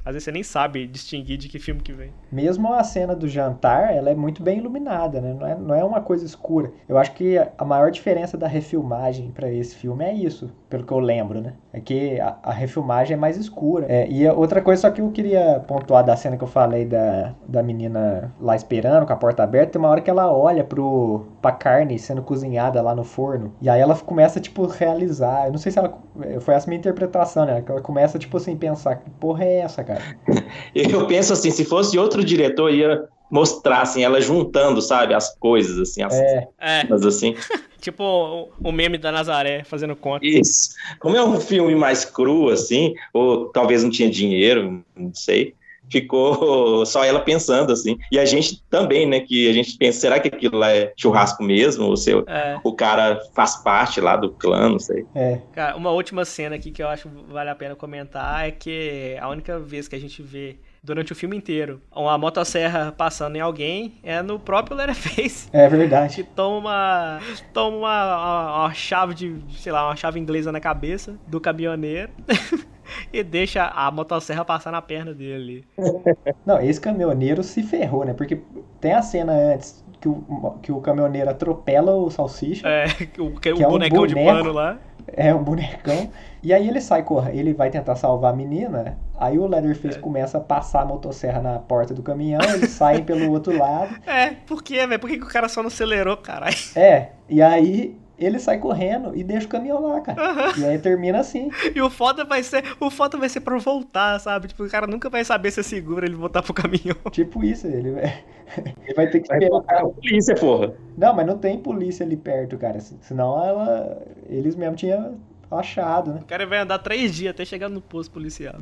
Às 0.04 0.14
vezes 0.14 0.24
você 0.24 0.32
nem 0.32 0.42
sabe 0.42 0.84
distinguir 0.84 1.38
de 1.38 1.48
que 1.48 1.60
filme 1.60 1.80
que 1.80 1.92
vem. 1.92 2.12
Mesmo 2.32 2.72
a 2.72 2.82
cena 2.82 3.14
do 3.14 3.28
jantar, 3.28 3.94
ela 3.94 4.10
é 4.10 4.16
muito 4.16 4.42
bem 4.42 4.58
iluminada, 4.58 5.20
né? 5.20 5.32
Não 5.32 5.46
é, 5.46 5.54
não 5.54 5.74
é 5.76 5.84
uma 5.84 6.00
coisa 6.00 6.26
escura. 6.26 6.72
Eu 6.88 6.98
acho 6.98 7.12
que 7.12 7.38
a 7.38 7.64
maior 7.64 7.88
diferença 7.92 8.36
da 8.36 8.48
refilmagem 8.48 9.30
para 9.30 9.48
esse 9.48 9.76
filme 9.76 10.04
é 10.04 10.12
isso, 10.12 10.50
pelo 10.68 10.84
que 10.84 10.92
eu 10.92 10.98
lembro, 10.98 11.40
né? 11.40 11.54
É 11.72 11.80
que 11.80 12.18
a, 12.18 12.36
a 12.42 12.52
refilmagem 12.52 13.14
é 13.14 13.16
mais 13.16 13.36
escura. 13.36 13.86
É, 13.88 14.10
e 14.10 14.26
outra 14.28 14.60
coisa 14.60 14.82
só 14.82 14.90
que 14.90 15.00
eu 15.00 15.08
queria 15.12 15.60
pontuar 15.68 16.04
da 16.04 16.16
cena 16.16 16.36
que 16.36 16.42
eu 16.42 16.48
falei 16.48 16.84
da, 16.84 17.36
da 17.46 17.62
menina 17.62 18.34
lá 18.40 18.56
esperando, 18.56 19.06
com 19.06 19.12
a 19.12 19.16
porta 19.16 19.44
aberta, 19.44 19.74
tem 19.74 19.78
uma 19.78 19.88
hora 19.88 20.00
que 20.00 20.10
ela 20.10 20.32
olha 20.32 20.64
pro, 20.64 21.28
pra 21.42 21.52
carne 21.52 21.98
sendo 21.98 22.22
cozinhada 22.22 22.80
lá 22.80 22.94
no 22.94 23.04
forno. 23.04 23.52
E 23.60 23.68
aí 23.68 23.80
ela 23.80 23.96
começa, 23.98 24.40
tipo, 24.40 24.64
realizar. 24.64 25.46
Eu 25.46 25.52
não 25.52 25.58
sei 25.58 25.72
se 25.72 25.78
ela. 25.78 25.98
Foi 26.40 26.54
essa 26.54 26.68
minha 26.68 26.78
interpretação, 26.78 27.44
né? 27.44 27.60
Que 27.60 27.70
ela 27.72 27.80
começa, 27.82 28.18
tipo 28.18 28.36
assim, 28.36 28.56
pensar, 28.56 28.96
que 28.96 29.10
porra 29.10 29.44
é 29.44 29.56
essa, 29.58 29.82
cara? 29.82 30.00
Eu 30.74 31.06
penso 31.06 31.32
assim, 31.32 31.50
se 31.50 31.64
fosse 31.64 31.98
outro 31.98 32.24
diretor, 32.24 32.72
ia 32.72 33.02
mostrar 33.30 33.82
assim, 33.82 34.04
ela 34.04 34.20
juntando, 34.20 34.80
sabe, 34.80 35.14
as 35.14 35.34
coisas, 35.36 35.78
assim, 35.78 36.02
as 36.02 36.14
É, 36.14 36.48
É, 36.60 36.80
cenas, 36.82 37.04
assim. 37.04 37.34
tipo 37.80 38.04
o, 38.04 38.50
o 38.62 38.70
meme 38.70 38.96
da 38.98 39.10
Nazaré 39.10 39.64
fazendo 39.64 39.96
conta. 39.96 40.24
Isso. 40.24 40.70
Como 41.00 41.16
é 41.16 41.24
um 41.24 41.40
filme 41.40 41.74
mais 41.74 42.04
cru, 42.04 42.50
assim, 42.50 42.94
ou 43.12 43.46
talvez 43.50 43.82
não 43.82 43.90
tinha 43.90 44.10
dinheiro, 44.10 44.84
não 44.94 45.12
sei, 45.14 45.54
ficou 45.92 46.84
só 46.86 47.04
ela 47.04 47.20
pensando, 47.20 47.72
assim. 47.72 47.96
E 48.10 48.18
a 48.18 48.24
gente 48.24 48.62
também, 48.70 49.06
né, 49.06 49.20
que 49.20 49.48
a 49.48 49.52
gente 49.52 49.76
pensa, 49.76 50.00
será 50.00 50.18
que 50.18 50.28
aquilo 50.28 50.58
lá 50.58 50.72
é 50.72 50.92
churrasco 50.96 51.42
mesmo? 51.42 51.86
Ou 51.86 51.96
se 51.96 52.12
É. 52.26 52.58
o 52.64 52.72
cara 52.74 53.20
faz 53.34 53.56
parte 53.62 54.00
lá 54.00 54.16
do 54.16 54.30
clã, 54.30 54.68
não 54.70 54.78
sei. 54.78 55.04
é. 55.14 55.38
Cara, 55.52 55.76
uma 55.76 55.90
última 55.90 56.24
cena 56.24 56.56
aqui 56.56 56.70
que 56.70 56.82
eu 56.82 56.88
acho 56.88 57.08
que 57.08 57.32
vale 57.32 57.50
a 57.50 57.54
pena 57.54 57.76
comentar 57.76 58.46
é 58.48 58.50
que 58.50 59.16
a 59.20 59.28
única 59.28 59.58
vez 59.58 59.86
que 59.86 59.94
a 59.94 60.00
gente 60.00 60.22
vê 60.22 60.56
durante 60.84 61.12
o 61.12 61.14
filme 61.14 61.36
inteiro 61.36 61.80
uma 61.94 62.18
motosserra 62.18 62.90
passando 62.96 63.36
em 63.36 63.40
alguém 63.40 63.94
é 64.02 64.20
no 64.20 64.38
próprio 64.38 64.76
Leatherface. 64.76 65.48
É 65.52 65.68
verdade. 65.68 66.16
Que 66.16 66.22
toma 66.24 66.58
uma, 66.58 67.20
toma 67.52 67.76
uma, 67.76 68.16
uma, 68.16 68.58
uma 68.64 68.74
chave 68.74 69.14
de, 69.14 69.36
sei 69.58 69.70
lá, 69.70 69.86
uma 69.86 69.94
chave 69.96 70.18
inglesa 70.18 70.50
na 70.50 70.58
cabeça 70.58 71.16
do 71.28 71.40
caminhoneiro. 71.40 72.10
e 73.12 73.22
deixa 73.22 73.66
a 73.66 73.90
motosserra 73.90 74.44
passar 74.44 74.70
na 74.70 74.82
perna 74.82 75.12
dele. 75.12 75.64
Não, 76.46 76.60
esse 76.60 76.80
caminhoneiro 76.80 77.42
se 77.42 77.62
ferrou, 77.62 78.04
né? 78.04 78.14
Porque 78.14 78.40
tem 78.80 78.92
a 78.92 79.02
cena 79.02 79.32
antes 79.32 79.82
que 80.00 80.08
o, 80.08 80.58
que 80.60 80.72
o 80.72 80.80
caminhoneiro 80.80 81.30
atropela 81.30 81.94
o 81.94 82.10
salsicha. 82.10 82.68
É, 82.68 82.86
o, 83.18 83.38
que, 83.38 83.52
o 83.52 83.62
é 83.62 83.66
bonecão 83.66 83.68
um 83.68 84.06
boneco, 84.06 84.06
de 84.06 84.14
pano 84.14 84.52
lá. 84.52 84.78
É, 85.06 85.34
um 85.34 85.42
bonecão. 85.42 86.10
E 86.42 86.52
aí 86.52 86.68
ele 86.68 86.80
sai 86.80 87.02
correndo, 87.04 87.38
ele 87.38 87.52
vai 87.52 87.70
tentar 87.70 87.94
salvar 87.94 88.32
a 88.32 88.36
menina. 88.36 88.98
Aí 89.16 89.38
o 89.38 89.46
Leatherface 89.46 89.98
é. 89.98 90.00
começa 90.00 90.38
a 90.38 90.40
passar 90.40 90.82
a 90.82 90.84
motosserra 90.84 91.40
na 91.40 91.58
porta 91.58 91.94
do 91.94 92.02
caminhão, 92.02 92.40
eles 92.54 92.70
saem 92.70 93.04
pelo 93.04 93.30
outro 93.30 93.56
lado. 93.56 93.94
É, 94.04 94.30
por 94.46 94.62
quê, 94.62 94.86
velho? 94.86 95.00
Por 95.00 95.08
que, 95.08 95.18
que 95.18 95.24
o 95.24 95.28
cara 95.28 95.48
só 95.48 95.62
não 95.62 95.68
acelerou, 95.68 96.16
caralho? 96.16 96.56
É, 96.74 97.10
e 97.28 97.40
aí 97.40 97.96
ele 98.24 98.38
sai 98.38 98.58
correndo 98.58 99.16
e 99.16 99.24
deixa 99.24 99.46
o 99.46 99.50
caminhão 99.50 99.80
lá, 99.82 100.00
cara. 100.00 100.20
Uhum. 100.22 100.62
E 100.62 100.64
aí 100.64 100.78
termina 100.78 101.18
assim. 101.18 101.50
E 101.74 101.80
o 101.80 101.88
foda 101.88 102.24
vai 102.24 102.42
ser, 102.42 102.64
o 102.78 102.90
foda 102.90 103.16
vai 103.16 103.28
ser 103.28 103.40
pra 103.40 103.56
voltar, 103.58 104.18
sabe? 104.18 104.48
Tipo, 104.48 104.64
o 104.64 104.68
cara 104.70 104.86
nunca 104.86 105.08
vai 105.08 105.24
saber 105.24 105.50
se 105.50 105.60
é 105.60 105.62
seguro 105.62 106.04
ele 106.04 106.14
voltar 106.14 106.42
pro 106.42 106.52
caminhão. 106.52 106.96
Tipo 107.10 107.42
isso, 107.44 107.66
ele 107.66 107.92
vai, 107.92 108.24
ele 108.84 108.94
vai 108.94 109.10
ter 109.10 109.20
que 109.20 109.28
vai 109.28 109.38
esperar. 109.38 109.62
a 109.68 109.88
polícia, 109.88 110.34
porra. 110.34 110.74
Não, 110.96 111.14
mas 111.14 111.26
não 111.26 111.38
tem 111.38 111.58
polícia 111.58 112.04
ali 112.04 112.16
perto, 112.16 112.56
cara. 112.58 112.80
Senão 112.80 113.42
ela, 113.44 114.02
eles 114.28 114.54
mesmo 114.54 114.76
tinham 114.76 115.16
achado, 115.50 116.12
né? 116.12 116.20
O 116.22 116.26
cara 116.26 116.46
vai 116.46 116.58
andar 116.58 116.78
três 116.78 117.14
dias 117.14 117.30
até 117.30 117.44
chegar 117.44 117.68
no 117.68 117.80
posto 117.80 118.10
policial. 118.12 118.54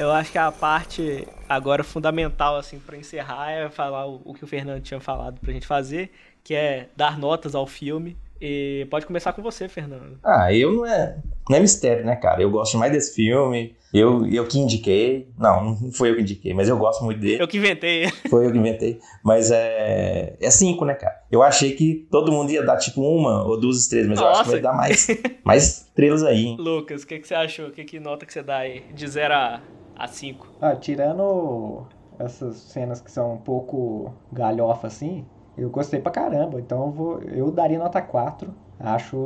Eu 0.00 0.10
acho 0.10 0.32
que 0.32 0.38
a 0.38 0.50
parte 0.50 1.28
agora 1.46 1.84
fundamental 1.84 2.56
assim 2.56 2.78
para 2.78 2.96
encerrar 2.96 3.50
é 3.50 3.68
falar 3.68 4.06
o, 4.06 4.22
o, 4.24 4.32
que 4.32 4.42
o 4.42 4.46
Fernando 4.46 4.80
tinha 4.80 4.98
falado 4.98 5.38
pra 5.38 5.52
gente 5.52 5.66
fazer, 5.66 6.10
que 6.42 6.54
é 6.54 6.88
dar 6.96 7.18
notas 7.18 7.54
ao 7.54 7.66
filme. 7.66 8.16
E 8.40 8.86
pode 8.90 9.04
começar 9.04 9.34
com 9.34 9.42
você, 9.42 9.68
Fernando. 9.68 10.18
Ah, 10.24 10.50
eu 10.54 10.72
não 10.72 10.86
é, 10.86 11.18
não 11.46 11.58
é 11.58 11.60
mistério, 11.60 12.06
né, 12.06 12.16
cara? 12.16 12.40
Eu 12.40 12.50
gosto 12.50 12.78
mais 12.78 12.90
desse 12.90 13.14
filme. 13.14 13.76
Eu, 13.92 14.26
eu 14.26 14.46
que 14.46 14.58
indiquei. 14.58 15.28
Não, 15.36 15.76
não 15.78 15.92
foi 15.92 16.08
eu 16.08 16.16
que 16.16 16.22
indiquei, 16.22 16.54
mas 16.54 16.66
eu 16.66 16.78
gosto 16.78 17.04
muito 17.04 17.20
dele. 17.20 17.42
Eu 17.42 17.46
que 17.46 17.58
inventei. 17.58 18.08
Foi 18.30 18.46
eu 18.46 18.52
que 18.52 18.56
inventei. 18.56 18.98
Mas 19.22 19.50
é. 19.50 20.34
É 20.40 20.50
cinco, 20.50 20.86
né, 20.86 20.94
cara? 20.94 21.20
Eu 21.30 21.42
achei 21.42 21.72
que 21.72 22.06
todo 22.10 22.32
mundo 22.32 22.50
ia 22.50 22.64
dar 22.64 22.78
tipo 22.78 23.02
uma 23.02 23.44
ou 23.44 23.60
duas 23.60 23.76
estrelas, 23.82 24.08
mas 24.08 24.20
Nossa. 24.20 24.30
eu 24.30 24.32
acho 24.32 24.44
que 24.44 24.50
vai 24.52 24.60
dar 24.62 24.72
mais, 24.72 25.06
mais 25.44 25.64
estrelas 25.64 26.22
aí, 26.22 26.46
hein? 26.46 26.56
Lucas, 26.58 27.02
o 27.02 27.06
que, 27.06 27.18
que 27.18 27.28
você 27.28 27.34
achou? 27.34 27.66
O 27.66 27.70
que, 27.70 27.84
que 27.84 28.00
nota 28.00 28.24
que 28.24 28.32
você 28.32 28.42
dá 28.42 28.56
aí? 28.56 28.82
De 28.94 29.06
zero 29.06 29.34
a 29.34 29.60
a 30.00 30.08
5. 30.08 30.46
Ah, 30.60 30.74
tirando 30.74 31.86
essas 32.18 32.56
cenas 32.56 33.00
que 33.00 33.10
são 33.10 33.34
um 33.34 33.38
pouco 33.38 34.12
galhofa 34.32 34.86
assim, 34.86 35.24
eu 35.56 35.68
gostei 35.70 36.00
pra 36.00 36.10
caramba. 36.10 36.58
Então 36.58 36.86
eu, 36.86 36.90
vou, 36.90 37.22
eu 37.22 37.50
daria 37.50 37.78
nota 37.78 38.00
4. 38.00 38.52
Acho 38.78 39.16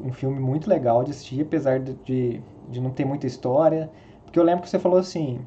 um 0.00 0.12
filme 0.12 0.38
muito 0.38 0.68
legal 0.68 1.02
de 1.02 1.10
assistir, 1.10 1.40
apesar 1.42 1.80
de, 1.80 1.94
de, 2.04 2.42
de 2.68 2.80
não 2.80 2.90
ter 2.90 3.04
muita 3.06 3.26
história. 3.26 3.90
Porque 4.24 4.38
eu 4.38 4.44
lembro 4.44 4.62
que 4.62 4.68
você 4.68 4.78
falou 4.78 4.98
assim, 4.98 5.40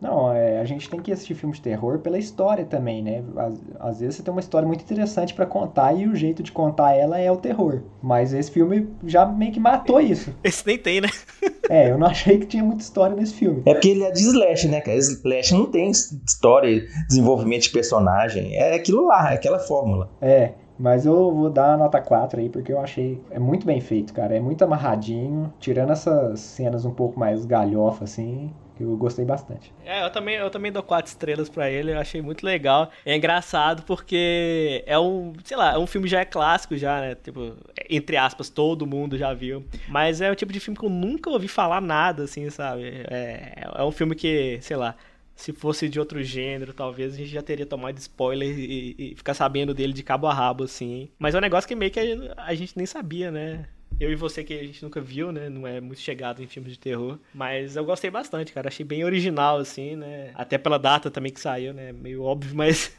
não, 0.00 0.32
é, 0.32 0.60
a 0.60 0.64
gente 0.64 0.88
tem 0.90 1.00
que 1.00 1.12
assistir 1.12 1.34
filmes 1.34 1.56
de 1.56 1.62
terror 1.62 1.98
pela 1.98 2.18
história 2.18 2.64
também, 2.64 3.02
né? 3.02 3.22
Às, 3.36 3.54
às 3.80 4.00
vezes 4.00 4.16
você 4.16 4.22
tem 4.22 4.32
uma 4.32 4.40
história 4.40 4.66
muito 4.66 4.82
interessante 4.82 5.32
para 5.32 5.46
contar 5.46 5.94
e 5.94 6.06
o 6.06 6.14
jeito 6.14 6.42
de 6.42 6.52
contar 6.52 6.92
ela 6.94 7.18
é 7.18 7.30
o 7.30 7.36
terror. 7.36 7.82
Mas 8.02 8.34
esse 8.34 8.50
filme 8.50 8.88
já 9.06 9.24
meio 9.24 9.52
que 9.52 9.60
matou 9.60 10.00
isso. 10.00 10.34
Esse 10.44 10.66
nem 10.66 10.78
tem, 10.78 11.00
né? 11.00 11.08
é, 11.70 11.90
eu 11.90 11.98
não 11.98 12.06
achei 12.06 12.38
que 12.38 12.46
tinha 12.46 12.62
muita 12.62 12.82
história 12.82 13.16
nesse 13.16 13.34
filme. 13.34 13.62
É 13.64 13.72
porque 13.72 13.88
ele 13.88 14.04
é 14.04 14.10
de 14.10 14.20
slash, 14.20 14.68
né, 14.68 14.80
cara? 14.80 14.98
Slash 14.98 15.54
não 15.54 15.66
tem 15.66 15.90
história, 15.90 16.86
desenvolvimento 17.08 17.62
de 17.62 17.70
personagem. 17.70 18.54
É 18.56 18.74
aquilo 18.74 19.06
lá, 19.06 19.32
é 19.32 19.34
aquela 19.34 19.58
fórmula. 19.58 20.10
É. 20.20 20.52
Mas 20.76 21.06
eu 21.06 21.32
vou 21.32 21.48
dar 21.48 21.74
a 21.74 21.76
nota 21.76 22.00
4 22.00 22.40
aí, 22.40 22.48
porque 22.48 22.72
eu 22.72 22.80
achei. 22.80 23.22
É 23.30 23.38
muito 23.38 23.64
bem 23.64 23.80
feito, 23.80 24.12
cara. 24.12 24.36
É 24.36 24.40
muito 24.40 24.62
amarradinho. 24.64 25.52
Tirando 25.60 25.92
essas 25.92 26.40
cenas 26.40 26.84
um 26.84 26.90
pouco 26.90 27.18
mais 27.18 27.46
galhofa, 27.46 28.04
assim 28.04 28.52
que 28.76 28.82
eu 28.82 28.96
gostei 28.96 29.24
bastante. 29.24 29.72
É, 29.84 30.04
eu 30.04 30.10
também, 30.10 30.36
eu 30.36 30.50
também 30.50 30.72
dou 30.72 30.82
quatro 30.82 31.10
estrelas 31.10 31.48
para 31.48 31.70
ele, 31.70 31.92
eu 31.92 31.98
achei 31.98 32.20
muito 32.20 32.44
legal. 32.44 32.90
É 33.04 33.16
engraçado 33.16 33.82
porque 33.84 34.82
é 34.86 34.98
um, 34.98 35.32
sei 35.44 35.56
lá, 35.56 35.74
é 35.74 35.78
um 35.78 35.86
filme 35.86 36.08
já 36.08 36.20
é 36.20 36.24
clássico 36.24 36.76
já, 36.76 37.00
né? 37.00 37.14
Tipo, 37.14 37.56
entre 37.88 38.16
aspas, 38.16 38.48
todo 38.48 38.86
mundo 38.86 39.16
já 39.16 39.32
viu. 39.32 39.64
Mas 39.88 40.20
é 40.20 40.30
o 40.30 40.34
tipo 40.34 40.52
de 40.52 40.60
filme 40.60 40.78
que 40.78 40.84
eu 40.84 40.90
nunca 40.90 41.30
ouvi 41.30 41.48
falar 41.48 41.80
nada, 41.80 42.24
assim, 42.24 42.48
sabe? 42.50 43.04
É, 43.10 43.70
é 43.74 43.84
um 43.84 43.92
filme 43.92 44.14
que, 44.14 44.58
sei 44.60 44.76
lá, 44.76 44.96
se 45.34 45.52
fosse 45.52 45.88
de 45.88 45.98
outro 45.98 46.22
gênero, 46.22 46.72
talvez 46.72 47.14
a 47.14 47.16
gente 47.16 47.30
já 47.30 47.42
teria 47.42 47.66
tomado 47.66 47.98
spoiler 47.98 48.56
e, 48.56 48.94
e 48.98 49.14
ficar 49.16 49.34
sabendo 49.34 49.74
dele 49.74 49.92
de 49.92 50.02
cabo 50.02 50.26
a 50.26 50.34
rabo, 50.34 50.64
assim. 50.64 51.08
Mas 51.18 51.34
é 51.34 51.38
um 51.38 51.40
negócio 51.40 51.66
que 51.68 51.74
meio 51.74 51.90
que 51.90 52.00
a, 52.00 52.44
a 52.44 52.54
gente 52.54 52.76
nem 52.76 52.86
sabia, 52.86 53.30
né? 53.30 53.66
Eu 54.00 54.10
e 54.10 54.16
você 54.16 54.42
que 54.42 54.52
a 54.52 54.62
gente 54.62 54.82
nunca 54.82 55.00
viu, 55.00 55.30
né? 55.30 55.48
Não 55.48 55.66
é 55.66 55.80
muito 55.80 56.00
chegado 56.00 56.42
em 56.42 56.46
filmes 56.46 56.72
de 56.72 56.78
terror. 56.78 57.18
Mas 57.32 57.76
eu 57.76 57.84
gostei 57.84 58.10
bastante, 58.10 58.52
cara. 58.52 58.68
Achei 58.68 58.84
bem 58.84 59.04
original, 59.04 59.58
assim, 59.58 59.94
né? 59.94 60.30
Até 60.34 60.58
pela 60.58 60.78
data 60.78 61.10
também 61.10 61.32
que 61.32 61.40
saiu, 61.40 61.72
né? 61.72 61.92
Meio 61.92 62.22
óbvio, 62.22 62.52
mas, 62.56 62.92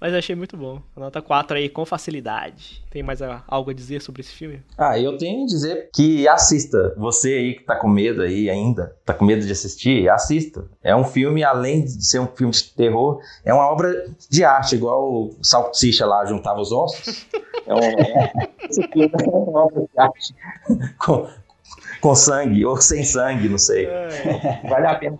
mas 0.00 0.12
achei 0.12 0.36
muito 0.36 0.56
bom. 0.56 0.82
Nota 0.96 1.22
4 1.22 1.56
aí, 1.56 1.68
com 1.68 1.84
facilidade. 1.86 2.82
Tem 2.90 3.02
mais 3.02 3.20
algo 3.48 3.70
a 3.70 3.74
dizer 3.74 4.00
sobre 4.02 4.20
esse 4.20 4.32
filme? 4.32 4.60
Ah, 4.76 4.98
eu 4.98 5.16
tenho 5.16 5.44
a 5.44 5.46
dizer 5.46 5.88
que 5.92 6.28
assista. 6.28 6.94
Você 6.96 7.32
aí 7.32 7.54
que 7.54 7.64
tá 7.64 7.76
com 7.76 7.88
medo 7.88 8.22
aí 8.22 8.50
ainda, 8.50 8.94
tá 9.04 9.14
com 9.14 9.24
medo 9.24 9.44
de 9.44 9.50
assistir, 9.50 10.08
assista. 10.10 10.64
É 10.82 10.94
um 10.94 11.04
filme, 11.04 11.42
além 11.42 11.84
de 11.84 12.04
ser 12.04 12.18
um 12.18 12.26
filme 12.26 12.52
de 12.52 12.64
terror, 12.64 13.20
é 13.44 13.52
uma 13.52 13.66
obra 13.66 14.06
de 14.28 14.44
arte, 14.44 14.74
igual 14.74 15.10
o 15.10 15.36
Salsicha 15.42 16.04
lá 16.06 16.24
juntava 16.26 16.60
os 16.60 16.70
ossos. 16.70 17.26
É, 17.66 17.72
um, 17.72 17.78
é, 17.78 18.32
é 19.24 19.28
uma 19.30 19.64
obra 19.64 19.80
de 19.80 19.88
arte. 19.98 20.33
com, 20.98 21.28
com 22.00 22.14
sangue 22.14 22.64
ou 22.64 22.76
sem 22.76 23.04
sangue, 23.04 23.48
não 23.48 23.58
sei. 23.58 23.86
É. 23.86 24.60
Vale 24.68 24.86
a 24.86 24.94
pena. 24.94 25.18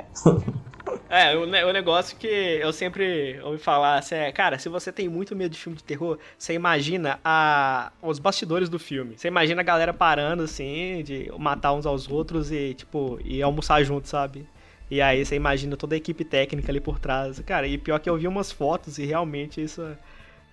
É, 1.08 1.36
o, 1.36 1.42
o 1.42 1.72
negócio 1.72 2.16
que 2.16 2.26
eu 2.26 2.72
sempre 2.72 3.40
ouvi 3.42 3.58
falar 3.58 3.98
assim, 3.98 4.16
é, 4.16 4.32
cara, 4.32 4.58
se 4.58 4.68
você 4.68 4.92
tem 4.92 5.08
muito 5.08 5.34
medo 5.34 5.52
de 5.52 5.58
filme 5.58 5.76
de 5.76 5.84
terror, 5.84 6.18
você 6.36 6.54
imagina 6.54 7.18
a, 7.24 7.92
os 8.02 8.18
bastidores 8.18 8.68
do 8.68 8.78
filme. 8.78 9.16
Você 9.16 9.28
imagina 9.28 9.60
a 9.60 9.64
galera 9.64 9.92
parando, 9.92 10.42
assim, 10.42 11.02
de 11.02 11.30
matar 11.38 11.72
uns 11.72 11.86
aos 11.86 12.08
outros 12.10 12.50
e, 12.50 12.74
tipo, 12.74 13.18
e 13.24 13.42
almoçar 13.42 13.82
junto, 13.84 14.08
sabe? 14.08 14.46
E 14.90 15.00
aí 15.00 15.24
você 15.24 15.36
imagina 15.36 15.76
toda 15.76 15.94
a 15.94 15.98
equipe 15.98 16.24
técnica 16.24 16.70
ali 16.70 16.80
por 16.80 16.98
trás. 16.98 17.40
Cara, 17.40 17.66
e 17.66 17.78
pior 17.78 17.98
que 17.98 18.08
eu 18.08 18.16
vi 18.16 18.28
umas 18.28 18.52
fotos 18.52 18.98
e 18.98 19.04
realmente 19.04 19.62
isso 19.62 19.82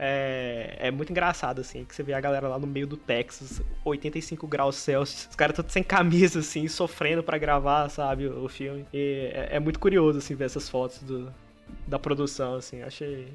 é, 0.04 0.78
é 0.80 0.89
muito 0.89 1.12
engraçado, 1.12 1.62
assim, 1.62 1.86
que 1.86 1.93
você 1.93 2.02
vê 2.02 2.14
a 2.14 2.20
galera 2.20 2.47
lá 2.47 2.58
no 2.58 2.66
meio 2.66 2.88
do 2.88 2.97
Texas, 2.97 3.62
85 3.86 4.47
graus 4.47 4.76
Celsius, 4.78 5.28
os 5.30 5.36
caras 5.36 5.56
todos 5.56 5.72
sem 5.72 5.84
camisa, 5.84 6.39
assim, 6.39 6.68
sofrendo 6.68 7.22
para 7.22 7.38
gravar, 7.38 7.88
sabe, 7.88 8.26
o, 8.26 8.43
o 8.43 8.49
filme. 8.49 8.84
E 8.91 9.30
é, 9.32 9.49
é, 9.58 9.60
muito 9.60 9.80
curioso, 9.80 10.18
assim, 10.18 10.34
ver 10.34 10.45
essas 10.45 10.68
fotos 10.68 11.04
do, 11.04 11.32
da 11.86 11.99
produção, 11.99 12.56
assim, 12.56 12.82
achei... 12.82 13.32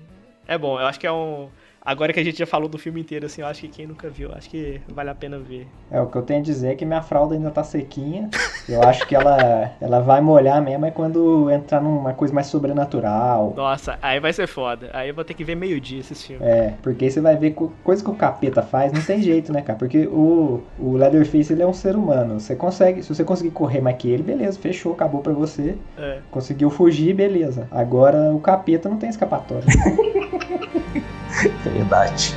É 0.49 0.59
bom, 0.59 0.81
eu 0.81 0.87
acho 0.87 0.99
que 0.99 1.07
é 1.07 1.13
um 1.13 1.49
Agora 1.87 2.13
que 2.13 2.19
a 2.19 2.25
gente 2.25 2.37
já 2.37 2.47
falou 2.47 2.69
do 2.69 2.77
filme 2.77 3.01
inteiro, 3.01 3.27
assim, 3.27 3.43
eu 3.43 3.47
acho 3.47 3.61
que 3.61 3.69
quem 3.69 3.87
nunca 3.87 4.11
viu, 4.11 4.33
acho 4.33 4.51
que 4.51 4.81
vale 4.89 5.09
a 5.09 5.15
pena 5.15 5.39
ver. 5.39 5.69
É, 5.89 6.01
o 6.01 6.07
que 6.09 6.19
eu 6.19 6.23
tenho 6.23 6.41
a 6.41 6.43
dizer 6.43 6.73
é 6.73 6.75
que 6.75 6.85
minha 6.85 7.01
fralda 7.01 7.37
ainda 7.37 7.49
tá 7.49 7.63
sequinha. 7.63 8.29
Eu 8.69 8.83
acho 8.83 9.07
que 9.07 9.15
ela, 9.15 9.71
ela 9.81 10.01
vai 10.01 10.21
molhar 10.21 10.61
mesmo 10.61 10.85
é 10.85 10.91
quando 10.91 11.49
entrar 11.49 11.81
numa 11.81 12.13
coisa 12.13 12.35
mais 12.35 12.49
sobrenatural. 12.49 13.55
Nossa, 13.57 13.97
aí 14.03 14.19
vai 14.19 14.33
ser 14.33 14.49
foda. 14.49 14.91
Aí 14.93 15.11
eu 15.11 15.15
vou 15.15 15.25
ter 15.25 15.35
que 15.35 15.45
ver 15.45 15.55
meio-dia 15.55 16.01
esses 16.01 16.21
filmes. 16.21 16.45
É, 16.45 16.75
porque 16.83 17.05
aí 17.05 17.11
você 17.13 17.21
vai 17.21 17.37
ver 17.37 17.55
coisa 17.85 18.03
que 18.03 18.11
o 18.11 18.15
capeta 18.15 18.63
faz, 18.63 18.93
não 18.93 19.03
tem 19.03 19.23
jeito, 19.23 19.53
né, 19.53 19.63
cara? 19.63 19.79
Porque 19.79 20.09
o, 20.09 20.65
o 20.81 20.97
Leatherface, 20.97 21.53
ele 21.53 21.63
é 21.63 21.67
um 21.67 21.73
ser 21.73 21.95
humano. 21.95 22.41
Você 22.41 22.57
consegue, 22.57 23.05
se 23.05 23.15
você 23.15 23.23
conseguir 23.23 23.53
correr 23.53 23.81
mais 23.81 23.97
que 23.97 24.09
ele, 24.09 24.25
beleza, 24.25 24.59
fechou, 24.59 24.93
acabou 24.93 25.21
pra 25.21 25.33
você. 25.33 25.77
É. 25.97 26.19
Conseguiu 26.33 26.69
fugir, 26.69 27.15
beleza. 27.15 27.69
Agora 27.71 28.35
o 28.35 28.41
capeta 28.41 28.89
não 28.89 28.97
tem 28.97 29.09
escapatória. 29.09 29.67
Verdade. 31.65 32.35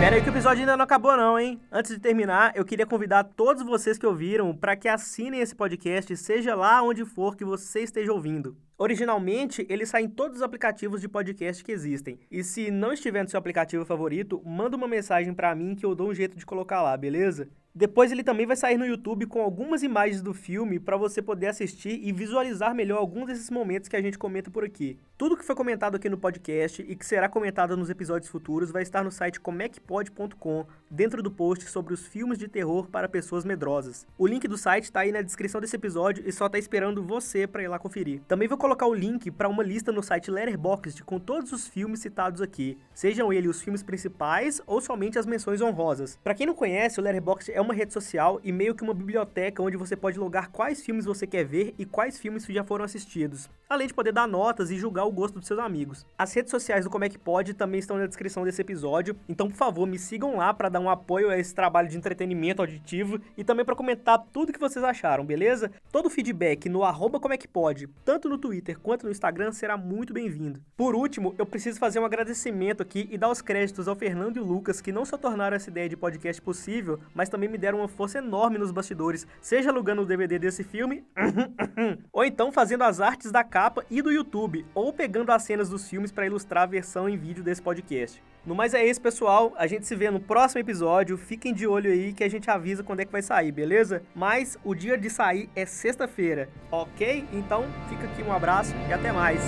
Pera 0.00 0.16
aí 0.16 0.22
que 0.22 0.28
o 0.28 0.32
episódio 0.32 0.60
ainda 0.60 0.76
não 0.76 0.84
acabou 0.84 1.16
não, 1.16 1.38
hein? 1.38 1.58
Antes 1.72 1.92
de 1.92 1.98
terminar, 1.98 2.52
eu 2.54 2.64
queria 2.64 2.84
convidar 2.84 3.24
todos 3.24 3.62
vocês 3.62 3.96
que 3.96 4.06
ouviram 4.06 4.54
para 4.54 4.76
que 4.76 4.88
assinem 4.88 5.40
esse 5.40 5.54
podcast, 5.54 6.14
seja 6.16 6.54
lá 6.54 6.82
onde 6.82 7.04
for 7.04 7.36
que 7.36 7.44
você 7.44 7.80
esteja 7.80 8.12
ouvindo. 8.12 8.56
Originalmente, 8.76 9.64
ele 9.70 9.86
sai 9.86 10.02
em 10.02 10.08
todos 10.08 10.38
os 10.38 10.42
aplicativos 10.42 11.00
de 11.00 11.08
podcast 11.08 11.64
que 11.64 11.72
existem. 11.72 12.18
E 12.30 12.42
se 12.42 12.70
não 12.70 12.92
estiver 12.92 13.22
no 13.22 13.30
seu 13.30 13.38
aplicativo 13.38 13.84
favorito, 13.84 14.42
manda 14.44 14.76
uma 14.76 14.88
mensagem 14.88 15.32
para 15.32 15.54
mim 15.54 15.74
que 15.74 15.86
eu 15.86 15.94
dou 15.94 16.10
um 16.10 16.14
jeito 16.14 16.36
de 16.36 16.44
colocar 16.44 16.82
lá, 16.82 16.96
beleza? 16.96 17.48
Depois 17.72 18.12
ele 18.12 18.22
também 18.22 18.46
vai 18.46 18.56
sair 18.56 18.76
no 18.76 18.86
YouTube 18.86 19.26
com 19.26 19.40
algumas 19.40 19.82
imagens 19.82 20.22
do 20.22 20.32
filme 20.32 20.78
para 20.78 20.96
você 20.96 21.20
poder 21.20 21.48
assistir 21.48 21.98
e 22.02 22.12
visualizar 22.12 22.72
melhor 22.74 22.98
alguns 22.98 23.26
desses 23.26 23.50
momentos 23.50 23.88
que 23.88 23.96
a 23.96 24.02
gente 24.02 24.16
comenta 24.16 24.48
por 24.50 24.64
aqui. 24.64 24.96
Tudo 25.24 25.38
que 25.38 25.44
foi 25.46 25.54
comentado 25.54 25.94
aqui 25.94 26.06
no 26.10 26.18
podcast 26.18 26.84
e 26.86 26.94
que 26.94 27.06
será 27.06 27.30
comentado 27.30 27.78
nos 27.78 27.88
episódios 27.88 28.30
futuros 28.30 28.70
vai 28.70 28.82
estar 28.82 29.02
no 29.02 29.10
site 29.10 29.40
comecpod.com, 29.40 30.66
dentro 30.90 31.22
do 31.22 31.30
post 31.30 31.64
sobre 31.70 31.94
os 31.94 32.06
filmes 32.06 32.38
de 32.38 32.46
terror 32.46 32.90
para 32.90 33.08
pessoas 33.08 33.42
medrosas. 33.42 34.06
O 34.18 34.26
link 34.26 34.46
do 34.46 34.58
site 34.58 34.84
está 34.84 35.00
aí 35.00 35.10
na 35.10 35.22
descrição 35.22 35.62
desse 35.62 35.76
episódio 35.76 36.22
e 36.26 36.30
só 36.30 36.44
está 36.44 36.58
esperando 36.58 37.02
você 37.02 37.46
para 37.46 37.62
ir 37.62 37.68
lá 37.68 37.78
conferir. 37.78 38.20
Também 38.28 38.46
vou 38.46 38.58
colocar 38.58 38.84
o 38.84 38.92
link 38.92 39.30
para 39.30 39.48
uma 39.48 39.62
lista 39.62 39.90
no 39.90 40.02
site 40.02 40.30
Letterboxd 40.30 41.02
com 41.04 41.18
todos 41.18 41.52
os 41.52 41.66
filmes 41.66 42.00
citados 42.00 42.42
aqui, 42.42 42.76
sejam 42.92 43.32
eles 43.32 43.56
os 43.56 43.62
filmes 43.62 43.82
principais 43.82 44.60
ou 44.66 44.78
somente 44.82 45.18
as 45.18 45.24
menções 45.24 45.62
honrosas. 45.62 46.18
Para 46.22 46.34
quem 46.34 46.46
não 46.46 46.54
conhece, 46.54 47.00
o 47.00 47.02
Letterboxd 47.02 47.50
é 47.50 47.62
uma 47.62 47.72
rede 47.72 47.94
social 47.94 48.40
e 48.44 48.52
meio 48.52 48.74
que 48.74 48.84
uma 48.84 48.92
biblioteca 48.92 49.62
onde 49.62 49.78
você 49.78 49.96
pode 49.96 50.18
logar 50.18 50.50
quais 50.50 50.82
filmes 50.82 51.06
você 51.06 51.26
quer 51.26 51.46
ver 51.46 51.74
e 51.78 51.86
quais 51.86 52.18
filmes 52.18 52.44
já 52.44 52.62
foram 52.62 52.84
assistidos, 52.84 53.48
além 53.66 53.86
de 53.86 53.94
poder 53.94 54.12
dar 54.12 54.28
notas 54.28 54.70
e 54.70 54.76
julgar 54.76 55.06
o 55.06 55.13
gosto 55.14 55.38
dos 55.38 55.46
seus 55.46 55.58
amigos. 55.58 56.04
As 56.18 56.32
redes 56.34 56.50
sociais 56.50 56.84
do 56.84 56.90
Como 56.90 57.04
é 57.04 57.08
que 57.08 57.18
Pode 57.18 57.54
também 57.54 57.78
estão 57.78 57.96
na 57.96 58.06
descrição 58.06 58.44
desse 58.44 58.60
episódio, 58.60 59.16
então 59.28 59.48
por 59.48 59.56
favor 59.56 59.86
me 59.86 59.98
sigam 59.98 60.36
lá 60.36 60.52
para 60.52 60.68
dar 60.68 60.80
um 60.80 60.90
apoio 60.90 61.30
a 61.30 61.38
esse 61.38 61.54
trabalho 61.54 61.88
de 61.88 61.96
entretenimento 61.96 62.60
auditivo 62.60 63.18
e 63.36 63.44
também 63.44 63.64
para 63.64 63.76
comentar 63.76 64.22
tudo 64.32 64.52
que 64.52 64.60
vocês 64.60 64.84
acharam, 64.84 65.24
beleza? 65.24 65.70
Todo 65.90 66.10
feedback 66.10 66.68
no 66.68 66.82
arroba 66.84 67.20
Como 67.20 67.32
é 67.32 67.38
que 67.38 67.48
Pode, 67.48 67.86
tanto 68.04 68.28
no 68.28 68.36
Twitter 68.36 68.78
quanto 68.78 69.04
no 69.04 69.12
Instagram, 69.12 69.52
será 69.52 69.76
muito 69.76 70.12
bem-vindo. 70.12 70.60
Por 70.76 70.94
último, 70.94 71.34
eu 71.38 71.46
preciso 71.46 71.78
fazer 71.78 72.00
um 72.00 72.04
agradecimento 72.04 72.82
aqui 72.82 73.08
e 73.10 73.16
dar 73.16 73.30
os 73.30 73.40
créditos 73.40 73.86
ao 73.86 73.94
Fernando 73.94 74.36
e 74.36 74.40
o 74.40 74.44
Lucas, 74.44 74.80
que 74.80 74.92
não 74.92 75.04
só 75.04 75.16
tornaram 75.16 75.56
essa 75.56 75.70
ideia 75.70 75.88
de 75.88 75.96
podcast 75.96 76.42
possível, 76.42 76.98
mas 77.14 77.28
também 77.28 77.48
me 77.48 77.58
deram 77.58 77.78
uma 77.78 77.88
força 77.88 78.18
enorme 78.18 78.58
nos 78.58 78.72
bastidores, 78.72 79.26
seja 79.40 79.70
alugando 79.70 80.02
o 80.02 80.06
DVD 80.06 80.38
desse 80.38 80.64
filme, 80.64 81.04
ou 82.12 82.24
então 82.24 82.50
fazendo 82.50 82.82
as 82.82 83.00
artes 83.00 83.30
da 83.30 83.44
capa 83.44 83.84
e 83.90 84.02
do 84.02 84.10
YouTube, 84.10 84.66
ou 84.74 84.92
pegando 84.94 85.30
as 85.30 85.42
cenas 85.42 85.68
dos 85.68 85.88
filmes 85.88 86.10
para 86.10 86.26
ilustrar 86.26 86.62
a 86.62 86.66
versão 86.66 87.08
em 87.08 87.16
vídeo 87.16 87.44
desse 87.44 87.60
podcast. 87.60 88.22
No 88.46 88.54
mais 88.54 88.74
é 88.74 88.84
isso, 88.84 89.00
pessoal. 89.00 89.52
A 89.56 89.66
gente 89.66 89.86
se 89.86 89.96
vê 89.96 90.10
no 90.10 90.20
próximo 90.20 90.60
episódio. 90.60 91.16
Fiquem 91.16 91.52
de 91.52 91.66
olho 91.66 91.90
aí 91.90 92.12
que 92.12 92.22
a 92.22 92.28
gente 92.28 92.50
avisa 92.50 92.82
quando 92.82 93.00
é 93.00 93.04
que 93.04 93.12
vai 93.12 93.22
sair, 93.22 93.52
beleza? 93.52 94.02
Mas 94.14 94.58
o 94.62 94.74
dia 94.74 94.96
de 94.96 95.10
sair 95.10 95.48
é 95.56 95.64
sexta-feira, 95.64 96.48
ok? 96.70 97.24
Então 97.32 97.64
fica 97.88 98.04
aqui 98.04 98.22
um 98.22 98.32
abraço 98.32 98.74
e 98.88 98.92
até 98.92 99.12
mais. 99.12 99.40